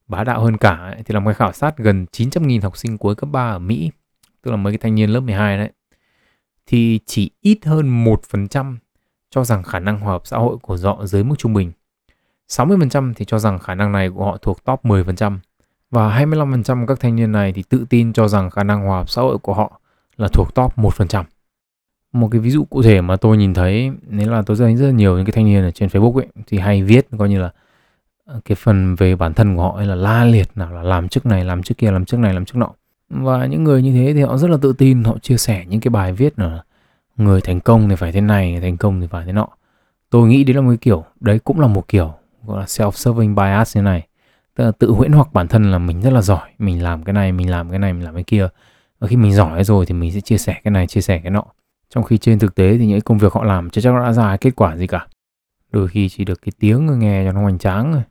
Bá 0.07 0.23
đạo 0.23 0.41
hơn 0.43 0.57
cả 0.57 0.95
thì 1.05 1.13
là 1.13 1.19
một 1.19 1.31
khảo 1.35 1.53
sát 1.53 1.77
gần 1.77 2.05
900.000 2.11 2.61
học 2.61 2.77
sinh 2.77 2.97
cuối 2.97 3.15
cấp 3.15 3.29
3 3.31 3.49
ở 3.49 3.59
Mỹ, 3.59 3.91
tức 4.41 4.51
là 4.51 4.57
mấy 4.57 4.73
cái 4.73 4.77
thanh 4.77 4.95
niên 4.95 5.09
lớp 5.09 5.19
12 5.19 5.57
đấy, 5.57 5.69
thì 6.65 6.99
chỉ 7.05 7.31
ít 7.41 7.59
hơn 7.65 8.05
1% 8.05 8.75
cho 9.29 9.43
rằng 9.43 9.63
khả 9.63 9.79
năng 9.79 9.99
hòa 9.99 10.11
hợp 10.11 10.21
xã 10.25 10.37
hội 10.37 10.57
của 10.61 10.77
họ 10.83 11.05
dưới 11.05 11.23
mức 11.23 11.35
trung 11.37 11.53
bình. 11.53 11.71
60% 12.49 13.13
thì 13.15 13.25
cho 13.25 13.39
rằng 13.39 13.59
khả 13.59 13.75
năng 13.75 13.91
này 13.91 14.09
của 14.09 14.25
họ 14.25 14.37
thuộc 14.37 14.63
top 14.63 14.85
10% 14.85 15.37
và 15.91 16.19
25% 16.19 16.85
các 16.85 16.99
thanh 16.99 17.15
niên 17.15 17.31
này 17.31 17.53
thì 17.53 17.63
tự 17.69 17.85
tin 17.89 18.13
cho 18.13 18.27
rằng 18.27 18.49
khả 18.49 18.63
năng 18.63 18.81
hòa 18.85 18.97
hợp 18.97 19.09
xã 19.09 19.21
hội 19.21 19.37
của 19.37 19.53
họ 19.53 19.81
là 20.17 20.27
thuộc 20.27 20.55
top 20.55 20.77
1% 20.77 21.23
một 22.15 22.27
cái 22.31 22.41
ví 22.41 22.49
dụ 22.49 22.65
cụ 22.65 22.83
thể 22.83 23.01
mà 23.01 23.15
tôi 23.15 23.37
nhìn 23.37 23.53
thấy 23.53 23.91
nếu 24.07 24.31
là 24.31 24.41
tôi 24.41 24.57
thấy 24.57 24.75
rất 24.75 24.85
là 24.85 24.91
nhiều 24.91 25.17
những 25.17 25.25
cái 25.25 25.31
thanh 25.31 25.45
niên 25.45 25.63
ở 25.63 25.71
trên 25.71 25.89
Facebook 25.89 26.15
ấy, 26.15 26.27
thì 26.47 26.57
hay 26.57 26.83
viết 26.83 27.07
coi 27.17 27.29
như 27.29 27.41
là 27.41 27.49
ờ, 28.25 28.39
cái 28.45 28.55
phần 28.55 28.95
về 28.95 29.15
bản 29.15 29.33
thân 29.33 29.55
của 29.55 29.61
họ 29.61 29.75
ấy 29.75 29.85
là 29.85 29.95
la 29.95 30.23
liệt 30.25 30.49
nào 30.55 30.73
là 30.73 30.83
làm 30.83 31.09
chức 31.09 31.25
này, 31.25 31.45
làm 31.45 31.63
chức 31.63 31.77
kia, 31.77 31.91
làm 31.91 32.05
chức 32.05 32.19
này, 32.19 32.33
làm 32.33 32.45
chức 32.45 32.55
nọ. 32.55 32.69
Và 33.09 33.45
những 33.45 33.63
người 33.63 33.81
như 33.81 33.93
thế 33.93 34.13
thì 34.13 34.21
họ 34.21 34.37
rất 34.37 34.49
là 34.49 34.57
tự 34.61 34.73
tin, 34.73 35.03
họ 35.03 35.17
chia 35.21 35.37
sẻ 35.37 35.65
những 35.69 35.79
cái 35.79 35.89
bài 35.89 36.13
viết 36.13 36.39
là 36.39 36.63
người 37.17 37.41
thành 37.41 37.59
công 37.59 37.89
thì 37.89 37.95
phải 37.95 38.11
thế 38.11 38.21
này 38.21 38.59
thành 38.61 38.77
công 38.77 39.01
thì 39.01 39.07
phải 39.07 39.25
thế 39.25 39.31
nọ. 39.31 39.47
Tôi 40.09 40.27
nghĩ 40.27 40.43
đấy 40.43 40.53
là 40.53 40.61
một 40.61 40.69
cái 40.69 40.77
kiểu, 40.77 41.03
đấy 41.19 41.39
cũng 41.39 41.59
là 41.59 41.67
một 41.67 41.87
kiểu, 41.87 42.13
gọi 42.45 42.59
là 42.59 42.65
self-serving 42.65 43.35
bias 43.35 43.75
như 43.77 43.81
này. 43.81 44.07
Tức 44.55 44.63
là 44.63 44.71
tự 44.71 44.91
huyễn 44.91 45.11
hoặc 45.11 45.33
bản 45.33 45.47
thân 45.47 45.71
là 45.71 45.77
mình 45.77 46.01
rất 46.01 46.13
là 46.13 46.21
giỏi, 46.21 46.49
mình 46.59 46.83
làm 46.83 47.03
cái 47.03 47.13
này, 47.13 47.31
mình 47.31 47.49
làm 47.49 47.69
cái 47.69 47.79
này, 47.79 47.93
mình 47.93 48.03
làm 48.03 48.13
cái 48.15 48.23
kia 48.23 48.47
và 49.05 49.09
khi 49.09 49.15
mình 49.15 49.33
giỏi 49.33 49.63
rồi 49.63 49.85
thì 49.85 49.93
mình 49.93 50.11
sẽ 50.11 50.21
chia 50.21 50.37
sẻ 50.37 50.61
cái 50.63 50.71
này, 50.71 50.87
chia 50.87 51.01
sẻ 51.01 51.19
cái 51.19 51.31
nọ. 51.31 51.43
Trong 51.89 52.03
khi 52.03 52.17
trên 52.17 52.39
thực 52.39 52.55
tế 52.55 52.77
thì 52.77 52.85
những 52.85 53.01
công 53.01 53.17
việc 53.17 53.33
họ 53.33 53.43
làm 53.43 53.69
chưa 53.69 53.81
chắc 53.81 53.93
đã 53.95 54.13
ra 54.13 54.37
kết 54.37 54.55
quả 54.55 54.77
gì 54.77 54.87
cả. 54.87 55.07
Đôi 55.71 55.87
khi 55.87 56.09
chỉ 56.09 56.25
được 56.25 56.41
cái 56.41 56.51
tiếng 56.59 56.99
nghe 56.99 57.25
cho 57.25 57.31
nó 57.31 57.41
hoành 57.41 57.59
tráng 57.59 57.93
rồi 57.93 58.01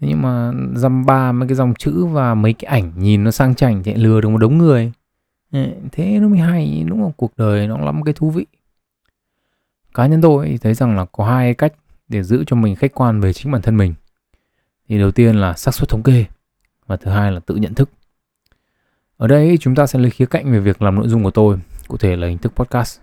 nhưng 0.00 0.22
mà 0.22 0.52
dăm 0.74 1.06
ba 1.06 1.32
mấy 1.32 1.48
cái 1.48 1.54
dòng 1.54 1.74
chữ 1.74 2.04
và 2.04 2.34
mấy 2.34 2.52
cái 2.52 2.70
ảnh 2.70 2.92
nhìn 2.96 3.24
nó 3.24 3.30
sang 3.30 3.54
chảnh 3.54 3.82
thì 3.82 3.94
lừa 3.94 4.20
được 4.20 4.28
một 4.28 4.38
đống 4.38 4.58
người. 4.58 4.92
Thế 5.92 6.18
nó 6.20 6.28
mới 6.28 6.38
hay, 6.38 6.84
đúng 6.88 7.02
không? 7.02 7.12
Cuộc 7.16 7.32
đời 7.36 7.66
nó 7.66 7.78
lắm 7.78 8.02
cái 8.02 8.14
thú 8.14 8.30
vị. 8.30 8.46
Cá 9.94 10.06
nhân 10.06 10.20
tôi 10.20 10.58
thấy 10.62 10.74
rằng 10.74 10.96
là 10.96 11.04
có 11.04 11.24
hai 11.24 11.54
cách 11.54 11.72
để 12.08 12.22
giữ 12.22 12.44
cho 12.46 12.56
mình 12.56 12.76
khách 12.76 12.94
quan 12.94 13.20
về 13.20 13.32
chính 13.32 13.52
bản 13.52 13.62
thân 13.62 13.76
mình. 13.76 13.94
Thì 14.88 14.98
đầu 14.98 15.10
tiên 15.10 15.36
là 15.36 15.54
xác 15.54 15.74
suất 15.74 15.88
thống 15.88 16.02
kê 16.02 16.24
và 16.86 16.96
thứ 16.96 17.10
hai 17.10 17.32
là 17.32 17.40
tự 17.40 17.54
nhận 17.54 17.74
thức 17.74 17.90
ở 19.20 19.26
đây 19.26 19.58
chúng 19.60 19.74
ta 19.74 19.86
sẽ 19.86 19.98
lấy 19.98 20.10
khía 20.10 20.26
cạnh 20.26 20.52
về 20.52 20.58
việc 20.58 20.82
làm 20.82 20.94
nội 20.94 21.08
dung 21.08 21.24
của 21.24 21.30
tôi 21.30 21.58
cụ 21.88 21.96
thể 21.96 22.16
là 22.16 22.26
hình 22.26 22.38
thức 22.38 22.52
podcast. 22.56 23.00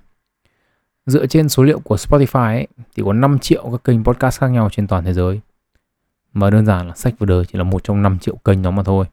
Dựa 1.06 1.26
trên 1.26 1.50
số 1.50 1.64
liệu 1.64 1.80
của 1.80 1.96
Spotify 1.96 2.54
ấy, 2.54 2.68
thì 2.96 3.04
có 3.06 3.14
5 3.14 3.40
triệu 3.40 3.70
các 3.72 3.84
kênh 3.84 4.04
podcast 4.04 4.40
khác 4.40 4.48
nhau 4.48 4.70
trên 4.72 4.88
toàn 4.88 5.04
thế 5.04 5.14
giới. 5.14 5.42
Mà 6.34 6.50
đơn 6.50 6.66
giản 6.66 6.88
là 6.88 6.96
sách 6.96 7.14
và 7.20 7.26
đời 7.26 7.46
chỉ 7.46 7.58
là 7.58 7.64
một 7.64 7.84
trong 7.84 8.02
5 8.02 8.20
triệu 8.20 8.36
kênh 8.36 8.62
đó 8.62 8.72
mà 8.72 8.84
thôi. 8.84 9.06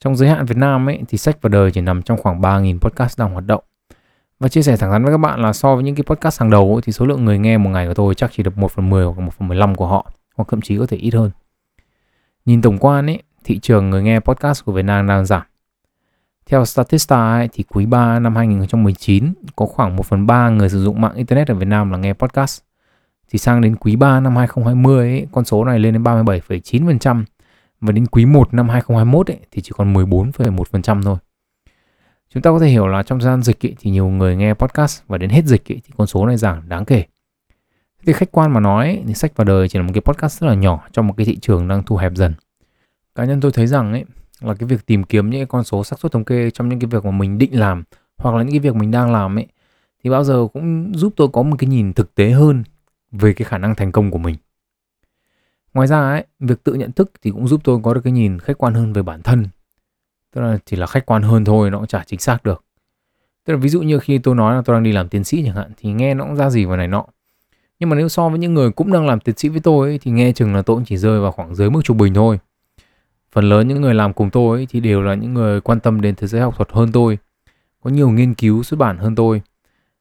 Trong 0.00 0.16
giới 0.16 0.28
hạn 0.28 0.46
Việt 0.46 0.56
Nam 0.56 0.88
ấy, 0.88 1.02
thì 1.08 1.18
sách 1.18 1.36
và 1.42 1.48
đời 1.48 1.70
chỉ 1.70 1.80
nằm 1.80 2.02
trong 2.02 2.18
khoảng 2.18 2.40
3.000 2.40 2.78
podcast 2.78 3.18
đang 3.18 3.32
hoạt 3.32 3.46
động. 3.46 3.64
Và 4.40 4.48
chia 4.48 4.62
sẻ 4.62 4.76
thẳng 4.76 4.90
thắn 4.90 5.04
với 5.04 5.12
các 5.12 5.18
bạn 5.18 5.42
là 5.42 5.52
so 5.52 5.74
với 5.74 5.84
những 5.84 5.94
cái 5.94 6.04
podcast 6.06 6.40
hàng 6.40 6.50
đầu 6.50 6.74
ấy, 6.74 6.82
thì 6.82 6.92
số 6.92 7.06
lượng 7.06 7.24
người 7.24 7.38
nghe 7.38 7.58
một 7.58 7.70
ngày 7.70 7.86
của 7.86 7.94
tôi 7.94 8.14
chắc 8.14 8.30
chỉ 8.32 8.42
được 8.42 8.58
1 8.58 8.70
phần 8.70 8.90
10 8.90 9.04
hoặc 9.04 9.18
1 9.18 9.32
phần 9.38 9.48
15 9.48 9.74
của 9.74 9.86
họ 9.86 10.10
hoặc 10.36 10.48
thậm 10.50 10.60
chí 10.60 10.78
có 10.78 10.86
thể 10.86 10.96
ít 10.96 11.14
hơn. 11.14 11.30
Nhìn 12.44 12.62
tổng 12.62 12.78
quan 12.78 13.06
ấy, 13.06 13.22
thị 13.44 13.58
trường 13.58 13.90
người 13.90 14.02
nghe 14.02 14.20
podcast 14.20 14.64
của 14.64 14.72
Việt 14.72 14.84
Nam 14.84 15.06
đang 15.06 15.26
giảm. 15.26 15.42
Theo 16.46 16.64
Statista 16.64 17.32
ấy, 17.32 17.48
thì 17.52 17.64
quý 17.68 17.86
3 17.86 18.18
năm 18.18 18.36
2019 18.36 19.32
có 19.56 19.66
khoảng 19.66 19.96
1 19.96 20.06
phần 20.06 20.26
3 20.26 20.48
người 20.48 20.68
sử 20.68 20.84
dụng 20.84 21.00
mạng 21.00 21.14
Internet 21.14 21.48
ở 21.48 21.54
Việt 21.54 21.68
Nam 21.68 21.90
là 21.90 21.98
nghe 21.98 22.12
podcast. 22.12 22.60
Thì 23.28 23.38
sang 23.38 23.60
đến 23.60 23.76
quý 23.76 23.96
3 23.96 24.20
năm 24.20 24.36
2020 24.36 25.10
ấy, 25.10 25.26
con 25.32 25.44
số 25.44 25.64
này 25.64 25.78
lên 25.78 25.92
đến 25.92 26.02
37,9% 26.02 27.24
và 27.80 27.92
đến 27.92 28.06
quý 28.06 28.26
1 28.26 28.54
năm 28.54 28.68
2021 28.68 29.30
ấy, 29.30 29.38
thì 29.50 29.62
chỉ 29.62 29.70
còn 29.76 29.94
14,1% 29.94 31.02
thôi. 31.02 31.16
Chúng 32.28 32.42
ta 32.42 32.50
có 32.50 32.58
thể 32.58 32.68
hiểu 32.68 32.86
là 32.86 33.02
trong 33.02 33.18
thời 33.18 33.26
gian 33.26 33.42
dịch 33.42 33.66
ấy, 33.66 33.76
thì 33.80 33.90
nhiều 33.90 34.08
người 34.08 34.36
nghe 34.36 34.54
podcast 34.54 35.02
và 35.06 35.18
đến 35.18 35.30
hết 35.30 35.44
dịch 35.44 35.72
ấy, 35.72 35.80
thì 35.84 35.92
con 35.96 36.06
số 36.06 36.26
này 36.26 36.36
giảm 36.36 36.68
đáng 36.68 36.84
kể. 36.84 37.04
Thì 38.06 38.12
khách 38.12 38.32
quan 38.32 38.52
mà 38.52 38.60
nói 38.60 39.02
thì 39.06 39.14
sách 39.14 39.36
vào 39.36 39.44
đời 39.44 39.68
chỉ 39.68 39.78
là 39.78 39.84
một 39.84 39.90
cái 39.94 40.00
podcast 40.00 40.40
rất 40.40 40.46
là 40.46 40.54
nhỏ 40.54 40.84
trong 40.92 41.06
một 41.06 41.14
cái 41.16 41.26
thị 41.26 41.38
trường 41.42 41.68
đang 41.68 41.82
thu 41.82 41.96
hẹp 41.96 42.12
dần. 42.14 42.34
Cá 43.14 43.24
nhân 43.24 43.40
tôi 43.40 43.52
thấy 43.52 43.66
rằng 43.66 43.92
ấy 43.92 44.04
là 44.46 44.54
cái 44.54 44.66
việc 44.66 44.86
tìm 44.86 45.04
kiếm 45.04 45.30
những 45.30 45.46
con 45.46 45.64
số 45.64 45.84
xác 45.84 45.98
suất 46.00 46.12
thống 46.12 46.24
kê 46.24 46.50
trong 46.50 46.68
những 46.68 46.78
cái 46.78 46.88
việc 46.88 47.04
mà 47.04 47.10
mình 47.10 47.38
định 47.38 47.58
làm 47.58 47.84
hoặc 48.16 48.34
là 48.34 48.42
những 48.42 48.50
cái 48.50 48.60
việc 48.60 48.74
mình 48.74 48.90
đang 48.90 49.12
làm 49.12 49.38
ấy 49.38 49.46
thì 50.04 50.10
bao 50.10 50.24
giờ 50.24 50.46
cũng 50.52 50.92
giúp 50.94 51.12
tôi 51.16 51.28
có 51.32 51.42
một 51.42 51.56
cái 51.58 51.68
nhìn 51.68 51.92
thực 51.92 52.14
tế 52.14 52.30
hơn 52.30 52.64
về 53.12 53.32
cái 53.32 53.44
khả 53.44 53.58
năng 53.58 53.74
thành 53.74 53.92
công 53.92 54.10
của 54.10 54.18
mình. 54.18 54.36
Ngoài 55.74 55.88
ra 55.88 56.10
ấy, 56.10 56.24
việc 56.40 56.64
tự 56.64 56.74
nhận 56.74 56.92
thức 56.92 57.12
thì 57.22 57.30
cũng 57.30 57.48
giúp 57.48 57.60
tôi 57.64 57.80
có 57.82 57.94
được 57.94 58.00
cái 58.04 58.12
nhìn 58.12 58.38
khách 58.38 58.58
quan 58.58 58.74
hơn 58.74 58.92
về 58.92 59.02
bản 59.02 59.22
thân. 59.22 59.46
Tức 60.34 60.40
là 60.40 60.58
chỉ 60.66 60.76
là 60.76 60.86
khách 60.86 61.06
quan 61.06 61.22
hơn 61.22 61.44
thôi, 61.44 61.70
nó 61.70 61.78
cũng 61.78 61.86
chả 61.86 62.04
chính 62.06 62.20
xác 62.20 62.44
được. 62.44 62.64
Tức 63.44 63.52
là 63.52 63.58
ví 63.58 63.68
dụ 63.68 63.82
như 63.82 63.98
khi 63.98 64.18
tôi 64.18 64.34
nói 64.34 64.54
là 64.54 64.62
tôi 64.64 64.76
đang 64.76 64.82
đi 64.82 64.92
làm 64.92 65.08
tiến 65.08 65.24
sĩ 65.24 65.42
chẳng 65.46 65.56
hạn 65.56 65.72
thì 65.76 65.92
nghe 65.92 66.14
nó 66.14 66.24
cũng 66.24 66.36
ra 66.36 66.50
gì 66.50 66.64
vào 66.64 66.76
này 66.76 66.88
nọ. 66.88 67.06
Nhưng 67.78 67.90
mà 67.90 67.96
nếu 67.96 68.08
so 68.08 68.28
với 68.28 68.38
những 68.38 68.54
người 68.54 68.70
cũng 68.70 68.92
đang 68.92 69.06
làm 69.06 69.20
tiến 69.20 69.36
sĩ 69.36 69.48
với 69.48 69.60
tôi 69.60 69.88
ấy, 69.88 69.98
thì 69.98 70.10
nghe 70.10 70.32
chừng 70.32 70.54
là 70.54 70.62
tôi 70.62 70.76
cũng 70.76 70.84
chỉ 70.84 70.96
rơi 70.96 71.20
vào 71.20 71.32
khoảng 71.32 71.54
dưới 71.54 71.70
mức 71.70 71.80
trung 71.84 71.98
bình 71.98 72.14
thôi. 72.14 72.38
Phần 73.34 73.44
lớn 73.44 73.68
những 73.68 73.80
người 73.80 73.94
làm 73.94 74.12
cùng 74.12 74.30
tôi 74.30 74.58
ấy, 74.58 74.66
thì 74.70 74.80
đều 74.80 75.02
là 75.02 75.14
những 75.14 75.34
người 75.34 75.60
quan 75.60 75.80
tâm 75.80 76.00
đến 76.00 76.14
thế 76.14 76.26
giới 76.26 76.40
học 76.40 76.56
thuật 76.56 76.68
hơn 76.72 76.92
tôi, 76.92 77.18
có 77.82 77.90
nhiều 77.90 78.10
nghiên 78.10 78.34
cứu 78.34 78.62
xuất 78.62 78.76
bản 78.76 78.98
hơn 78.98 79.14
tôi, 79.14 79.42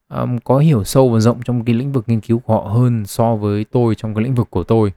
um, 0.09 0.37
có 0.39 0.57
hiểu 0.57 0.83
sâu 0.83 1.09
và 1.09 1.19
rộng 1.19 1.41
trong 1.45 1.65
cái 1.65 1.75
lĩnh 1.75 1.91
vực 1.91 2.03
nghiên 2.07 2.21
cứu 2.21 2.39
của 2.39 2.53
họ 2.53 2.69
hơn 2.69 3.05
so 3.05 3.35
với 3.35 3.65
tôi 3.71 3.95
trong 3.95 4.15
cái 4.15 4.23
lĩnh 4.23 4.35
vực 4.35 4.47
của 4.49 4.63
tôi. 4.63 4.93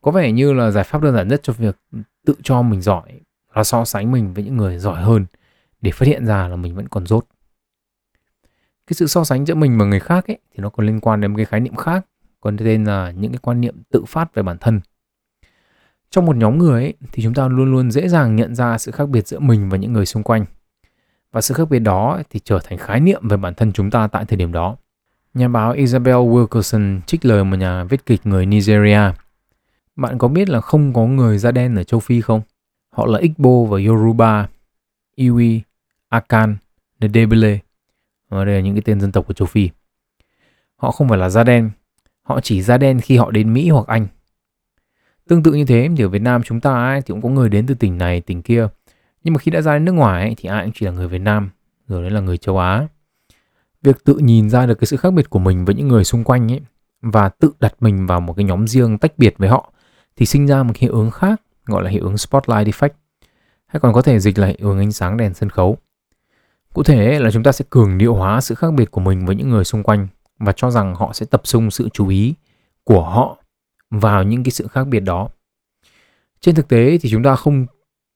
Có 0.00 0.10
vẻ 0.10 0.32
như 0.32 0.52
là 0.52 0.70
giải 0.70 0.84
pháp 0.84 1.02
đơn 1.02 1.14
giản 1.14 1.28
nhất 1.28 1.40
cho 1.42 1.52
việc 1.52 1.76
tự 2.26 2.34
cho 2.42 2.62
mình 2.62 2.80
giỏi 2.80 3.20
là 3.54 3.64
so 3.64 3.84
sánh 3.84 4.12
mình 4.12 4.34
với 4.34 4.44
những 4.44 4.56
người 4.56 4.78
giỏi 4.78 5.02
hơn. 5.02 5.26
Để 5.80 5.90
phát 5.90 6.08
hiện 6.08 6.26
ra 6.26 6.48
là 6.48 6.56
mình 6.56 6.74
vẫn 6.74 6.88
còn 6.88 7.06
dốt 7.06 7.24
cái 8.86 8.94
sự 8.94 9.06
so 9.06 9.24
sánh 9.24 9.46
giữa 9.46 9.54
mình 9.54 9.78
và 9.78 9.84
người 9.84 10.00
khác 10.00 10.26
ấy 10.26 10.38
thì 10.50 10.62
nó 10.62 10.68
còn 10.70 10.86
liên 10.86 11.00
quan 11.00 11.20
đến 11.20 11.30
một 11.30 11.36
cái 11.36 11.46
khái 11.46 11.60
niệm 11.60 11.76
khác 11.76 12.06
còn 12.40 12.56
tên 12.56 12.84
là 12.84 13.10
những 13.10 13.32
cái 13.32 13.38
quan 13.38 13.60
niệm 13.60 13.82
tự 13.90 14.04
phát 14.04 14.34
về 14.34 14.42
bản 14.42 14.56
thân 14.60 14.80
trong 16.12 16.26
một 16.26 16.36
nhóm 16.36 16.58
người 16.58 16.82
ấy, 16.82 16.94
thì 17.12 17.22
chúng 17.22 17.34
ta 17.34 17.48
luôn 17.48 17.72
luôn 17.72 17.90
dễ 17.90 18.08
dàng 18.08 18.36
nhận 18.36 18.54
ra 18.54 18.78
sự 18.78 18.90
khác 18.90 19.08
biệt 19.08 19.26
giữa 19.26 19.38
mình 19.38 19.68
và 19.68 19.76
những 19.76 19.92
người 19.92 20.06
xung 20.06 20.22
quanh 20.22 20.44
và 21.32 21.40
sự 21.40 21.54
khác 21.54 21.70
biệt 21.70 21.78
đó 21.78 22.22
thì 22.30 22.40
trở 22.44 22.58
thành 22.64 22.78
khái 22.78 23.00
niệm 23.00 23.28
về 23.28 23.36
bản 23.36 23.54
thân 23.54 23.72
chúng 23.72 23.90
ta 23.90 24.06
tại 24.06 24.24
thời 24.24 24.36
điểm 24.36 24.52
đó 24.52 24.76
nhà 25.34 25.48
báo 25.48 25.72
Isabel 25.72 26.14
Wilkerson 26.14 27.00
trích 27.06 27.24
lời 27.24 27.44
một 27.44 27.56
nhà 27.56 27.84
viết 27.84 28.06
kịch 28.06 28.20
người 28.24 28.46
Nigeria 28.46 29.00
bạn 29.96 30.18
có 30.18 30.28
biết 30.28 30.48
là 30.48 30.60
không 30.60 30.92
có 30.92 31.06
người 31.06 31.38
da 31.38 31.50
đen 31.50 31.76
ở 31.76 31.84
châu 31.84 32.00
Phi 32.00 32.20
không? 32.20 32.40
Họ 32.90 33.06
là 33.06 33.18
Igbo 33.18 33.50
và 33.68 33.78
Yoruba, 33.86 34.48
Iwi, 35.16 35.60
Akan, 36.08 36.56
Ndebele. 37.00 37.58
Và 38.28 38.44
đây 38.44 38.54
là 38.54 38.60
những 38.60 38.74
cái 38.74 38.82
tên 38.84 39.00
dân 39.00 39.12
tộc 39.12 39.26
của 39.26 39.34
châu 39.34 39.46
Phi. 39.46 39.70
Họ 40.76 40.90
không 40.90 41.08
phải 41.08 41.18
là 41.18 41.28
da 41.28 41.44
đen, 41.44 41.70
họ 42.22 42.40
chỉ 42.40 42.62
da 42.62 42.78
đen 42.78 43.00
khi 43.00 43.16
họ 43.16 43.30
đến 43.30 43.54
Mỹ 43.54 43.68
hoặc 43.68 43.86
Anh. 43.86 44.06
Tương 45.28 45.42
tự 45.42 45.52
như 45.52 45.64
thế 45.64 45.88
thì 45.96 46.04
ở 46.04 46.08
Việt 46.08 46.22
Nam 46.22 46.42
chúng 46.42 46.60
ta 46.60 46.74
ấy, 46.74 47.00
thì 47.00 47.06
cũng 47.06 47.22
có 47.22 47.28
người 47.28 47.48
đến 47.48 47.66
từ 47.66 47.74
tỉnh 47.74 47.98
này, 47.98 48.20
tỉnh 48.20 48.42
kia. 48.42 48.68
Nhưng 49.24 49.34
mà 49.34 49.38
khi 49.38 49.50
đã 49.50 49.60
ra 49.60 49.72
đến 49.72 49.84
nước 49.84 49.92
ngoài 49.92 50.22
ấy, 50.22 50.34
thì 50.38 50.48
ai 50.48 50.64
cũng 50.64 50.72
chỉ 50.74 50.86
là 50.86 50.92
người 50.92 51.08
Việt 51.08 51.20
Nam, 51.20 51.50
rồi 51.88 52.02
đấy 52.02 52.10
là 52.10 52.20
người 52.20 52.38
châu 52.38 52.58
Á. 52.58 52.86
Việc 53.82 54.04
tự 54.04 54.14
nhìn 54.14 54.50
ra 54.50 54.66
được 54.66 54.74
cái 54.74 54.86
sự 54.86 54.96
khác 54.96 55.12
biệt 55.12 55.30
của 55.30 55.38
mình 55.38 55.64
với 55.64 55.74
những 55.74 55.88
người 55.88 56.04
xung 56.04 56.24
quanh 56.24 56.52
ấy 56.52 56.60
và 57.02 57.28
tự 57.28 57.52
đặt 57.60 57.74
mình 57.80 58.06
vào 58.06 58.20
một 58.20 58.32
cái 58.36 58.44
nhóm 58.44 58.66
riêng 58.66 58.98
tách 58.98 59.18
biệt 59.18 59.34
với 59.38 59.48
họ 59.48 59.72
thì 60.16 60.26
sinh 60.26 60.46
ra 60.46 60.62
một 60.62 60.76
hiệu 60.76 60.92
ứng 60.92 61.10
khác 61.10 61.40
gọi 61.66 61.82
là 61.82 61.90
hiệu 61.90 62.04
ứng 62.04 62.18
spotlight 62.18 62.66
effect 62.66 62.90
hay 63.66 63.80
còn 63.80 63.92
có 63.92 64.02
thể 64.02 64.18
dịch 64.18 64.38
là 64.38 64.46
hiệu 64.46 64.68
ứng 64.68 64.78
ánh 64.78 64.92
sáng 64.92 65.16
đèn 65.16 65.34
sân 65.34 65.50
khấu. 65.50 65.78
Cụ 66.74 66.82
thể 66.82 67.18
là 67.18 67.30
chúng 67.30 67.42
ta 67.42 67.52
sẽ 67.52 67.64
cường 67.70 67.98
điệu 67.98 68.14
hóa 68.14 68.40
sự 68.40 68.54
khác 68.54 68.74
biệt 68.74 68.90
của 68.90 69.00
mình 69.00 69.26
với 69.26 69.36
những 69.36 69.50
người 69.50 69.64
xung 69.64 69.82
quanh 69.82 70.08
và 70.38 70.52
cho 70.56 70.70
rằng 70.70 70.94
họ 70.94 71.12
sẽ 71.12 71.26
tập 71.26 71.40
trung 71.44 71.70
sự 71.70 71.88
chú 71.92 72.08
ý 72.08 72.34
của 72.84 73.04
họ 73.04 73.36
vào 74.00 74.22
những 74.22 74.44
cái 74.44 74.50
sự 74.50 74.66
khác 74.66 74.84
biệt 74.84 75.00
đó. 75.00 75.28
Trên 76.40 76.54
thực 76.54 76.68
tế 76.68 76.98
thì 76.98 77.10
chúng 77.10 77.22
ta 77.22 77.36
không 77.36 77.66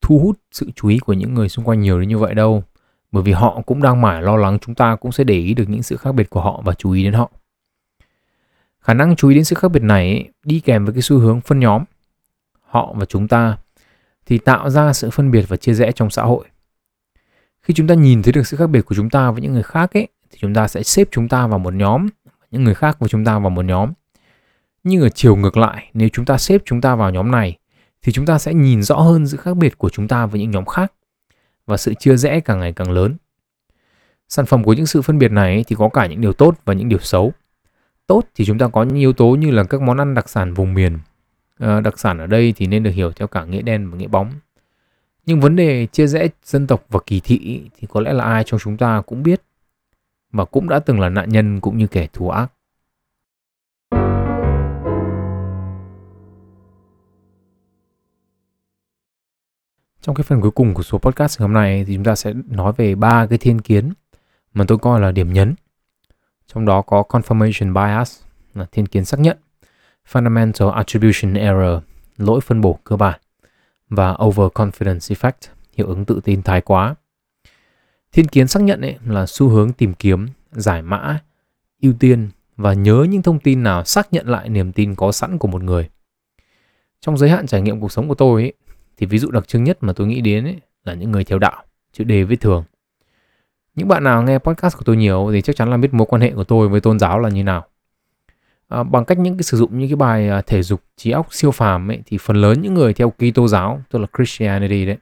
thu 0.00 0.18
hút 0.18 0.38
sự 0.52 0.70
chú 0.76 0.88
ý 0.88 0.98
của 0.98 1.12
những 1.12 1.34
người 1.34 1.48
xung 1.48 1.64
quanh 1.64 1.80
nhiều 1.80 2.00
đến 2.00 2.08
như 2.08 2.18
vậy 2.18 2.34
đâu, 2.34 2.64
bởi 3.12 3.22
vì 3.22 3.32
họ 3.32 3.62
cũng 3.66 3.82
đang 3.82 4.00
mải 4.00 4.22
lo 4.22 4.36
lắng 4.36 4.58
chúng 4.58 4.74
ta 4.74 4.96
cũng 4.96 5.12
sẽ 5.12 5.24
để 5.24 5.34
ý 5.34 5.54
được 5.54 5.68
những 5.68 5.82
sự 5.82 5.96
khác 5.96 6.12
biệt 6.12 6.30
của 6.30 6.40
họ 6.40 6.62
và 6.64 6.74
chú 6.74 6.90
ý 6.90 7.04
đến 7.04 7.12
họ. 7.12 7.30
Khả 8.80 8.94
năng 8.94 9.16
chú 9.16 9.28
ý 9.28 9.34
đến 9.34 9.44
sự 9.44 9.56
khác 9.56 9.68
biệt 9.68 9.82
này 9.82 10.30
đi 10.44 10.60
kèm 10.60 10.84
với 10.84 10.94
cái 10.94 11.02
xu 11.02 11.18
hướng 11.18 11.40
phân 11.40 11.60
nhóm 11.60 11.84
họ 12.62 12.92
và 12.96 13.04
chúng 13.04 13.28
ta 13.28 13.58
thì 14.26 14.38
tạo 14.38 14.70
ra 14.70 14.92
sự 14.92 15.10
phân 15.10 15.30
biệt 15.30 15.44
và 15.48 15.56
chia 15.56 15.74
rẽ 15.74 15.92
trong 15.92 16.10
xã 16.10 16.22
hội. 16.22 16.46
Khi 17.62 17.74
chúng 17.74 17.86
ta 17.86 17.94
nhìn 17.94 18.22
thấy 18.22 18.32
được 18.32 18.46
sự 18.46 18.56
khác 18.56 18.66
biệt 18.66 18.82
của 18.82 18.94
chúng 18.94 19.10
ta 19.10 19.30
với 19.30 19.42
những 19.42 19.52
người 19.52 19.62
khác 19.62 19.96
ấy 19.96 20.08
thì 20.30 20.38
chúng 20.40 20.54
ta 20.54 20.68
sẽ 20.68 20.82
xếp 20.82 21.08
chúng 21.10 21.28
ta 21.28 21.46
vào 21.46 21.58
một 21.58 21.74
nhóm, 21.74 22.06
những 22.50 22.64
người 22.64 22.74
khác 22.74 22.96
của 22.98 23.08
chúng 23.08 23.24
ta 23.24 23.38
vào 23.38 23.50
một 23.50 23.64
nhóm. 23.64 23.92
Nhưng 24.88 25.02
ở 25.02 25.08
chiều 25.08 25.36
ngược 25.36 25.56
lại, 25.56 25.90
nếu 25.94 26.08
chúng 26.12 26.24
ta 26.24 26.38
xếp 26.38 26.62
chúng 26.64 26.80
ta 26.80 26.94
vào 26.94 27.10
nhóm 27.10 27.30
này 27.30 27.58
thì 28.02 28.12
chúng 28.12 28.26
ta 28.26 28.38
sẽ 28.38 28.54
nhìn 28.54 28.82
rõ 28.82 28.96
hơn 28.96 29.26
sự 29.26 29.36
khác 29.36 29.56
biệt 29.56 29.78
của 29.78 29.88
chúng 29.88 30.08
ta 30.08 30.26
với 30.26 30.40
những 30.40 30.50
nhóm 30.50 30.64
khác 30.64 30.92
và 31.66 31.76
sự 31.76 31.94
chia 31.94 32.16
rẽ 32.16 32.40
càng 32.40 32.60
ngày 32.60 32.72
càng 32.72 32.90
lớn. 32.90 33.16
Sản 34.28 34.46
phẩm 34.46 34.64
của 34.64 34.72
những 34.72 34.86
sự 34.86 35.02
phân 35.02 35.18
biệt 35.18 35.32
này 35.32 35.64
thì 35.66 35.76
có 35.78 35.88
cả 35.88 36.06
những 36.06 36.20
điều 36.20 36.32
tốt 36.32 36.54
và 36.64 36.74
những 36.74 36.88
điều 36.88 36.98
xấu 36.98 37.32
tốt 38.06 38.24
thì 38.34 38.44
chúng 38.44 38.58
ta 38.58 38.68
có 38.68 38.82
những 38.82 38.96
yếu 38.96 39.12
tố 39.12 39.28
như 39.28 39.50
là 39.50 39.64
các 39.64 39.82
món 39.82 39.98
ăn 39.98 40.14
đặc 40.14 40.28
sản 40.28 40.54
vùng 40.54 40.74
miền. 40.74 40.98
À, 41.58 41.80
đặc 41.80 41.98
sản 41.98 42.18
ở 42.18 42.26
đây 42.26 42.54
thì 42.56 42.66
nên 42.66 42.82
được 42.82 42.90
hiểu 42.90 43.12
theo 43.12 43.28
cả 43.28 43.44
nghĩa 43.44 43.62
đen 43.62 43.90
và 43.90 43.96
nghĩa 43.96 44.08
bóng. 44.08 44.32
Nhưng 45.26 45.40
vấn 45.40 45.56
đề 45.56 45.86
chia 45.86 46.06
rẽ 46.06 46.28
dân 46.44 46.66
tộc 46.66 46.84
và 46.88 47.00
kỳ 47.06 47.20
thị 47.20 47.62
thì 47.78 47.88
có 47.90 48.00
lẽ 48.00 48.12
là 48.12 48.24
ai 48.24 48.44
trong 48.46 48.60
chúng 48.60 48.76
ta 48.76 49.02
cũng 49.06 49.22
biết 49.22 49.42
và 50.32 50.44
cũng 50.44 50.68
đã 50.68 50.78
từng 50.78 51.00
là 51.00 51.08
nạn 51.08 51.28
nhân 51.28 51.60
cũng 51.60 51.78
như 51.78 51.86
kẻ 51.86 52.08
thù 52.12 52.30
ác. 52.30 52.52
Trong 60.06 60.14
cái 60.14 60.24
phần 60.24 60.40
cuối 60.40 60.50
cùng 60.50 60.74
của 60.74 60.82
số 60.82 60.98
podcast 60.98 61.40
ngày 61.40 61.44
hôm 61.44 61.52
nay 61.52 61.84
thì 61.86 61.94
chúng 61.94 62.04
ta 62.04 62.14
sẽ 62.14 62.32
nói 62.48 62.72
về 62.76 62.94
ba 62.94 63.26
cái 63.26 63.38
thiên 63.38 63.60
kiến 63.60 63.92
mà 64.54 64.64
tôi 64.68 64.78
coi 64.78 65.00
là 65.00 65.12
điểm 65.12 65.32
nhấn 65.32 65.54
trong 66.46 66.64
đó 66.64 66.82
có 66.82 67.04
confirmation 67.08 67.72
bias 67.72 68.20
là 68.54 68.66
thiên 68.72 68.86
kiến 68.86 69.04
xác 69.04 69.20
nhận, 69.20 69.38
fundamental 70.12 70.70
attribution 70.70 71.34
error, 71.34 71.82
lỗi 72.16 72.40
phân 72.40 72.60
bổ 72.60 72.78
cơ 72.84 72.96
bản 72.96 73.20
và 73.88 74.12
overconfidence 74.12 75.14
effect, 75.14 75.50
hiệu 75.76 75.86
ứng 75.86 76.04
tự 76.04 76.20
tin 76.24 76.42
thái 76.42 76.60
quá. 76.60 76.94
Thiên 78.12 78.26
kiến 78.26 78.48
xác 78.48 78.62
nhận 78.62 78.80
ấy 78.80 78.96
là 79.06 79.26
xu 79.26 79.48
hướng 79.48 79.72
tìm 79.72 79.94
kiếm, 79.94 80.28
giải 80.52 80.82
mã, 80.82 81.20
ưu 81.82 81.92
tiên 81.92 82.30
và 82.56 82.72
nhớ 82.72 83.06
những 83.10 83.22
thông 83.22 83.38
tin 83.38 83.62
nào 83.62 83.84
xác 83.84 84.12
nhận 84.12 84.28
lại 84.28 84.48
niềm 84.48 84.72
tin 84.72 84.94
có 84.94 85.12
sẵn 85.12 85.38
của 85.38 85.48
một 85.48 85.62
người. 85.62 85.88
Trong 87.00 87.18
giới 87.18 87.30
hạn 87.30 87.46
trải 87.46 87.60
nghiệm 87.62 87.80
cuộc 87.80 87.92
sống 87.92 88.08
của 88.08 88.14
tôi 88.14 88.42
ấy, 88.42 88.52
thì 88.96 89.06
ví 89.06 89.18
dụ 89.18 89.30
đặc 89.30 89.48
trưng 89.48 89.64
nhất 89.64 89.78
mà 89.80 89.92
tôi 89.92 90.06
nghĩ 90.06 90.20
đến 90.20 90.44
ấy 90.44 90.56
là 90.84 90.94
những 90.94 91.10
người 91.10 91.24
theo 91.24 91.38
đạo, 91.38 91.62
chữ 91.92 92.04
đề 92.04 92.24
viết 92.24 92.40
thường. 92.40 92.64
Những 93.74 93.88
bạn 93.88 94.04
nào 94.04 94.22
nghe 94.22 94.38
podcast 94.38 94.76
của 94.76 94.82
tôi 94.84 94.96
nhiều 94.96 95.30
thì 95.32 95.42
chắc 95.42 95.56
chắn 95.56 95.70
là 95.70 95.76
biết 95.76 95.94
mối 95.94 96.06
quan 96.10 96.22
hệ 96.22 96.30
của 96.30 96.44
tôi 96.44 96.68
với 96.68 96.80
tôn 96.80 96.98
giáo 96.98 97.18
là 97.18 97.28
như 97.28 97.44
nào. 97.44 97.66
À, 98.68 98.82
bằng 98.82 99.04
cách 99.04 99.18
những 99.18 99.36
cái 99.36 99.42
sử 99.42 99.56
dụng 99.56 99.78
những 99.78 99.88
cái 99.88 99.96
bài 99.96 100.28
à, 100.28 100.42
thể 100.46 100.62
dục 100.62 100.82
trí 100.96 101.10
óc 101.10 101.34
siêu 101.34 101.50
phàm 101.50 101.90
ấy 101.90 102.02
thì 102.06 102.18
phần 102.18 102.36
lớn 102.36 102.62
những 102.62 102.74
người 102.74 102.94
theo 102.94 103.10
Kitô 103.10 103.48
giáo 103.48 103.82
tức 103.90 103.98
là 103.98 104.06
Christianity 104.16 104.86
đấy 104.86 104.96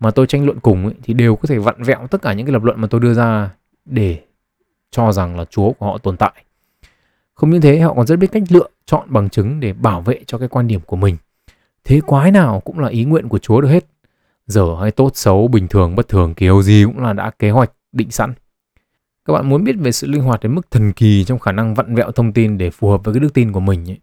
mà 0.00 0.10
tôi 0.10 0.26
tranh 0.26 0.44
luận 0.44 0.60
cùng 0.60 0.84
ấy, 0.84 0.94
thì 1.02 1.14
đều 1.14 1.36
có 1.36 1.46
thể 1.48 1.58
vặn 1.58 1.82
vẹo 1.82 2.06
tất 2.06 2.22
cả 2.22 2.32
những 2.32 2.46
cái 2.46 2.52
lập 2.52 2.64
luận 2.64 2.80
mà 2.80 2.88
tôi 2.90 3.00
đưa 3.00 3.14
ra 3.14 3.50
để 3.84 4.20
cho 4.90 5.12
rằng 5.12 5.36
là 5.36 5.44
Chúa 5.44 5.72
của 5.72 5.86
họ 5.86 5.98
tồn 5.98 6.16
tại. 6.16 6.44
Không 7.34 7.50
những 7.50 7.60
thế 7.60 7.80
họ 7.80 7.94
còn 7.94 8.06
rất 8.06 8.16
biết 8.16 8.32
cách 8.32 8.42
lựa 8.48 8.68
chọn 8.86 9.06
bằng 9.12 9.28
chứng 9.28 9.60
để 9.60 9.72
bảo 9.72 10.00
vệ 10.00 10.20
cho 10.26 10.38
cái 10.38 10.48
quan 10.48 10.66
điểm 10.66 10.80
của 10.86 10.96
mình. 10.96 11.16
Thế 11.84 12.00
quái 12.06 12.30
nào 12.30 12.60
cũng 12.60 12.78
là 12.78 12.88
ý 12.88 13.04
nguyện 13.04 13.28
của 13.28 13.38
Chúa 13.38 13.60
được 13.60 13.68
hết. 13.68 13.86
Dở 14.46 14.66
hay 14.80 14.90
tốt 14.90 15.10
xấu, 15.14 15.48
bình 15.48 15.68
thường, 15.68 15.96
bất 15.96 16.08
thường, 16.08 16.34
kiểu 16.34 16.62
gì 16.62 16.84
cũng 16.84 16.98
là 17.02 17.12
đã 17.12 17.30
kế 17.38 17.50
hoạch 17.50 17.72
định 17.92 18.10
sẵn. 18.10 18.32
Các 19.24 19.32
bạn 19.32 19.48
muốn 19.48 19.64
biết 19.64 19.76
về 19.78 19.92
sự 19.92 20.06
linh 20.06 20.22
hoạt 20.22 20.40
đến 20.42 20.54
mức 20.54 20.70
thần 20.70 20.92
kỳ 20.92 21.24
trong 21.24 21.38
khả 21.38 21.52
năng 21.52 21.74
vặn 21.74 21.94
vẹo 21.94 22.10
thông 22.10 22.32
tin 22.32 22.58
để 22.58 22.70
phù 22.70 22.90
hợp 22.90 23.04
với 23.04 23.14
cái 23.14 23.20
đức 23.20 23.34
tin 23.34 23.52
của 23.52 23.60
mình 23.60 23.90
ấy. 23.90 23.98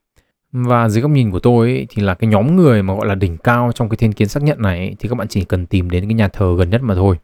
Và 0.52 0.90
dưới 0.90 1.02
góc 1.02 1.12
nhìn 1.12 1.32
của 1.32 1.40
tôi 1.40 1.68
ấy, 1.68 1.88
thì 1.90 2.02
là 2.02 2.16
cái 2.16 2.30
nhóm 2.30 2.56
người 2.56 2.84
mà 2.84 2.96
gọi 2.96 3.08
là 3.08 3.16
đỉnh 3.16 3.38
cao 3.38 3.72
trong 3.76 3.90
cái 3.90 3.98
thiên 3.98 4.13
kiến 4.13 4.28
xác 4.28 4.44
nhận 4.44 4.62
này 4.62 4.80
ấy, 4.80 4.96
thì 5.00 5.10
các 5.10 5.16
bạn 5.16 5.28
chỉ 5.28 5.44
cần 5.46 5.66
tìm 5.66 5.90
đến 5.90 6.04
cái 6.08 6.13
nhà 6.13 6.28
thờ 6.28 6.56
gần 6.58 6.70
nhất 6.70 6.82
mà 6.84 6.96
thôi. 6.96 7.16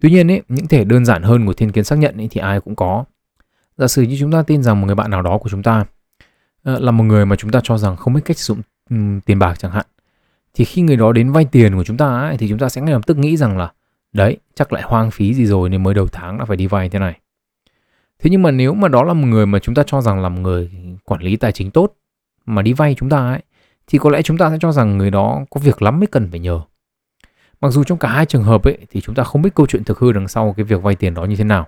Tuy 0.00 0.10
nhiên 0.10 0.30
ấy, 0.30 0.42
những 0.48 0.66
thể 0.68 0.84
đơn 0.84 1.04
giản 1.04 1.22
hơn 1.22 1.46
của 1.46 1.52
thiên 1.52 1.72
kiến 1.72 1.84
xác 1.84 1.98
nhận 1.98 2.16
ấy 2.16 2.28
thì 2.30 2.40
ai 2.40 2.60
cũng 2.60 2.76
có. 2.76 3.04
Giả 3.76 3.86
sử 3.86 4.02
như 4.02 4.16
chúng 4.20 4.32
ta 4.32 4.42
tin 4.42 4.62
rằng 4.62 4.80
một 4.80 4.86
người 4.86 4.94
bạn 4.94 5.10
nào 5.10 5.22
đó 5.22 5.38
của 5.38 5.48
chúng 5.48 5.62
ta 5.62 5.84
ờ, 6.62 6.78
là 6.78 6.90
một 6.90 7.04
người 7.04 7.26
mà 7.26 7.36
chúng 7.36 7.50
ta 7.50 7.60
cho 7.62 7.78
rằng 7.78 7.96
không 7.96 8.14
biết 8.14 8.20
cách 8.24 8.38
sử 8.38 8.54
dụng 8.54 8.62
um, 8.90 9.20
tiền 9.20 9.38
bạc 9.38 9.58
chẳng 9.58 9.70
hạn. 9.70 9.86
Thì 10.54 10.64
khi 10.64 10.82
người 10.82 10.96
đó 10.96 11.12
đến 11.12 11.32
vay 11.32 11.44
tiền 11.44 11.76
của 11.76 11.84
chúng 11.84 11.96
ta 11.96 12.20
ấy, 12.20 12.36
thì 12.36 12.48
chúng 12.48 12.58
ta 12.58 12.68
sẽ 12.68 12.80
ngay 12.80 12.92
lập 12.92 13.06
tức 13.06 13.18
nghĩ 13.18 13.36
rằng 13.36 13.58
là 13.58 13.72
đấy, 14.12 14.36
chắc 14.54 14.72
lại 14.72 14.82
hoang 14.82 15.10
phí 15.10 15.34
gì 15.34 15.46
rồi 15.46 15.68
nên 15.68 15.82
mới 15.82 15.94
đầu 15.94 16.08
tháng 16.08 16.38
đã 16.38 16.44
phải 16.44 16.56
đi 16.56 16.66
vay 16.66 16.88
thế 16.88 16.98
này. 16.98 17.20
Thế 18.18 18.30
nhưng 18.30 18.42
mà 18.42 18.50
nếu 18.50 18.74
mà 18.74 18.88
đó 18.88 19.02
là 19.02 19.12
một 19.12 19.26
người 19.26 19.46
mà 19.46 19.58
chúng 19.58 19.74
ta 19.74 19.82
cho 19.86 20.00
rằng 20.00 20.20
là 20.22 20.28
một 20.28 20.40
người 20.40 20.70
quản 21.04 21.22
lý 21.22 21.36
tài 21.36 21.52
chính 21.52 21.70
tốt 21.70 21.94
mà 22.46 22.62
đi 22.62 22.72
vay 22.72 22.94
chúng 22.98 23.08
ta 23.08 23.18
ấy 23.18 23.42
thì 23.86 23.98
có 23.98 24.10
lẽ 24.10 24.22
chúng 24.22 24.38
ta 24.38 24.50
sẽ 24.50 24.56
cho 24.60 24.72
rằng 24.72 24.98
người 24.98 25.10
đó 25.10 25.44
có 25.50 25.60
việc 25.60 25.82
lắm 25.82 26.00
mới 26.00 26.06
cần 26.06 26.30
phải 26.30 26.40
nhờ. 26.40 26.60
Mặc 27.60 27.70
dù 27.70 27.84
trong 27.84 27.98
cả 27.98 28.08
hai 28.08 28.26
trường 28.26 28.44
hợp 28.44 28.64
ấy 28.64 28.78
thì 28.90 29.00
chúng 29.00 29.14
ta 29.14 29.24
không 29.24 29.42
biết 29.42 29.54
câu 29.54 29.66
chuyện 29.66 29.84
thực 29.84 29.98
hư 29.98 30.12
đằng 30.12 30.28
sau 30.28 30.54
cái 30.56 30.64
việc 30.64 30.82
vay 30.82 30.94
tiền 30.94 31.14
đó 31.14 31.24
như 31.24 31.36
thế 31.36 31.44
nào. 31.44 31.66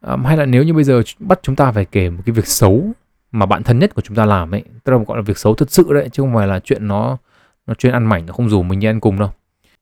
À, 0.00 0.16
hay 0.24 0.36
là 0.36 0.46
nếu 0.46 0.62
như 0.62 0.74
bây 0.74 0.84
giờ 0.84 1.02
bắt 1.18 1.40
chúng 1.42 1.56
ta 1.56 1.72
phải 1.72 1.84
kể 1.84 2.10
một 2.10 2.22
cái 2.26 2.32
việc 2.32 2.46
xấu 2.46 2.92
mà 3.32 3.46
bạn 3.46 3.62
thân 3.62 3.78
nhất 3.78 3.94
của 3.94 4.02
chúng 4.02 4.16
ta 4.16 4.24
làm 4.24 4.54
ấy, 4.54 4.62
tức 4.84 4.92
là 4.92 4.98
gọi 5.06 5.18
là 5.18 5.22
việc 5.22 5.38
xấu 5.38 5.54
thật 5.54 5.70
sự 5.70 5.92
đấy 5.92 6.08
chứ 6.12 6.22
không 6.22 6.34
phải 6.34 6.46
là 6.46 6.60
chuyện 6.60 6.88
nó 6.88 7.18
nó 7.66 7.74
chuyên 7.74 7.92
ăn 7.92 8.06
mảnh 8.06 8.26
nó 8.26 8.32
không 8.32 8.48
rủ 8.48 8.62
mình 8.62 8.80
đi 8.80 8.86
ăn 8.86 9.00
cùng 9.00 9.18
đâu. 9.18 9.30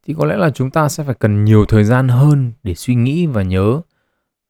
Thì 0.07 0.15
có 0.19 0.27
lẽ 0.27 0.37
là 0.37 0.51
chúng 0.51 0.71
ta 0.71 0.89
sẽ 0.89 1.05
phải 1.05 1.15
cần 1.15 1.45
nhiều 1.45 1.65
thời 1.65 1.85
gian 1.85 2.09
hơn 2.09 2.53
để 2.63 2.75
suy 2.75 2.95
nghĩ 2.95 3.27
và 3.27 3.43
nhớ 3.43 3.81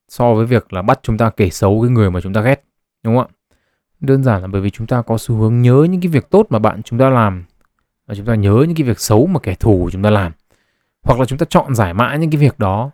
so 0.08 0.34
với 0.34 0.46
việc 0.46 0.72
là 0.72 0.82
bắt 0.82 1.00
chúng 1.02 1.18
ta 1.18 1.30
kể 1.30 1.50
xấu 1.50 1.82
cái 1.82 1.90
người 1.90 2.10
mà 2.10 2.20
chúng 2.20 2.32
ta 2.32 2.40
ghét, 2.40 2.64
đúng 3.02 3.16
không 3.16 3.26
ạ? 3.26 3.34
Đơn 4.00 4.24
giản 4.24 4.42
là 4.42 4.48
bởi 4.48 4.60
vì 4.60 4.70
chúng 4.70 4.86
ta 4.86 5.02
có 5.02 5.18
xu 5.18 5.34
hướng 5.34 5.62
nhớ 5.62 5.86
những 5.90 6.00
cái 6.00 6.08
việc 6.08 6.30
tốt 6.30 6.46
mà 6.50 6.58
bạn 6.58 6.82
chúng 6.82 6.98
ta 6.98 7.10
làm 7.10 7.44
và 8.06 8.14
chúng 8.14 8.26
ta 8.26 8.34
nhớ 8.34 8.64
những 8.66 8.76
cái 8.76 8.86
việc 8.86 9.00
xấu 9.00 9.26
mà 9.26 9.40
kẻ 9.40 9.54
thù 9.54 9.80
của 9.84 9.90
chúng 9.90 10.02
ta 10.02 10.10
làm. 10.10 10.32
Hoặc 11.02 11.20
là 11.20 11.24
chúng 11.24 11.38
ta 11.38 11.46
chọn 11.50 11.74
giải 11.74 11.94
mã 11.94 12.16
những 12.16 12.30
cái 12.30 12.40
việc 12.40 12.58
đó 12.58 12.90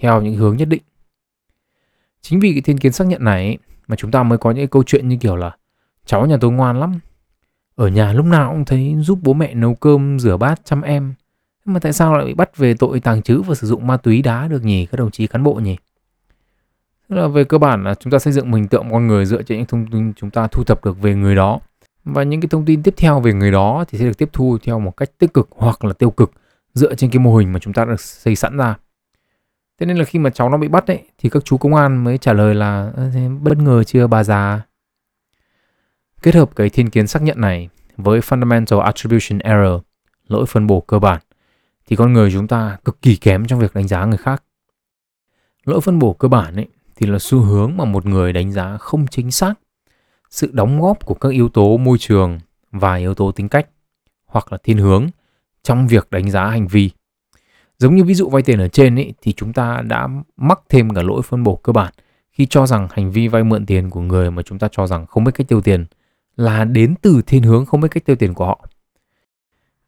theo 0.00 0.22
những 0.22 0.34
hướng 0.34 0.56
nhất 0.56 0.68
định. 0.68 0.82
Chính 2.20 2.40
vì 2.40 2.52
cái 2.52 2.60
thiên 2.60 2.78
kiến 2.78 2.92
xác 2.92 3.06
nhận 3.06 3.24
này 3.24 3.58
mà 3.86 3.96
chúng 3.96 4.10
ta 4.10 4.22
mới 4.22 4.38
có 4.38 4.50
những 4.50 4.68
câu 4.68 4.82
chuyện 4.82 5.08
như 5.08 5.16
kiểu 5.16 5.36
là 5.36 5.56
cháu 6.06 6.26
nhà 6.26 6.36
tôi 6.40 6.52
ngoan 6.52 6.80
lắm. 6.80 6.98
Ở 7.76 7.88
nhà 7.88 8.12
lúc 8.12 8.26
nào 8.26 8.52
cũng 8.52 8.64
thấy 8.64 8.96
giúp 9.00 9.18
bố 9.22 9.32
mẹ 9.32 9.54
nấu 9.54 9.74
cơm, 9.74 10.18
rửa 10.18 10.36
bát, 10.36 10.64
chăm 10.64 10.82
em. 10.82 11.14
Nhưng 11.64 11.74
mà 11.74 11.80
tại 11.80 11.92
sao 11.92 12.14
lại 12.14 12.26
bị 12.26 12.34
bắt 12.34 12.56
về 12.56 12.74
tội 12.74 13.00
tàng 13.00 13.22
trữ 13.22 13.42
và 13.42 13.54
sử 13.54 13.66
dụng 13.66 13.86
ma 13.86 13.96
túy 13.96 14.22
đá 14.22 14.48
được 14.48 14.64
nhỉ 14.64 14.86
các 14.86 14.96
đồng 14.98 15.10
chí 15.10 15.26
cán 15.26 15.42
bộ 15.42 15.54
nhỉ? 15.54 15.76
Tức 17.08 17.16
là 17.16 17.28
về 17.28 17.44
cơ 17.44 17.58
bản 17.58 17.84
là 17.84 17.94
chúng 17.94 18.10
ta 18.10 18.18
xây 18.18 18.32
dựng 18.32 18.52
hình 18.52 18.68
tượng 18.68 18.90
con 18.90 19.06
người 19.06 19.26
dựa 19.26 19.42
trên 19.42 19.58
những 19.58 19.66
thông 19.66 19.86
tin 19.86 20.12
chúng 20.14 20.30
ta 20.30 20.46
thu 20.46 20.64
thập 20.64 20.84
được 20.84 21.02
về 21.02 21.14
người 21.14 21.34
đó. 21.34 21.60
Và 22.04 22.22
những 22.22 22.40
cái 22.40 22.48
thông 22.48 22.64
tin 22.64 22.82
tiếp 22.82 22.94
theo 22.96 23.20
về 23.20 23.32
người 23.32 23.50
đó 23.50 23.84
thì 23.88 23.98
sẽ 23.98 24.04
được 24.04 24.18
tiếp 24.18 24.28
thu 24.32 24.58
theo 24.62 24.80
một 24.80 24.96
cách 24.96 25.10
tích 25.18 25.34
cực 25.34 25.48
hoặc 25.50 25.84
là 25.84 25.92
tiêu 25.92 26.10
cực 26.10 26.32
dựa 26.74 26.94
trên 26.94 27.10
cái 27.10 27.18
mô 27.18 27.36
hình 27.36 27.52
mà 27.52 27.58
chúng 27.58 27.72
ta 27.72 27.84
đã 27.84 27.94
xây 27.98 28.36
sẵn 28.36 28.56
ra. 28.56 28.76
Thế 29.78 29.86
nên 29.86 29.96
là 29.96 30.04
khi 30.04 30.18
mà 30.18 30.30
cháu 30.30 30.48
nó 30.48 30.58
bị 30.58 30.68
bắt 30.68 30.86
ấy 30.86 31.02
thì 31.18 31.28
các 31.28 31.44
chú 31.44 31.58
công 31.58 31.74
an 31.74 32.04
mới 32.04 32.18
trả 32.18 32.32
lời 32.32 32.54
là 32.54 32.92
bất 33.40 33.58
ngờ 33.58 33.84
chưa 33.84 34.06
bà 34.06 34.24
già. 34.24 34.62
Kết 36.22 36.34
hợp 36.34 36.50
cái 36.56 36.70
thiên 36.70 36.90
kiến 36.90 37.06
xác 37.06 37.22
nhận 37.22 37.40
này 37.40 37.68
với 37.96 38.20
fundamental 38.20 38.80
attribution 38.80 39.38
error, 39.38 39.82
lỗi 40.28 40.46
phân 40.46 40.66
bổ 40.66 40.80
cơ 40.80 40.98
bản 40.98 41.20
thì 41.86 41.96
con 41.96 42.12
người 42.12 42.30
chúng 42.32 42.48
ta 42.48 42.76
cực 42.84 43.02
kỳ 43.02 43.16
kém 43.16 43.46
trong 43.46 43.58
việc 43.58 43.74
đánh 43.74 43.88
giá 43.88 44.04
người 44.04 44.18
khác. 44.18 44.42
Lỗi 45.64 45.80
phân 45.80 45.98
bổ 45.98 46.12
cơ 46.12 46.28
bản 46.28 46.56
ấy 46.56 46.68
thì 46.96 47.06
là 47.06 47.18
xu 47.18 47.40
hướng 47.40 47.76
mà 47.76 47.84
một 47.84 48.06
người 48.06 48.32
đánh 48.32 48.52
giá 48.52 48.76
không 48.76 49.06
chính 49.06 49.30
xác 49.30 49.54
sự 50.30 50.50
đóng 50.52 50.80
góp 50.80 51.06
của 51.06 51.14
các 51.14 51.28
yếu 51.28 51.48
tố 51.48 51.76
môi 51.76 51.98
trường 51.98 52.40
và 52.72 52.94
yếu 52.94 53.14
tố 53.14 53.32
tính 53.32 53.48
cách 53.48 53.68
hoặc 54.26 54.52
là 54.52 54.58
thiên 54.62 54.78
hướng 54.78 55.06
trong 55.62 55.86
việc 55.86 56.10
đánh 56.10 56.30
giá 56.30 56.46
hành 56.46 56.66
vi. 56.66 56.90
Giống 57.78 57.96
như 57.96 58.04
ví 58.04 58.14
dụ 58.14 58.28
vay 58.28 58.42
tiền 58.42 58.58
ở 58.58 58.68
trên 58.68 58.96
ấy, 58.96 59.14
thì 59.22 59.32
chúng 59.32 59.52
ta 59.52 59.82
đã 59.86 60.08
mắc 60.36 60.60
thêm 60.68 60.90
cả 60.90 61.02
lỗi 61.02 61.22
phân 61.22 61.42
bổ 61.42 61.56
cơ 61.56 61.72
bản 61.72 61.92
khi 62.32 62.46
cho 62.46 62.66
rằng 62.66 62.88
hành 62.90 63.10
vi 63.10 63.28
vay 63.28 63.44
mượn 63.44 63.66
tiền 63.66 63.90
của 63.90 64.00
người 64.00 64.30
mà 64.30 64.42
chúng 64.42 64.58
ta 64.58 64.68
cho 64.72 64.86
rằng 64.86 65.06
không 65.06 65.24
biết 65.24 65.32
cách 65.34 65.48
tiêu 65.48 65.60
tiền 65.60 65.86
là 66.36 66.64
đến 66.64 66.94
từ 67.02 67.22
thiên 67.26 67.42
hướng 67.42 67.66
không 67.66 67.80
biết 67.80 67.88
cách 67.90 68.04
tiêu 68.04 68.16
tiền 68.16 68.34
của 68.34 68.46
họ. 68.46 68.66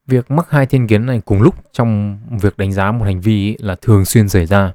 Việc 0.06 0.30
mắc 0.30 0.50
hai 0.50 0.66
thiên 0.66 0.86
kiến 0.86 1.06
này 1.06 1.20
cùng 1.24 1.42
lúc 1.42 1.54
trong 1.72 2.18
việc 2.40 2.56
đánh 2.56 2.72
giá 2.72 2.92
một 2.92 3.04
hành 3.04 3.20
vi 3.20 3.56
là 3.60 3.76
thường 3.80 4.04
xuyên 4.04 4.28
xảy 4.28 4.46
ra 4.46 4.72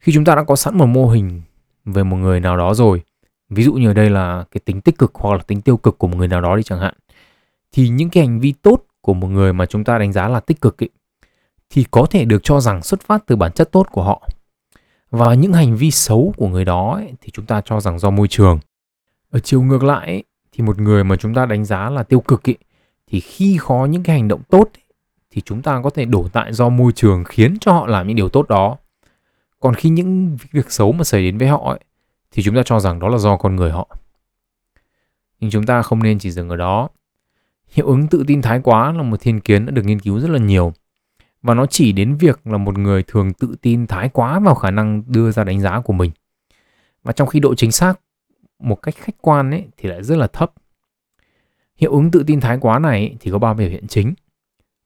khi 0.00 0.12
chúng 0.12 0.24
ta 0.24 0.34
đã 0.34 0.44
có 0.44 0.56
sẵn 0.56 0.78
một 0.78 0.86
mô 0.86 1.08
hình 1.08 1.42
về 1.84 2.02
một 2.02 2.16
người 2.16 2.40
nào 2.40 2.56
đó 2.56 2.74
rồi 2.74 3.02
ví 3.48 3.64
dụ 3.64 3.72
như 3.72 3.90
ở 3.90 3.92
đây 3.92 4.10
là 4.10 4.44
cái 4.50 4.60
tính 4.64 4.80
tích 4.80 4.98
cực 4.98 5.14
hoặc 5.14 5.36
là 5.36 5.42
tính 5.42 5.60
tiêu 5.60 5.76
cực 5.76 5.98
của 5.98 6.06
một 6.06 6.16
người 6.16 6.28
nào 6.28 6.40
đó 6.40 6.56
đi 6.56 6.62
chẳng 6.62 6.80
hạn 6.80 6.94
thì 7.72 7.88
những 7.88 8.10
cái 8.10 8.26
hành 8.26 8.40
vi 8.40 8.52
tốt 8.52 8.84
của 9.00 9.14
một 9.14 9.28
người 9.28 9.52
mà 9.52 9.66
chúng 9.66 9.84
ta 9.84 9.98
đánh 9.98 10.12
giá 10.12 10.28
là 10.28 10.40
tích 10.40 10.60
cực 10.60 10.82
ấy, 10.82 10.88
thì 11.70 11.84
có 11.90 12.06
thể 12.10 12.24
được 12.24 12.40
cho 12.42 12.60
rằng 12.60 12.82
xuất 12.82 13.00
phát 13.00 13.26
từ 13.26 13.36
bản 13.36 13.52
chất 13.52 13.72
tốt 13.72 13.86
của 13.90 14.02
họ 14.02 14.28
và 15.10 15.34
những 15.34 15.52
hành 15.52 15.76
vi 15.76 15.90
xấu 15.90 16.34
của 16.36 16.48
người 16.48 16.64
đó 16.64 16.94
ấy, 16.94 17.12
thì 17.20 17.30
chúng 17.30 17.46
ta 17.46 17.60
cho 17.64 17.80
rằng 17.80 17.98
do 17.98 18.10
môi 18.10 18.28
trường 18.28 18.58
ở 19.30 19.38
chiều 19.38 19.62
ngược 19.62 19.84
lại 19.84 20.06
ấy, 20.06 20.24
thì 20.52 20.64
một 20.64 20.78
người 20.78 21.04
mà 21.04 21.16
chúng 21.16 21.34
ta 21.34 21.46
đánh 21.46 21.64
giá 21.64 21.90
là 21.90 22.02
tiêu 22.02 22.20
cực 22.20 22.48
ấy, 22.48 22.58
thì 23.06 23.20
khi 23.20 23.58
có 23.62 23.86
những 23.86 24.02
cái 24.02 24.16
hành 24.18 24.28
động 24.28 24.42
tốt 24.48 24.68
ấy, 24.74 24.84
thì 25.30 25.40
chúng 25.40 25.62
ta 25.62 25.80
có 25.84 25.90
thể 25.90 26.04
đổ 26.04 26.28
tại 26.32 26.52
do 26.52 26.68
môi 26.68 26.92
trường 26.92 27.24
khiến 27.24 27.56
cho 27.60 27.72
họ 27.72 27.86
làm 27.86 28.06
những 28.06 28.16
điều 28.16 28.28
tốt 28.28 28.48
đó 28.48 28.76
còn 29.60 29.74
khi 29.74 29.90
những 29.90 30.36
việc 30.52 30.72
xấu 30.72 30.92
mà 30.92 31.04
xảy 31.04 31.22
đến 31.22 31.38
với 31.38 31.48
họ 31.48 31.70
ấy, 31.70 31.80
thì 32.32 32.42
chúng 32.42 32.54
ta 32.54 32.62
cho 32.64 32.80
rằng 32.80 32.98
đó 32.98 33.08
là 33.08 33.18
do 33.18 33.36
con 33.36 33.56
người 33.56 33.70
họ. 33.70 33.96
Nhưng 35.40 35.50
chúng 35.50 35.66
ta 35.66 35.82
không 35.82 36.02
nên 36.02 36.18
chỉ 36.18 36.30
dừng 36.30 36.48
ở 36.48 36.56
đó. 36.56 36.88
Hiệu 37.68 37.86
ứng 37.86 38.08
tự 38.08 38.24
tin 38.26 38.42
thái 38.42 38.60
quá 38.64 38.92
là 38.92 39.02
một 39.02 39.20
thiên 39.20 39.40
kiến 39.40 39.66
đã 39.66 39.70
được 39.70 39.82
nghiên 39.84 40.00
cứu 40.00 40.20
rất 40.20 40.30
là 40.30 40.38
nhiều. 40.38 40.72
Và 41.42 41.54
nó 41.54 41.66
chỉ 41.66 41.92
đến 41.92 42.16
việc 42.16 42.46
là 42.46 42.58
một 42.58 42.78
người 42.78 43.02
thường 43.02 43.32
tự 43.32 43.56
tin 43.62 43.86
thái 43.86 44.08
quá 44.08 44.38
vào 44.38 44.54
khả 44.54 44.70
năng 44.70 45.02
đưa 45.06 45.30
ra 45.30 45.44
đánh 45.44 45.60
giá 45.60 45.80
của 45.80 45.92
mình. 45.92 46.10
Và 47.02 47.12
trong 47.12 47.28
khi 47.28 47.40
độ 47.40 47.54
chính 47.54 47.72
xác 47.72 48.00
một 48.58 48.82
cách 48.82 48.94
khách 48.96 49.16
quan 49.20 49.50
ấy, 49.50 49.68
thì 49.76 49.88
lại 49.88 50.02
rất 50.02 50.16
là 50.18 50.26
thấp. 50.26 50.52
Hiệu 51.76 51.92
ứng 51.92 52.10
tự 52.10 52.24
tin 52.26 52.40
thái 52.40 52.58
quá 52.60 52.78
này 52.78 53.16
thì 53.20 53.30
có 53.30 53.38
ba 53.38 53.54
biểu 53.54 53.68
hiện 53.68 53.86
chính. 53.86 54.14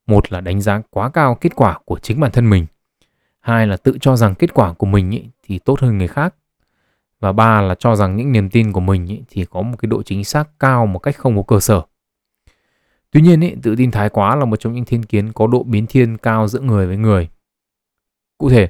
Một 0.07 0.31
là 0.31 0.41
đánh 0.41 0.61
giá 0.61 0.81
quá 0.89 1.09
cao 1.09 1.35
kết 1.41 1.55
quả 1.55 1.79
của 1.85 1.99
chính 1.99 2.19
bản 2.19 2.31
thân 2.31 2.49
mình 2.49 2.65
hai 3.43 3.67
là 3.67 3.77
tự 3.77 3.97
cho 4.01 4.15
rằng 4.15 4.35
kết 4.35 4.53
quả 4.53 4.73
của 4.73 4.85
mình 4.85 5.13
ấy 5.13 5.29
thì 5.43 5.59
tốt 5.59 5.79
hơn 5.79 5.97
người 5.97 6.07
khác 6.07 6.35
và 7.19 7.31
ba 7.31 7.61
là 7.61 7.75
cho 7.75 7.95
rằng 7.95 8.15
những 8.15 8.31
niềm 8.31 8.49
tin 8.49 8.71
của 8.71 8.79
mình 8.79 9.11
ấy 9.11 9.23
thì 9.29 9.45
có 9.45 9.61
một 9.61 9.77
cái 9.77 9.87
độ 9.87 10.03
chính 10.03 10.23
xác 10.23 10.59
cao 10.59 10.85
một 10.85 10.99
cách 10.99 11.17
không 11.17 11.35
có 11.35 11.43
cơ 11.47 11.59
sở 11.59 11.81
tuy 13.13 13.21
nhiên 13.21 13.41
ý, 13.41 13.55
tự 13.61 13.75
tin 13.75 13.91
thái 13.91 14.09
quá 14.09 14.35
là 14.35 14.45
một 14.45 14.55
trong 14.59 14.73
những 14.73 14.85
thiên 14.85 15.03
kiến 15.03 15.31
có 15.33 15.47
độ 15.47 15.63
biến 15.63 15.85
thiên 15.85 16.17
cao 16.17 16.47
giữa 16.47 16.59
người 16.59 16.87
với 16.87 16.97
người 16.97 17.29
cụ 18.37 18.49
thể 18.49 18.67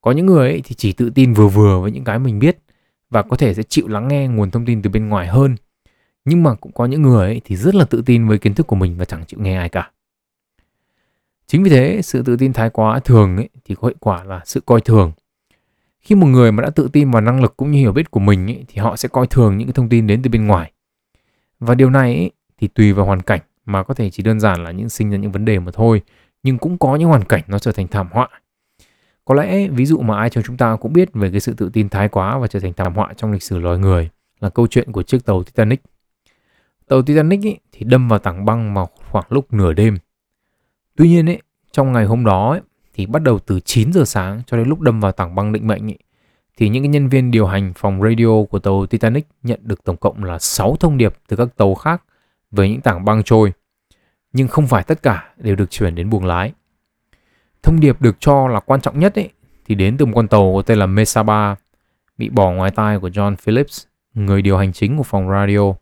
có 0.00 0.10
những 0.10 0.26
người 0.26 0.48
ấy 0.48 0.62
thì 0.64 0.74
chỉ 0.74 0.92
tự 0.92 1.10
tin 1.10 1.32
vừa 1.32 1.48
vừa 1.48 1.80
với 1.80 1.90
những 1.90 2.04
cái 2.04 2.18
mình 2.18 2.38
biết 2.38 2.58
và 3.10 3.22
có 3.22 3.36
thể 3.36 3.54
sẽ 3.54 3.62
chịu 3.62 3.88
lắng 3.88 4.08
nghe 4.08 4.28
nguồn 4.28 4.50
thông 4.50 4.66
tin 4.66 4.82
từ 4.82 4.90
bên 4.90 5.08
ngoài 5.08 5.26
hơn 5.26 5.56
nhưng 6.24 6.42
mà 6.42 6.54
cũng 6.54 6.72
có 6.72 6.86
những 6.86 7.02
người 7.02 7.26
ấy 7.26 7.40
thì 7.44 7.56
rất 7.56 7.74
là 7.74 7.84
tự 7.84 8.02
tin 8.06 8.28
với 8.28 8.38
kiến 8.38 8.54
thức 8.54 8.66
của 8.66 8.76
mình 8.76 8.96
và 8.98 9.04
chẳng 9.04 9.24
chịu 9.26 9.40
nghe 9.40 9.56
ai 9.56 9.68
cả 9.68 9.90
Chính 11.48 11.62
vì 11.62 11.70
thế, 11.70 12.00
sự 12.02 12.22
tự 12.22 12.36
tin 12.36 12.52
thái 12.52 12.70
quá 12.70 13.00
thường 13.00 13.36
ấy, 13.36 13.48
thì 13.64 13.74
có 13.74 13.88
hệ 13.88 13.94
quả 14.00 14.24
là 14.24 14.40
sự 14.44 14.60
coi 14.60 14.80
thường. 14.80 15.12
Khi 16.00 16.14
một 16.14 16.26
người 16.26 16.52
mà 16.52 16.62
đã 16.62 16.70
tự 16.70 16.88
tin 16.92 17.10
vào 17.10 17.22
năng 17.22 17.42
lực 17.42 17.56
cũng 17.56 17.70
như 17.70 17.78
hiểu 17.78 17.92
biết 17.92 18.10
của 18.10 18.20
mình 18.20 18.46
ấy, 18.46 18.64
thì 18.68 18.80
họ 18.80 18.96
sẽ 18.96 19.08
coi 19.08 19.26
thường 19.26 19.58
những 19.58 19.72
thông 19.72 19.88
tin 19.88 20.06
đến 20.06 20.22
từ 20.22 20.30
bên 20.30 20.46
ngoài. 20.46 20.72
Và 21.60 21.74
điều 21.74 21.90
này 21.90 22.14
ấy, 22.16 22.30
thì 22.58 22.68
tùy 22.68 22.92
vào 22.92 23.06
hoàn 23.06 23.22
cảnh 23.22 23.40
mà 23.68 23.82
có 23.82 23.94
thể 23.94 24.10
chỉ 24.10 24.22
đơn 24.22 24.40
giản 24.40 24.64
là 24.64 24.70
những 24.70 24.88
sinh 24.88 25.10
ra 25.10 25.16
những 25.16 25.32
vấn 25.32 25.44
đề 25.44 25.58
mà 25.58 25.72
thôi, 25.74 26.02
nhưng 26.42 26.58
cũng 26.58 26.78
có 26.78 26.96
những 26.96 27.08
hoàn 27.08 27.24
cảnh 27.24 27.42
nó 27.46 27.58
trở 27.58 27.72
thành 27.72 27.88
thảm 27.88 28.08
họa. 28.12 28.28
Có 29.24 29.34
lẽ 29.34 29.68
ví 29.68 29.86
dụ 29.86 29.98
mà 29.98 30.18
ai 30.18 30.30
trong 30.30 30.44
chúng 30.44 30.56
ta 30.56 30.76
cũng 30.76 30.92
biết 30.92 31.08
về 31.14 31.30
cái 31.30 31.40
sự 31.40 31.54
tự 31.54 31.70
tin 31.72 31.88
thái 31.88 32.08
quá 32.08 32.38
và 32.38 32.46
trở 32.46 32.60
thành 32.60 32.72
thảm 32.72 32.94
họa 32.94 33.12
trong 33.16 33.32
lịch 33.32 33.42
sử 33.42 33.58
loài 33.58 33.78
người 33.78 34.10
là 34.40 34.48
câu 34.48 34.66
chuyện 34.66 34.92
của 34.92 35.02
chiếc 35.02 35.24
tàu 35.24 35.42
Titanic. 35.42 35.82
Tàu 36.88 37.02
Titanic 37.02 37.42
ý, 37.42 37.56
thì 37.72 37.84
đâm 37.84 38.08
vào 38.08 38.18
tảng 38.18 38.44
băng 38.44 38.74
vào 38.74 38.88
khoảng 39.10 39.24
lúc 39.28 39.52
nửa 39.52 39.72
đêm 39.72 39.98
Tuy 40.96 41.08
nhiên 41.08 41.28
ấy, 41.28 41.42
trong 41.72 41.92
ngày 41.92 42.04
hôm 42.04 42.24
đó 42.24 42.52
ý, 42.52 42.60
thì 42.94 43.06
bắt 43.06 43.22
đầu 43.22 43.38
từ 43.38 43.60
9 43.60 43.92
giờ 43.92 44.04
sáng 44.04 44.42
cho 44.46 44.56
đến 44.56 44.68
lúc 44.68 44.80
đâm 44.80 45.00
vào 45.00 45.12
tảng 45.12 45.34
băng 45.34 45.52
định 45.52 45.66
mệnh 45.66 45.86
ý, 45.86 45.96
thì 46.56 46.68
những 46.68 46.82
cái 46.82 46.88
nhân 46.88 47.08
viên 47.08 47.30
điều 47.30 47.46
hành 47.46 47.72
phòng 47.76 48.02
radio 48.02 48.44
của 48.50 48.58
tàu 48.58 48.86
Titanic 48.86 49.26
nhận 49.42 49.60
được 49.62 49.84
tổng 49.84 49.96
cộng 49.96 50.24
là 50.24 50.38
6 50.38 50.76
thông 50.80 50.98
điệp 50.98 51.14
từ 51.28 51.36
các 51.36 51.48
tàu 51.56 51.74
khác 51.74 52.02
về 52.50 52.68
những 52.68 52.80
tảng 52.80 53.04
băng 53.04 53.22
trôi. 53.22 53.52
Nhưng 54.32 54.48
không 54.48 54.66
phải 54.66 54.82
tất 54.82 55.02
cả 55.02 55.32
đều 55.36 55.56
được 55.56 55.70
chuyển 55.70 55.94
đến 55.94 56.10
buồng 56.10 56.24
lái. 56.24 56.52
Thông 57.62 57.80
điệp 57.80 58.00
được 58.00 58.16
cho 58.20 58.48
là 58.48 58.60
quan 58.60 58.80
trọng 58.80 58.98
nhất 58.98 59.14
ấy, 59.14 59.30
thì 59.64 59.74
đến 59.74 59.96
từ 59.96 60.06
một 60.06 60.12
con 60.14 60.28
tàu 60.28 60.52
có 60.54 60.62
tên 60.62 60.78
là 60.78 60.86
Mesaba 60.86 61.56
bị 62.18 62.28
bỏ 62.28 62.50
ngoài 62.52 62.70
tai 62.70 62.98
của 62.98 63.08
John 63.08 63.36
Phillips, 63.36 63.86
người 64.14 64.42
điều 64.42 64.58
hành 64.58 64.72
chính 64.72 64.96
của 64.96 65.02
phòng 65.02 65.28
radio 65.28 65.72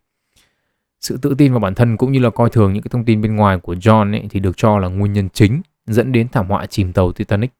sự 1.00 1.18
tự 1.22 1.34
tin 1.38 1.52
vào 1.52 1.60
bản 1.60 1.74
thân 1.74 1.96
cũng 1.96 2.12
như 2.12 2.18
là 2.18 2.30
coi 2.30 2.50
thường 2.50 2.72
những 2.72 2.82
cái 2.82 2.88
thông 2.88 3.04
tin 3.04 3.22
bên 3.22 3.36
ngoài 3.36 3.58
của 3.58 3.74
John 3.74 4.12
ấy, 4.12 4.26
thì 4.30 4.40
được 4.40 4.56
cho 4.56 4.78
là 4.78 4.88
nguyên 4.88 5.12
nhân 5.12 5.28
chính 5.28 5.62
dẫn 5.86 6.12
đến 6.12 6.28
thảm 6.28 6.48
họa 6.48 6.66
chìm 6.66 6.92
tàu 6.92 7.12
Titanic. 7.12 7.52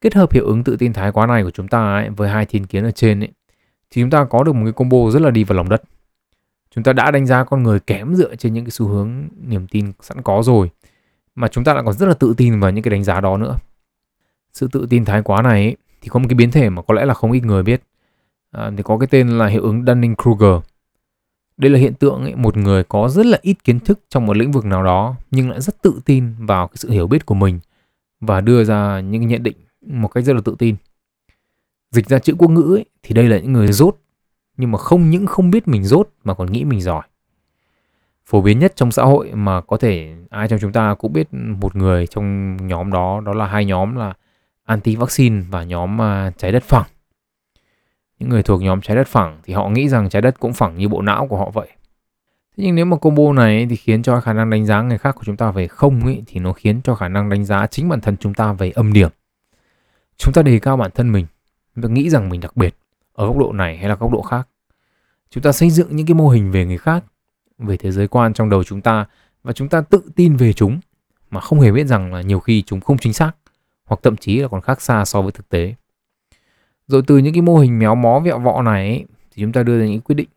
Kết 0.00 0.14
hợp 0.14 0.32
hiệu 0.32 0.46
ứng 0.46 0.64
tự 0.64 0.76
tin 0.76 0.92
thái 0.92 1.12
quá 1.12 1.26
này 1.26 1.42
của 1.42 1.50
chúng 1.50 1.68
ta 1.68 1.94
ấy, 1.94 2.10
với 2.10 2.28
hai 2.28 2.46
thiên 2.46 2.66
kiến 2.66 2.84
ở 2.84 2.90
trên 2.90 3.20
ấy, 3.20 3.28
thì 3.90 4.02
chúng 4.02 4.10
ta 4.10 4.24
có 4.24 4.44
được 4.44 4.52
một 4.52 4.64
cái 4.64 4.72
combo 4.72 5.10
rất 5.10 5.22
là 5.22 5.30
đi 5.30 5.44
vào 5.44 5.56
lòng 5.56 5.68
đất. 5.68 5.82
Chúng 6.74 6.84
ta 6.84 6.92
đã 6.92 7.10
đánh 7.10 7.26
giá 7.26 7.44
con 7.44 7.62
người 7.62 7.80
kém 7.80 8.14
dựa 8.14 8.36
trên 8.36 8.54
những 8.54 8.64
cái 8.64 8.70
xu 8.70 8.88
hướng 8.88 9.28
niềm 9.46 9.66
tin 9.66 9.92
sẵn 10.00 10.22
có 10.22 10.42
rồi, 10.42 10.70
mà 11.34 11.48
chúng 11.48 11.64
ta 11.64 11.74
lại 11.74 11.82
còn 11.86 11.94
rất 11.94 12.06
là 12.06 12.14
tự 12.14 12.34
tin 12.36 12.60
vào 12.60 12.70
những 12.70 12.84
cái 12.84 12.90
đánh 12.90 13.04
giá 13.04 13.20
đó 13.20 13.36
nữa. 13.36 13.58
sự 14.52 14.68
tự 14.72 14.86
tin 14.90 15.04
thái 15.04 15.22
quá 15.22 15.42
này 15.42 15.64
ấy, 15.64 15.76
thì 16.00 16.08
có 16.08 16.18
một 16.18 16.26
cái 16.28 16.34
biến 16.34 16.50
thể 16.50 16.70
mà 16.70 16.82
có 16.82 16.94
lẽ 16.94 17.04
là 17.04 17.14
không 17.14 17.32
ít 17.32 17.44
người 17.44 17.62
biết. 17.62 17.82
À, 18.50 18.70
thì 18.76 18.82
có 18.82 18.98
cái 18.98 19.06
tên 19.06 19.28
là 19.28 19.46
hiệu 19.46 19.62
ứng 19.62 19.82
Dunning-Kruger. 19.82 20.60
Đây 21.56 21.70
là 21.70 21.78
hiện 21.78 21.94
tượng 21.94 22.22
ấy, 22.22 22.34
một 22.34 22.56
người 22.56 22.84
có 22.84 23.08
rất 23.08 23.26
là 23.26 23.38
ít 23.42 23.64
kiến 23.64 23.80
thức 23.80 24.00
trong 24.08 24.26
một 24.26 24.36
lĩnh 24.36 24.52
vực 24.52 24.64
nào 24.64 24.82
đó 24.82 25.14
nhưng 25.30 25.50
lại 25.50 25.60
rất 25.60 25.82
tự 25.82 26.00
tin 26.04 26.34
vào 26.38 26.68
cái 26.68 26.76
sự 26.76 26.90
hiểu 26.90 27.06
biết 27.06 27.26
của 27.26 27.34
mình 27.34 27.60
và 28.20 28.40
đưa 28.40 28.64
ra 28.64 29.00
những 29.00 29.26
nhận 29.26 29.42
định 29.42 29.56
một 29.86 30.08
cách 30.08 30.24
rất 30.24 30.32
là 30.32 30.40
tự 30.44 30.56
tin. 30.58 30.76
Dịch 31.90 32.08
ra 32.08 32.18
chữ 32.18 32.34
quốc 32.38 32.48
ngữ 32.50 32.74
ấy, 32.76 32.84
thì 33.02 33.14
đây 33.14 33.28
là 33.28 33.38
những 33.38 33.52
người 33.52 33.72
dốt 33.72 33.96
nhưng 34.60 34.70
mà 34.70 34.78
không 34.78 35.10
những 35.10 35.26
không 35.26 35.50
biết 35.50 35.68
mình 35.68 35.84
dốt 35.84 36.08
mà 36.24 36.34
còn 36.34 36.52
nghĩ 36.52 36.64
mình 36.64 36.80
giỏi. 36.80 37.02
Phổ 38.26 38.40
biến 38.42 38.58
nhất 38.58 38.72
trong 38.76 38.92
xã 38.92 39.02
hội 39.02 39.30
mà 39.34 39.60
có 39.60 39.76
thể 39.76 40.14
ai 40.30 40.48
trong 40.48 40.58
chúng 40.58 40.72
ta 40.72 40.94
cũng 40.94 41.12
biết 41.12 41.28
một 41.32 41.76
người 41.76 42.06
trong 42.06 42.56
nhóm 42.66 42.92
đó 42.92 43.20
đó 43.26 43.32
là 43.32 43.46
hai 43.46 43.64
nhóm 43.64 43.96
là 43.96 44.12
anti 44.64 44.96
vaccine 44.96 45.42
và 45.50 45.64
nhóm 45.64 46.02
à, 46.02 46.32
trái 46.38 46.52
đất 46.52 46.62
phẳng. 46.62 46.86
Những 48.18 48.28
người 48.28 48.42
thuộc 48.42 48.62
nhóm 48.62 48.80
trái 48.80 48.96
đất 48.96 49.08
phẳng 49.08 49.38
thì 49.42 49.54
họ 49.54 49.68
nghĩ 49.68 49.88
rằng 49.88 50.08
trái 50.08 50.22
đất 50.22 50.40
cũng 50.40 50.52
phẳng 50.52 50.78
như 50.78 50.88
bộ 50.88 51.02
não 51.02 51.26
của 51.26 51.36
họ 51.36 51.50
vậy. 51.50 51.68
Thế 52.56 52.64
nhưng 52.64 52.74
nếu 52.74 52.84
mà 52.84 52.96
combo 52.96 53.32
này 53.32 53.66
thì 53.70 53.76
khiến 53.76 54.02
cho 54.02 54.20
khả 54.20 54.32
năng 54.32 54.50
đánh 54.50 54.66
giá 54.66 54.82
người 54.82 54.98
khác 54.98 55.14
của 55.14 55.22
chúng 55.24 55.36
ta 55.36 55.50
về 55.50 55.66
không 55.68 56.04
ấy, 56.04 56.22
thì 56.26 56.40
nó 56.40 56.52
khiến 56.52 56.80
cho 56.84 56.94
khả 56.94 57.08
năng 57.08 57.28
đánh 57.28 57.44
giá 57.44 57.66
chính 57.66 57.88
bản 57.88 58.00
thân 58.00 58.16
chúng 58.16 58.34
ta 58.34 58.52
về 58.52 58.70
âm 58.70 58.92
điểm. 58.92 59.10
Chúng 60.16 60.32
ta 60.32 60.42
đề 60.42 60.58
cao 60.58 60.76
bản 60.76 60.90
thân 60.94 61.12
mình 61.12 61.26
chúng 61.74 61.82
ta 61.82 61.88
nghĩ 61.88 62.10
rằng 62.10 62.28
mình 62.28 62.40
đặc 62.40 62.56
biệt 62.56 62.74
ở 63.20 63.26
góc 63.26 63.38
độ 63.38 63.52
này 63.52 63.76
hay 63.76 63.88
là 63.88 63.94
góc 63.94 64.12
độ 64.12 64.22
khác 64.22 64.48
chúng 65.30 65.42
ta 65.42 65.52
xây 65.52 65.70
dựng 65.70 65.96
những 65.96 66.06
cái 66.06 66.14
mô 66.14 66.28
hình 66.28 66.50
về 66.50 66.66
người 66.66 66.78
khác 66.78 67.04
về 67.58 67.76
thế 67.76 67.90
giới 67.92 68.08
quan 68.08 68.34
trong 68.34 68.50
đầu 68.50 68.64
chúng 68.64 68.80
ta 68.80 69.06
và 69.42 69.52
chúng 69.52 69.68
ta 69.68 69.80
tự 69.80 70.02
tin 70.16 70.36
về 70.36 70.52
chúng 70.52 70.80
mà 71.30 71.40
không 71.40 71.60
hề 71.60 71.72
biết 71.72 71.86
rằng 71.86 72.14
là 72.14 72.20
nhiều 72.20 72.40
khi 72.40 72.62
chúng 72.62 72.80
không 72.80 72.98
chính 72.98 73.12
xác 73.12 73.32
hoặc 73.84 74.00
thậm 74.02 74.16
chí 74.16 74.38
là 74.38 74.48
còn 74.48 74.60
khác 74.60 74.80
xa 74.80 75.04
so 75.04 75.22
với 75.22 75.32
thực 75.32 75.48
tế. 75.48 75.74
Rồi 76.86 77.02
từ 77.06 77.18
những 77.18 77.34
cái 77.34 77.42
mô 77.42 77.58
hình 77.58 77.78
méo 77.78 77.94
mó 77.94 78.20
vẹo 78.24 78.38
vọ 78.38 78.62
này 78.62 78.88
ấy, 78.88 79.04
thì 79.30 79.42
chúng 79.42 79.52
ta 79.52 79.62
đưa 79.62 79.80
ra 79.80 79.86
những 79.86 80.00
quyết 80.00 80.14
định 80.14 80.28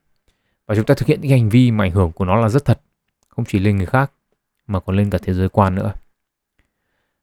và 0.68 0.76
chúng 0.76 0.86
ta 0.86 0.94
thực 0.94 1.08
hiện 1.08 1.22
những 1.22 1.32
hành 1.32 1.50
vi 1.50 1.72
mà 1.72 1.86
ảnh 1.86 1.92
hưởng 1.92 2.12
của 2.12 2.26
nó 2.26 2.36
là 2.36 2.50
rất 2.50 2.66
thật, 2.66 2.82
không 3.28 3.46
chỉ 3.46 3.60
lên 3.60 3.78
người 3.78 3.86
khác 3.86 4.12
mà 4.68 4.80
còn 4.80 4.96
lên 4.96 5.10
cả 5.10 5.18
thế 5.22 5.34
giới 5.34 5.50
quan 5.50 5.76
nữa. 5.76 5.94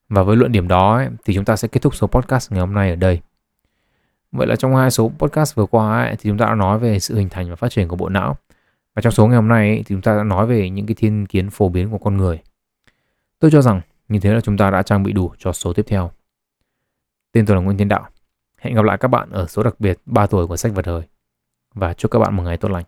Và 0.08 0.22
với 0.22 0.36
luận 0.36 0.52
điểm 0.52 0.68
đó 0.68 0.96
ấy, 0.96 1.08
thì 1.24 1.34
chúng 1.34 1.44
ta 1.44 1.56
sẽ 1.56 1.68
kết 1.68 1.82
thúc 1.82 1.94
số 1.94 2.06
podcast 2.06 2.52
ngày 2.52 2.60
hôm 2.60 2.74
nay 2.74 2.90
ở 2.90 2.96
đây. 2.96 3.20
Vậy 4.32 4.46
là 4.46 4.56
trong 4.56 4.76
hai 4.76 4.90
số 4.90 5.10
podcast 5.18 5.54
vừa 5.54 5.66
qua 5.66 6.04
ấy, 6.04 6.16
thì 6.16 6.30
chúng 6.30 6.38
ta 6.38 6.46
đã 6.46 6.54
nói 6.54 6.78
về 6.78 6.98
sự 6.98 7.16
hình 7.16 7.28
thành 7.28 7.50
và 7.50 7.56
phát 7.56 7.68
triển 7.72 7.88
của 7.88 7.96
bộ 7.96 8.08
não. 8.08 8.36
Và 8.94 9.02
trong 9.02 9.12
số 9.12 9.26
ngày 9.26 9.36
hôm 9.36 9.48
nay 9.48 9.68
ấy, 9.68 9.76
thì 9.76 9.84
chúng 9.88 10.02
ta 10.02 10.16
đã 10.16 10.22
nói 10.22 10.46
về 10.46 10.70
những 10.70 10.86
cái 10.86 10.94
thiên 10.94 11.26
kiến 11.26 11.50
phổ 11.50 11.68
biến 11.68 11.90
của 11.90 11.98
con 11.98 12.16
người. 12.16 12.38
Tôi 13.38 13.50
cho 13.50 13.62
rằng 13.62 13.80
như 14.08 14.20
thế 14.20 14.34
là 14.34 14.40
chúng 14.40 14.56
ta 14.56 14.70
đã 14.70 14.82
trang 14.82 15.02
bị 15.02 15.12
đủ 15.12 15.32
cho 15.38 15.52
số 15.52 15.72
tiếp 15.72 15.84
theo. 15.88 16.10
Tên 17.32 17.46
tôi 17.46 17.56
là 17.56 17.62
Nguyễn 17.62 17.78
Thiên 17.78 17.88
Đạo. 17.88 18.08
Hẹn 18.58 18.74
gặp 18.74 18.84
lại 18.84 18.98
các 18.98 19.08
bạn 19.08 19.30
ở 19.30 19.46
số 19.46 19.62
đặc 19.62 19.80
biệt 19.80 19.98
3 20.06 20.26
tuổi 20.26 20.46
của 20.46 20.56
sách 20.56 20.72
vật 20.74 20.82
thời. 20.82 21.02
Và 21.74 21.94
chúc 21.94 22.10
các 22.10 22.18
bạn 22.18 22.36
một 22.36 22.42
ngày 22.42 22.56
tốt 22.56 22.70
lành. 22.70 22.84